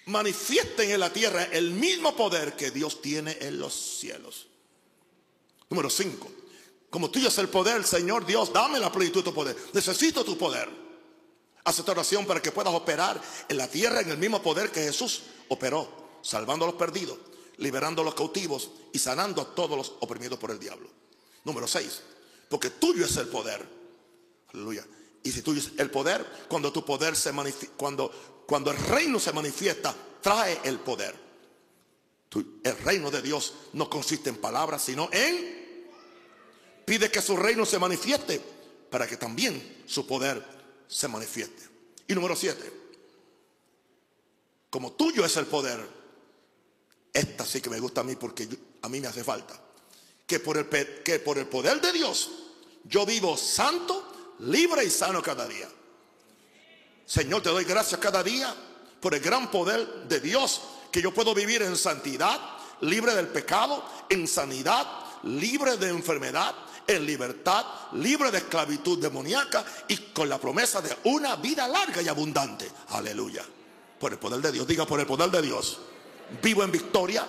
manifiesten 0.06 0.92
en 0.92 1.00
la 1.00 1.12
tierra 1.12 1.44
el 1.52 1.72
mismo 1.72 2.16
poder 2.16 2.54
que 2.54 2.72
Dios 2.72 3.02
tiene 3.02 3.38
en 3.42 3.60
los 3.60 3.74
cielos. 3.74 4.48
Número 5.70 5.90
5. 5.90 6.32
Como 6.90 7.10
tuyo 7.10 7.30
es 7.30 7.38
el 7.40 7.50
poder, 7.50 7.84
Señor 7.84 8.26
Dios, 8.26 8.54
dame 8.54 8.80
la 8.80 8.92
plenitud 8.92 9.22
de 9.22 9.32
tu 9.32 9.34
poder. 9.34 9.58
Necesito 9.74 10.24
tu 10.24 10.38
poder. 10.38 10.70
Haz 11.64 11.80
esta 11.80 11.92
oración 11.92 12.26
para 12.26 12.42
que 12.42 12.52
puedas 12.52 12.74
operar 12.74 13.20
en 13.48 13.58
la 13.58 13.68
tierra 13.68 14.02
en 14.02 14.10
el 14.10 14.18
mismo 14.18 14.42
poder 14.42 14.72
que 14.72 14.82
Jesús 14.82 15.22
operó, 15.50 16.20
salvando 16.22 16.66
a 16.66 16.70
los 16.70 16.78
perdidos, 16.78 17.18
liberando 17.58 18.02
a 18.02 18.06
los 18.06 18.16
cautivos 18.16 18.72
y 18.92 19.00
sanando 19.00 19.42
a 19.42 19.56
todos 19.56 19.78
los 19.78 19.94
oprimidos 20.00 20.40
por 20.40 20.52
el 20.52 20.60
diablo. 20.60 20.90
Número 21.44 21.68
6. 21.68 22.02
Porque 22.50 22.70
tuyo 22.70 23.06
es 23.06 23.18
el 23.18 23.28
poder. 23.28 23.68
Aleluya. 24.54 24.86
Y 25.24 25.32
si 25.32 25.42
tuyo 25.42 25.60
es 25.60 25.72
el 25.78 25.90
poder, 25.90 26.26
cuando 26.48 26.72
tu 26.72 26.84
poder 26.86 27.16
se 27.16 27.32
manifiesta, 27.32 27.76
cuando, 27.78 28.44
cuando 28.46 28.72
el 28.72 28.78
reino 28.78 29.20
se 29.20 29.32
manifiesta, 29.32 29.96
trae 30.22 30.60
el 30.64 30.80
poder. 30.80 31.16
El 32.64 32.78
reino 32.80 33.12
de 33.12 33.22
Dios 33.22 33.54
no 33.74 33.90
consiste 33.90 34.30
en 34.30 34.38
palabras, 34.38 34.84
sino 34.84 35.10
en... 35.12 35.64
Pide 36.86 37.10
que 37.10 37.22
su 37.22 37.38
reino 37.38 37.66
se 37.66 37.80
manifieste 37.80 38.42
para 38.90 39.08
que 39.08 39.18
también 39.18 39.84
su 39.88 40.06
poder 40.06 40.44
se 40.88 41.08
manifieste. 41.08 41.64
Y 42.08 42.14
número 42.14 42.36
siete, 42.36 42.83
como 44.74 44.94
tuyo 44.94 45.24
es 45.24 45.38
el 45.38 45.46
poder, 45.46 45.88
esta 47.14 47.46
sí 47.46 47.62
que 47.62 47.70
me 47.70 47.80
gusta 47.80 48.02
a 48.02 48.04
mí 48.04 48.16
porque 48.16 48.50
a 48.82 48.90
mí 48.90 49.00
me 49.00 49.06
hace 49.06 49.24
falta, 49.24 49.54
que 50.26 50.40
por, 50.40 50.58
el, 50.58 50.68
que 51.04 51.20
por 51.20 51.38
el 51.38 51.46
poder 51.46 51.80
de 51.80 51.92
Dios 51.92 52.32
yo 52.84 53.06
vivo 53.06 53.38
santo, 53.38 54.34
libre 54.40 54.84
y 54.84 54.90
sano 54.90 55.22
cada 55.22 55.48
día. 55.48 55.70
Señor, 57.06 57.44
te 57.44 57.50
doy 57.50 57.66
gracias 57.66 58.02
cada 58.02 58.24
día 58.24 58.52
por 59.00 59.14
el 59.14 59.20
gran 59.20 59.52
poder 59.52 60.08
de 60.08 60.20
Dios 60.20 60.62
que 60.92 61.04
yo 61.04 61.14
puedo 61.14 61.36
vivir 61.36 61.62
en 61.62 61.78
santidad, 61.78 62.40
libre 62.82 63.14
del 63.14 63.28
pecado, 63.28 63.88
en 64.10 64.28
sanidad, 64.28 64.88
libre 65.22 65.78
de 65.78 65.90
enfermedad, 65.90 66.56
en 66.88 67.06
libertad, 67.06 67.64
libre 67.92 68.32
de 68.32 68.40
esclavitud 68.40 68.98
demoníaca 68.98 69.64
y 69.88 69.98
con 69.98 70.28
la 70.28 70.40
promesa 70.40 70.82
de 70.82 70.98
una 71.04 71.36
vida 71.36 71.68
larga 71.68 72.02
y 72.02 72.08
abundante. 72.08 72.68
Aleluya. 72.88 73.46
Por 74.04 74.12
el 74.12 74.20
poder 74.20 74.42
de 74.42 74.52
Dios, 74.52 74.68
diga 74.68 74.86
por 74.86 75.00
el 75.00 75.06
poder 75.06 75.32
de 75.32 75.42
Dios. 75.42 75.80
Vivo 76.42 76.62
en 76.62 76.74
victoria, 76.74 77.26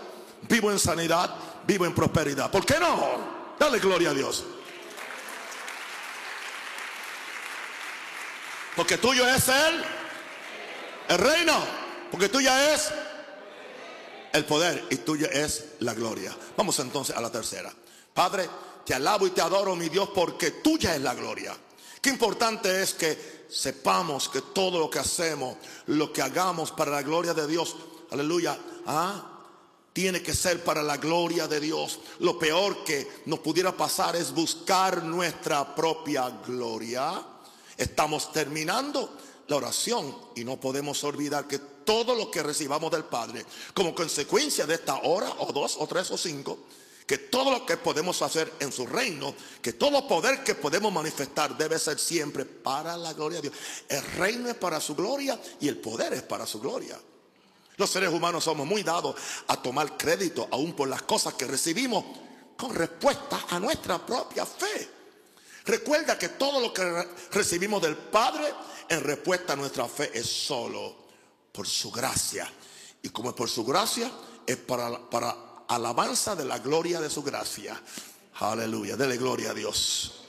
vivo 0.48 0.72
en 0.72 0.80
sanidad, 0.80 1.32
vivo 1.64 1.86
en 1.86 1.94
prosperidad. 1.94 2.50
¿Por 2.50 2.66
qué 2.66 2.80
no? 2.80 3.54
Dale 3.56 3.78
gloria 3.78 4.10
a 4.10 4.12
Dios. 4.12 4.42
Porque 8.74 8.98
tuyo 8.98 9.24
es 9.28 9.46
el, 9.46 9.84
el 11.10 11.18
reino. 11.18 11.54
Porque 12.10 12.28
tuya 12.28 12.74
es 12.74 12.90
el 14.32 14.44
poder 14.44 14.84
y 14.90 14.96
tuya 14.96 15.28
es 15.28 15.74
la 15.78 15.94
gloria. 15.94 16.36
Vamos 16.56 16.76
entonces 16.80 17.14
a 17.14 17.20
la 17.20 17.30
tercera. 17.30 17.72
Padre, 18.12 18.50
te 18.84 18.94
alabo 18.94 19.28
y 19.28 19.30
te 19.30 19.42
adoro, 19.42 19.76
mi 19.76 19.90
Dios, 19.90 20.08
porque 20.12 20.50
tuya 20.50 20.96
es 20.96 21.02
la 21.02 21.14
gloria. 21.14 21.56
Qué 22.00 22.10
importante 22.10 22.82
es 22.82 22.94
que 22.94 23.33
sepamos 23.48 24.28
que 24.28 24.40
todo 24.40 24.78
lo 24.78 24.90
que 24.90 24.98
hacemos, 24.98 25.56
lo 25.86 26.12
que 26.12 26.22
hagamos 26.22 26.70
para 26.72 26.90
la 26.90 27.02
gloria 27.02 27.34
de 27.34 27.46
Dios, 27.46 27.76
aleluya, 28.10 28.58
¿ah? 28.86 29.30
tiene 29.92 30.22
que 30.22 30.34
ser 30.34 30.62
para 30.64 30.82
la 30.82 30.96
gloria 30.96 31.46
de 31.46 31.60
Dios. 31.60 32.00
Lo 32.18 32.38
peor 32.38 32.84
que 32.84 33.22
nos 33.26 33.38
pudiera 33.38 33.76
pasar 33.76 34.16
es 34.16 34.32
buscar 34.34 35.04
nuestra 35.04 35.74
propia 35.74 36.28
gloria. 36.44 37.22
Estamos 37.76 38.32
terminando 38.32 39.16
la 39.46 39.56
oración 39.56 40.16
y 40.34 40.44
no 40.44 40.58
podemos 40.58 41.02
olvidar 41.04 41.46
que 41.46 41.58
todo 41.58 42.14
lo 42.14 42.30
que 42.30 42.42
recibamos 42.42 42.90
del 42.90 43.04
Padre, 43.04 43.44
como 43.72 43.94
consecuencia 43.94 44.66
de 44.66 44.74
esta 44.74 44.96
hora 45.02 45.30
o 45.38 45.52
dos 45.52 45.76
o 45.78 45.86
tres 45.86 46.10
o 46.10 46.18
cinco, 46.18 46.58
que 47.06 47.18
todo 47.18 47.50
lo 47.50 47.66
que 47.66 47.76
podemos 47.76 48.22
hacer 48.22 48.50
en 48.60 48.72
su 48.72 48.86
reino, 48.86 49.34
que 49.60 49.74
todo 49.74 50.08
poder 50.08 50.42
que 50.42 50.54
podemos 50.54 50.92
manifestar 50.92 51.56
debe 51.56 51.78
ser 51.78 51.98
siempre 51.98 52.44
para 52.44 52.96
la 52.96 53.12
gloria 53.12 53.40
de 53.40 53.50
Dios. 53.50 53.60
El 53.88 54.02
reino 54.16 54.48
es 54.48 54.54
para 54.54 54.80
su 54.80 54.94
gloria 54.94 55.38
y 55.60 55.68
el 55.68 55.76
poder 55.78 56.14
es 56.14 56.22
para 56.22 56.46
su 56.46 56.60
gloria. 56.60 56.98
Los 57.76 57.90
seres 57.90 58.10
humanos 58.10 58.44
somos 58.44 58.66
muy 58.66 58.82
dados 58.82 59.16
a 59.48 59.60
tomar 59.60 59.96
crédito 59.96 60.48
aún 60.50 60.74
por 60.74 60.88
las 60.88 61.02
cosas 61.02 61.34
que 61.34 61.46
recibimos 61.46 62.04
con 62.56 62.74
respuesta 62.74 63.46
a 63.50 63.58
nuestra 63.58 64.04
propia 64.04 64.46
fe. 64.46 64.88
Recuerda 65.66 66.18
que 66.18 66.30
todo 66.30 66.60
lo 66.60 66.72
que 66.72 66.84
recibimos 67.32 67.82
del 67.82 67.96
Padre 67.96 68.52
en 68.88 69.02
respuesta 69.02 69.54
a 69.54 69.56
nuestra 69.56 69.88
fe 69.88 70.10
es 70.14 70.26
solo 70.26 71.04
por 71.52 71.66
su 71.66 71.90
gracia. 71.90 72.50
Y 73.02 73.10
como 73.10 73.30
es 73.30 73.34
por 73.34 73.50
su 73.50 73.64
gracia, 73.64 74.10
es 74.46 74.56
para, 74.56 75.10
para 75.10 75.53
alabanza 75.68 76.34
de 76.34 76.44
la 76.44 76.58
gloria 76.58 77.00
de 77.00 77.10
su 77.10 77.22
gracia. 77.22 77.80
Aleluya, 78.40 78.96
dele 78.96 79.16
gloria 79.16 79.50
a 79.50 79.54
Dios. 79.54 80.24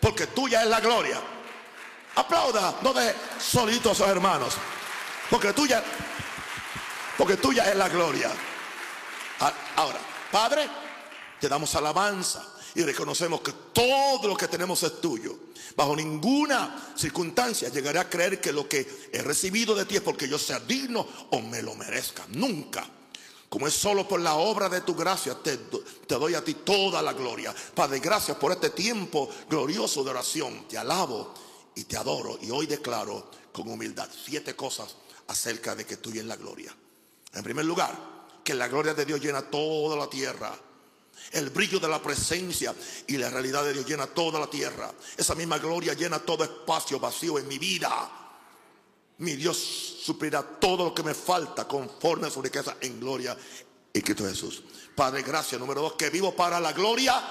Porque 0.00 0.28
tuya 0.28 0.62
es 0.62 0.68
la 0.68 0.80
gloria. 0.80 1.20
Aplauda, 2.16 2.78
no 2.82 2.92
deje 2.92 3.14
solitos 3.40 3.92
a 3.92 4.04
sus 4.04 4.06
hermanos. 4.06 4.54
Porque 5.30 5.52
tuya, 5.52 5.82
porque 7.18 7.36
tuya 7.36 7.68
es 7.70 7.76
la 7.76 7.88
gloria. 7.88 8.30
Ahora, 9.76 9.98
Padre, 10.30 10.68
te 11.40 11.48
damos 11.48 11.74
alabanza 11.74 12.46
y 12.74 12.82
reconocemos 12.82 13.40
que 13.40 13.52
todo 13.72 14.28
lo 14.28 14.36
que 14.36 14.48
tenemos 14.48 14.82
es 14.82 15.00
tuyo. 15.00 15.38
Bajo 15.76 15.96
ninguna 15.96 16.92
circunstancia 16.94 17.68
llegaré 17.68 17.98
a 17.98 18.08
creer 18.08 18.40
que 18.40 18.52
lo 18.52 18.68
que 18.68 19.08
he 19.12 19.22
recibido 19.22 19.74
de 19.74 19.86
ti 19.86 19.96
es 19.96 20.02
porque 20.02 20.28
yo 20.28 20.38
sea 20.38 20.60
digno 20.60 21.06
o 21.30 21.40
me 21.40 21.62
lo 21.62 21.74
merezca. 21.74 22.24
Nunca. 22.28 22.86
Como 23.54 23.68
es 23.68 23.74
solo 23.74 24.08
por 24.08 24.18
la 24.18 24.34
obra 24.34 24.68
de 24.68 24.80
tu 24.80 24.96
gracia, 24.96 25.36
te, 25.40 25.56
doy 26.08 26.34
a 26.34 26.42
ti 26.42 26.54
toda 26.54 27.00
la 27.00 27.12
gloria. 27.12 27.54
Padre, 27.72 28.00
gracias 28.00 28.36
por 28.36 28.50
este 28.50 28.70
tiempo 28.70 29.30
glorioso 29.48 30.02
de 30.02 30.10
oración. 30.10 30.66
Te 30.66 30.76
alabo 30.76 31.32
y 31.76 31.84
te 31.84 31.96
adoro. 31.96 32.36
Y 32.42 32.50
hoy 32.50 32.66
declaro 32.66 33.30
con 33.52 33.70
humildad 33.70 34.08
siete 34.26 34.56
cosas 34.56 34.96
acerca 35.28 35.76
de 35.76 35.86
que 35.86 35.98
tú 35.98 36.10
es 36.10 36.24
la 36.24 36.34
gloria. 36.34 36.76
En 37.32 37.44
primer 37.44 37.64
lugar, 37.64 37.96
que 38.42 38.54
la 38.54 38.66
gloria 38.66 38.92
de 38.92 39.04
Dios 39.04 39.20
llena 39.20 39.42
toda 39.42 39.96
la 39.96 40.10
tierra. 40.10 40.52
El 41.30 41.50
brillo 41.50 41.78
de 41.78 41.86
la 41.86 42.02
presencia 42.02 42.74
y 43.06 43.18
la 43.18 43.30
realidad 43.30 43.62
de 43.62 43.72
Dios 43.72 43.86
llena 43.86 44.08
toda 44.08 44.40
la 44.40 44.48
tierra. 44.48 44.92
Esa 45.16 45.36
misma 45.36 45.58
gloria 45.58 45.94
llena 45.94 46.18
todo 46.18 46.42
espacio 46.42 46.98
vacío 46.98 47.38
en 47.38 47.46
mi 47.46 47.60
vida. 47.60 48.23
Mi 49.18 49.36
Dios 49.36 49.56
suplirá 49.56 50.42
todo 50.42 50.84
lo 50.86 50.94
que 50.94 51.02
me 51.02 51.14
falta 51.14 51.66
conforme 51.68 52.26
a 52.26 52.30
su 52.30 52.42
riqueza 52.42 52.76
en 52.80 52.98
gloria 52.98 53.36
y 53.92 54.00
Cristo 54.02 54.24
Jesús. 54.24 54.62
Padre, 54.94 55.22
gracias. 55.22 55.60
Número 55.60 55.82
dos, 55.82 55.92
que 55.94 56.10
vivo 56.10 56.34
para 56.34 56.60
la 56.60 56.72
gloria 56.72 57.22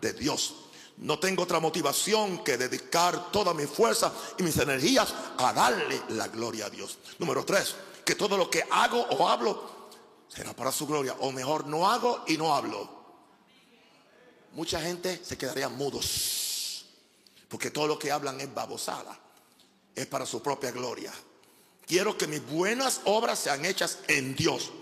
de 0.00 0.12
Dios. 0.12 0.54
No 0.98 1.18
tengo 1.18 1.42
otra 1.42 1.58
motivación 1.58 2.44
que 2.44 2.56
dedicar 2.56 3.32
toda 3.32 3.52
mi 3.52 3.66
fuerza 3.66 4.12
y 4.38 4.44
mis 4.44 4.56
energías 4.58 5.12
a 5.38 5.52
darle 5.52 6.02
la 6.10 6.28
gloria 6.28 6.66
a 6.66 6.70
Dios. 6.70 6.98
Número 7.18 7.44
tres, 7.44 7.74
que 8.04 8.14
todo 8.14 8.36
lo 8.36 8.48
que 8.48 8.64
hago 8.70 9.00
o 9.00 9.28
hablo 9.28 9.88
será 10.28 10.54
para 10.54 10.70
su 10.70 10.86
gloria. 10.86 11.16
O 11.18 11.32
mejor, 11.32 11.66
no 11.66 11.90
hago 11.90 12.22
y 12.28 12.36
no 12.36 12.54
hablo. 12.54 12.88
Mucha 14.52 14.80
gente 14.80 15.20
se 15.24 15.36
quedaría 15.36 15.68
mudos. 15.68 16.86
Porque 17.48 17.72
todo 17.72 17.88
lo 17.88 17.98
que 17.98 18.12
hablan 18.12 18.40
es 18.40 18.54
babosada. 18.54 19.18
Es 19.94 20.06
para 20.06 20.26
su 20.26 20.42
propia 20.42 20.70
gloria. 20.70 21.12
Quiero 21.86 22.16
que 22.16 22.26
mis 22.26 22.44
buenas 22.46 23.00
obras 23.04 23.38
sean 23.38 23.64
hechas 23.64 23.98
en 24.08 24.34
Dios. 24.34 24.72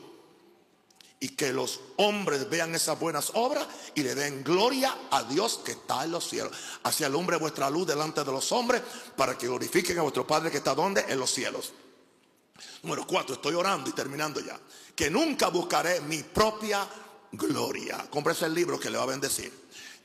Y 1.21 1.31
que 1.31 1.53
los 1.53 1.81
hombres 1.99 2.51
vean 2.51 2.75
esas 2.75 2.99
buenas 2.99 3.31
obras 3.35 3.67
y 3.95 4.03
le 4.03 4.15
den 4.17 4.43
gloria 4.43 4.97
a 5.11 5.23
Dios 5.23 5.61
que 5.65 5.73
está 5.73 6.03
en 6.03 6.11
los 6.11 6.29
cielos. 6.29 6.53
Hacia 6.83 7.07
el 7.07 7.15
hombre 7.15 7.37
vuestra 7.37 7.71
luz 7.71 7.87
delante 7.87 8.25
de 8.25 8.33
los 8.33 8.51
hombres 8.51 8.83
para 9.17 9.39
que 9.39 9.47
glorifiquen 9.47 9.99
a 9.99 10.03
vuestro 10.03 10.27
Padre 10.27 10.51
que 10.51 10.57
está 10.57 10.75
donde? 10.75 11.01
En 11.09 11.21
los 11.21 11.31
cielos. 11.31 11.73
Número 12.83 13.07
cuatro, 13.07 13.37
estoy 13.37 13.55
orando 13.55 13.89
y 13.89 13.93
terminando 13.93 14.41
ya. 14.41 14.59
Que 14.97 15.11
nunca 15.11 15.49
buscaré 15.49 16.01
mi 16.01 16.25
propia 16.25 16.89
gloria. 17.33 18.05
Cómprese 18.11 18.47
el 18.47 18.55
libro 18.55 18.79
que 18.81 18.91
le 18.91 18.99
va 18.99 19.05
a 19.05 19.07
bendecir. 19.07 19.53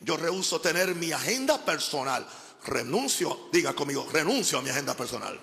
Yo 0.02 0.18
rehuso 0.18 0.62
tener 0.62 0.94
mi 0.94 1.12
agenda 1.12 1.58
personal. 1.64 2.28
Renuncio, 2.66 3.50
diga 3.52 3.74
conmigo, 3.74 4.08
renuncio 4.12 4.60
a 4.60 4.62
mi 4.62 4.70
agenda 4.70 4.96
personal 4.96 5.40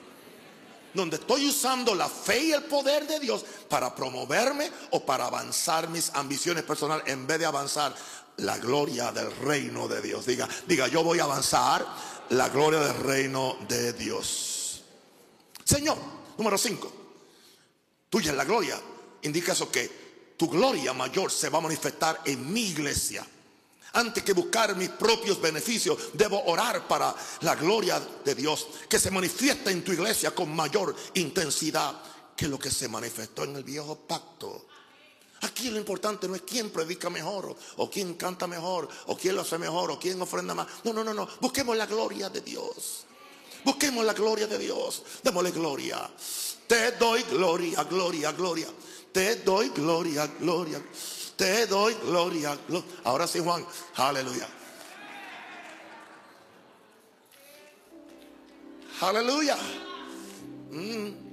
donde 0.95 1.17
estoy 1.17 1.49
usando 1.49 1.95
la 1.95 2.09
fe 2.09 2.45
y 2.45 2.53
el 2.53 2.63
poder 2.65 3.07
de 3.07 3.21
Dios 3.21 3.45
para 3.69 3.95
promoverme 3.95 4.71
o 4.93 5.05
para 5.05 5.27
avanzar 5.27 5.89
mis 5.89 6.11
ambiciones 6.15 6.63
personales 6.63 7.09
en 7.09 7.27
vez 7.27 7.41
de 7.41 7.47
avanzar 7.47 7.95
la 8.39 8.59
gloria 8.59 9.13
del 9.13 9.35
reino 9.39 9.89
de 9.89 10.01
Dios. 10.01 10.25
Diga, 10.25 10.49
diga, 10.67 10.89
yo 10.89 11.03
voy 11.03 11.19
a 11.19 11.25
avanzar 11.25 11.85
la 12.31 12.49
gloria 12.49 12.81
del 12.81 12.97
reino 13.03 13.57
de 13.69 13.93
Dios. 13.93 14.85
Señor, 15.65 15.99
número 16.39 16.57
5. 16.57 16.93
Tuya 18.09 18.31
es 18.31 18.37
la 18.37 18.45
gloria. 18.45 18.81
Indica 19.23 19.53
eso 19.53 19.71
que 19.71 20.35
tu 20.37 20.49
gloria 20.49 20.93
mayor 20.93 21.31
se 21.31 21.49
va 21.49 21.59
a 21.59 21.63
manifestar 21.63 22.21
en 22.25 22.53
mi 22.53 22.63
iglesia. 22.63 23.27
Antes 23.95 24.23
que 24.25 24.33
buscar 24.33 24.75
mis 24.77 24.91
propios 24.91 25.41
beneficios, 25.41 25.97
debo 26.13 26.45
orar 26.47 26.87
para 26.89 27.15
la 27.43 27.55
gloria 27.55 28.01
de 28.25 28.35
Dios 28.35 28.67
que 28.89 28.99
se 28.99 29.11
manifiesta 29.11 29.71
en 29.71 29.85
tu 29.85 29.93
iglesia 29.93 30.35
con 30.35 30.55
mayor 30.55 30.95
intensidad 31.15 31.95
que 32.37 32.49
lo 32.49 32.59
que 32.59 32.71
se 32.71 32.89
manifestó 32.89 33.45
en 33.45 33.57
el 33.57 33.65
viejo 33.65 33.97
pacto. 33.97 34.67
Aquí 35.43 35.71
lo 35.71 35.79
importante 35.79 36.27
no 36.27 36.35
es 36.35 36.43
quién 36.43 36.71
predica 36.71 37.11
mejor, 37.11 37.55
o, 37.77 37.91
quién 37.91 38.15
canta 38.15 38.47
mejor, 38.47 38.89
o 39.07 39.17
quién 39.17 39.37
lo 39.37 39.43
hace 39.43 39.59
mejor, 39.59 39.91
o 39.91 39.99
quién 39.99 40.21
ofrenda 40.21 40.55
más. 40.55 40.67
No, 40.85 40.93
no, 40.93 41.05
no, 41.05 41.13
no. 41.13 41.29
Busquemos 41.41 41.77
la 41.77 41.87
gloria 41.87 42.31
de 42.31 42.41
Dios. 42.41 43.05
Busquemos 43.65 44.05
la 44.05 44.15
gloria 44.15 44.47
de 44.47 44.59
Dios. 44.59 45.03
Démosle 45.23 45.51
gloria. 45.51 46.11
Te 46.67 46.93
doy 46.93 47.23
gloria, 47.25 47.85
gloria, 47.85 48.33
gloria. 48.33 48.69
Te 49.13 49.37
doy 49.37 49.69
gloria, 49.69 50.27
gloria. 50.41 50.83
Te 51.37 51.67
doy 51.67 51.95
gloria. 51.95 52.57
Ahora 53.05 53.27
sí, 53.27 53.41
Juan. 53.41 53.65
Aleluya. 53.97 54.47
Aleluya. 59.01 59.57
Mm. 60.71 61.25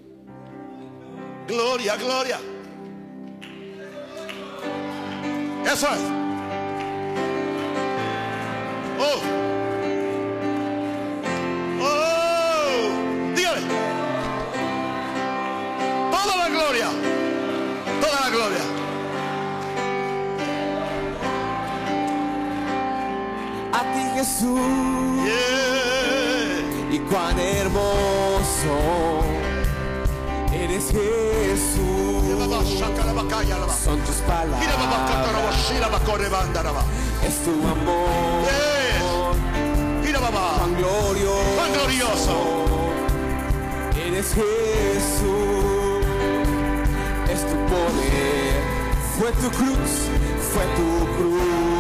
Gloria, 1.48 1.96
gloria. 1.98 2.40
Eso 5.66 5.88
es. 5.88 6.02
Oh. 9.00 9.61
Jesús. 24.22 24.60
Y 26.92 27.00
cuán 27.10 27.40
hermoso 27.40 28.76
eres 30.54 30.92
Jesús. 30.92 32.22
Son 33.84 34.00
tus 34.02 34.18
palabras. 34.18 34.62
Es 37.26 37.44
tu 37.44 37.52
amor. 37.68 38.46
Cuán 40.60 40.76
glorioso. 40.76 41.56
Cuán 41.56 41.74
glorioso. 41.74 42.38
Eres 44.06 44.36
Jesús. 44.36 46.06
Es 47.28 47.42
tu 47.42 47.56
poder. 47.72 48.62
Fue 49.18 49.32
tu 49.32 49.50
cruz. 49.50 49.92
Fue 50.54 50.66
tu 50.76 51.08
cruz 51.18 51.71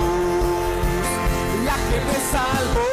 que 1.91 1.99
me 1.99 2.17
salvó, 2.31 2.89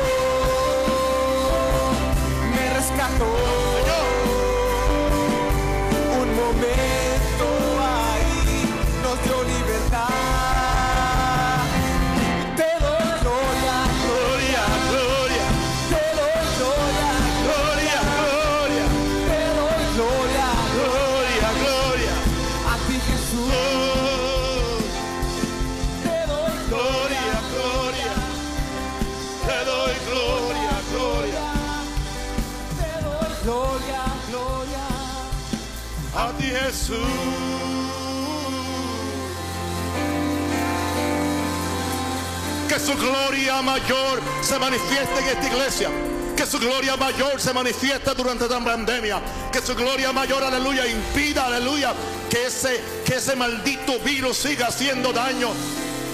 me 2.51 2.75
rescató. 2.75 3.31
Un 6.21 6.29
momento 6.37 6.98
su 42.89 42.97
gloria 42.97 43.61
mayor 43.61 44.19
se 44.41 44.59
manifieste 44.59 45.19
en 45.19 45.29
esta 45.29 45.47
iglesia. 45.47 45.91
Que 46.35 46.47
su 46.47 46.59
gloria 46.59 46.97
mayor 46.97 47.39
se 47.39 47.53
manifieste 47.53 48.15
durante 48.15 48.45
esta 48.45 48.65
pandemia. 48.65 49.21
Que 49.53 49.61
su 49.61 49.75
gloria 49.75 50.11
mayor, 50.11 50.43
aleluya, 50.43 50.87
impida, 50.87 51.45
aleluya, 51.47 51.93
que 52.31 52.47
ese, 52.47 52.81
que 53.05 53.17
ese 53.17 53.37
maldito 53.37 53.99
virus 53.99 54.39
siga 54.39 54.69
haciendo 54.69 55.13
daño 55.13 55.51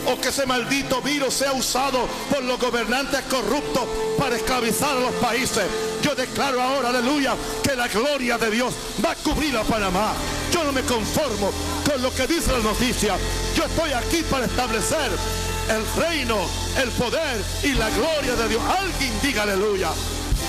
o 0.06 0.20
que 0.20 0.28
ese 0.28 0.46
maldito 0.46 1.00
virus 1.00 1.34
sea 1.34 1.52
usado 1.52 2.08
por 2.28 2.42
los 2.42 2.58
gobernantes 2.58 3.20
corruptos 3.30 3.84
para 4.18 4.34
esclavizar 4.34 4.96
a 4.96 5.00
los 5.00 5.12
países. 5.14 5.64
Yo 6.02 6.14
declaro 6.16 6.60
ahora, 6.60 6.88
aleluya, 6.88 7.36
que 7.62 7.76
la 7.76 7.86
gloria 7.86 8.36
de 8.36 8.50
Dios 8.50 8.74
va 9.02 9.12
a 9.12 9.16
cubrir 9.16 9.56
a 9.56 9.62
Panamá. 9.62 10.12
Yo 10.52 10.64
no 10.64 10.72
me 10.72 10.82
conformo 10.82 11.52
con 11.88 12.02
lo 12.02 12.12
que 12.12 12.26
dice 12.26 12.50
la 12.50 12.58
noticia. 12.58 13.16
Yo 13.54 13.64
estoy 13.64 13.92
aquí 13.92 14.22
para 14.28 14.46
establecer 14.46 15.10
el 15.70 16.02
reino, 16.02 16.38
el 16.82 16.90
poder 16.90 17.42
y 17.62 17.72
la 17.72 17.90
gloria 17.90 18.34
de 18.36 18.48
Dios. 18.48 18.62
Alguien 18.78 19.12
diga 19.22 19.42
aleluya. 19.42 19.90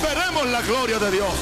Veremos 0.02 0.46
la 0.46 0.62
gloria 0.62 0.98
de 0.98 1.10
Dios. 1.10 1.32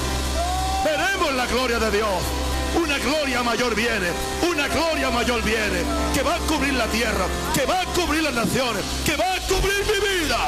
Veremos 0.85 1.35
la 1.35 1.47
gloria 1.47 1.79
de 1.79 1.91
Dios 1.91 2.45
una 2.77 2.99
gloria 2.99 3.43
mayor 3.43 3.75
viene, 3.75 4.11
una 4.49 4.68
gloria 4.68 5.11
mayor 5.11 5.43
viene, 5.43 5.85
que 6.12 6.22
va 6.22 6.35
a 6.35 6.39
cubrir 6.41 6.75
la 6.75 6.87
tierra, 6.89 7.27
que 7.55 7.64
va 7.66 7.83
a 7.83 7.87
cubrir 7.87 8.22
las 8.22 8.35
naciones, 8.35 8.85
que 9.05 9.16
va 9.16 9.35
a 9.35 9.41
cubrir 9.47 9.85
mi 9.87 10.25
vida. 10.25 10.39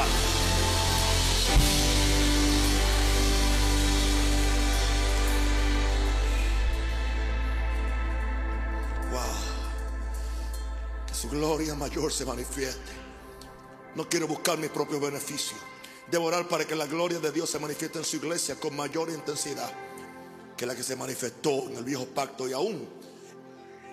Wow. 9.11 9.21
Que 11.07 11.13
su 11.13 11.29
gloria 11.29 11.75
mayor 11.75 12.11
se 12.11 12.25
manifieste. 12.25 13.06
No 13.95 14.07
quiero 14.07 14.27
buscar 14.27 14.57
mi 14.57 14.67
propio 14.69 14.99
beneficio. 14.99 15.57
Debo 16.09 16.25
orar 16.25 16.47
para 16.47 16.65
que 16.65 16.75
la 16.75 16.85
gloria 16.85 17.19
de 17.19 17.31
Dios 17.31 17.49
se 17.49 17.59
manifieste 17.59 17.99
en 17.99 18.05
su 18.05 18.17
iglesia 18.17 18.59
con 18.59 18.75
mayor 18.75 19.09
intensidad 19.09 19.71
que 20.55 20.65
la 20.65 20.75
que 20.75 20.83
se 20.83 20.95
manifestó 20.95 21.69
en 21.69 21.77
el 21.77 21.83
viejo 21.83 22.05
pacto 22.05 22.47
y 22.47 22.53
aún 22.53 22.87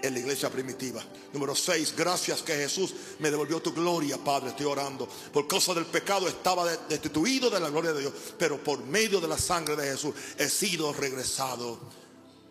en 0.01 0.13
la 0.13 0.21
iglesia 0.21 0.51
primitiva. 0.51 1.03
Número 1.33 1.55
6, 1.55 1.95
gracias 1.97 2.43
que 2.43 2.55
Jesús 2.55 2.95
me 3.21 3.31
devolvió 3.31 3.61
tu 3.61 3.73
gloria, 3.73 4.19
Padre, 4.19 4.51
estoy 4.51 4.67
orando. 4.67 5.09
Por 5.33 5.47
causa 5.47 5.73
del 5.75 5.87
pecado 5.87 6.29
estaba 6.29 6.77
destituido 6.89 7.49
de 7.49 7.61
la 7.61 7.71
gloria 7.71 7.93
de 7.93 8.01
Dios, 8.01 8.13
pero 8.39 8.63
por 8.63 8.85
medio 8.85 9.21
de 9.21 9.29
la 9.29 9.39
sangre 9.39 9.77
de 9.77 9.91
Jesús 9.91 10.15
he 10.39 10.49
sido 10.49 10.93
regresado 10.93 11.79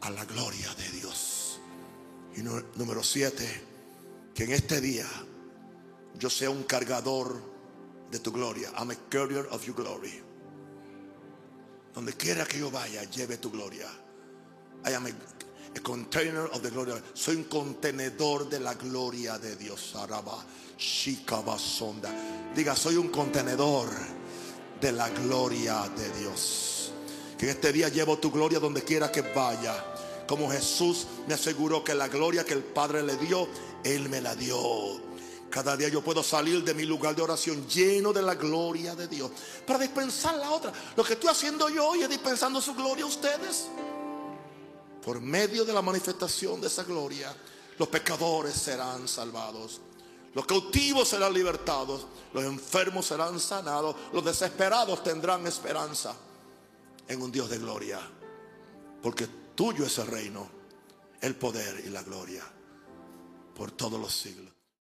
a 0.02 0.10
la 0.10 0.26
gloria 0.26 0.74
de 0.76 0.90
Dios. 0.90 1.60
Y 2.36 2.42
número 2.42 3.04
7, 3.04 3.64
que 4.34 4.44
en 4.44 4.54
este 4.54 4.82
día 4.82 5.08
yo 6.20 6.30
sea 6.30 6.50
un 6.50 6.64
cargador 6.64 7.42
de 8.12 8.20
tu 8.20 8.32
gloria. 8.32 8.70
I'm 8.78 8.92
a 8.92 8.96
carrier 9.10 9.48
of 9.52 9.66
your 9.66 9.76
glory. 9.76 10.22
Donde 11.94 12.14
quiera 12.14 12.46
que 12.46 12.60
yo 12.60 12.72
vaya, 12.72 13.04
lleve 13.04 13.38
tu 13.38 13.52
gloria. 13.52 13.88
A 14.86 15.80
container 15.82 16.46
of 16.46 16.62
the 16.62 16.70
glory. 16.70 16.94
Soy 17.14 17.36
un 17.36 17.44
contenedor 17.46 18.50
de 18.50 18.60
la 18.60 18.74
gloria 18.74 19.38
de 19.38 19.56
Dios. 19.56 19.96
Araba. 19.96 20.44
Diga, 22.56 22.76
soy 22.76 22.96
un 22.96 23.10
contenedor 23.10 23.90
de 24.82 24.92
la 24.92 25.10
gloria 25.10 25.90
de 25.96 26.20
Dios. 26.20 26.92
Que 27.38 27.46
en 27.46 27.52
este 27.52 27.72
día 27.72 27.90
llevo 27.90 28.18
tu 28.18 28.32
gloria 28.32 28.60
donde 28.60 28.84
quiera 28.84 29.12
que 29.12 29.22
vaya. 29.22 29.74
Como 30.28 30.50
Jesús 30.50 31.08
me 31.28 31.34
aseguró 31.34 31.84
que 31.84 31.94
la 31.94 32.08
gloria 32.08 32.44
que 32.44 32.54
el 32.54 32.64
Padre 32.64 33.04
le 33.04 33.18
dio, 33.18 33.48
Él 33.84 34.10
me 34.10 34.22
la 34.22 34.36
dio. 34.36 35.13
Cada 35.54 35.78
día 35.78 35.88
yo 35.88 36.04
puedo 36.04 36.24
salir 36.24 36.64
de 36.64 36.74
mi 36.74 36.84
lugar 36.84 37.16
de 37.16 37.22
oración 37.22 37.68
lleno 37.68 38.12
de 38.12 38.24
la 38.24 38.34
gloria 38.34 38.96
de 38.96 39.08
Dios 39.08 39.30
para 39.68 39.78
dispensar 39.78 40.34
la 40.38 40.50
otra. 40.50 40.74
Lo 40.96 41.04
que 41.04 41.14
estoy 41.14 41.30
haciendo 41.30 41.70
yo 41.70 41.90
hoy 41.90 42.02
es 42.02 42.10
dispensando 42.10 42.60
su 42.60 42.74
gloria 42.74 43.04
a 43.04 43.08
ustedes. 43.08 43.68
Por 45.06 45.22
medio 45.22 45.64
de 45.64 45.72
la 45.72 45.84
manifestación 45.84 46.60
de 46.60 46.66
esa 46.66 46.84
gloria, 46.84 47.36
los 47.78 47.88
pecadores 47.88 48.56
serán 48.56 49.08
salvados. 49.08 49.80
Los 50.34 50.48
cautivos 50.48 51.08
serán 51.08 51.32
libertados, 51.32 52.08
los 52.34 52.44
enfermos 52.46 53.06
serán 53.06 53.40
sanados, 53.40 53.96
los 54.12 54.26
desesperados 54.26 55.04
tendrán 55.04 55.46
esperanza 55.46 56.16
en 57.08 57.22
un 57.22 57.32
Dios 57.32 57.48
de 57.52 57.60
gloria. 57.60 58.00
Porque 59.04 59.28
tuyo 59.54 59.86
es 59.86 60.00
el 60.00 60.08
reino, 60.08 60.50
el 61.22 61.36
poder 61.36 61.84
y 61.86 61.92
la 61.92 62.02
gloria 62.02 62.44
por 63.56 63.70
todos 63.70 64.00
los 64.00 64.12
siglos. 64.12 64.53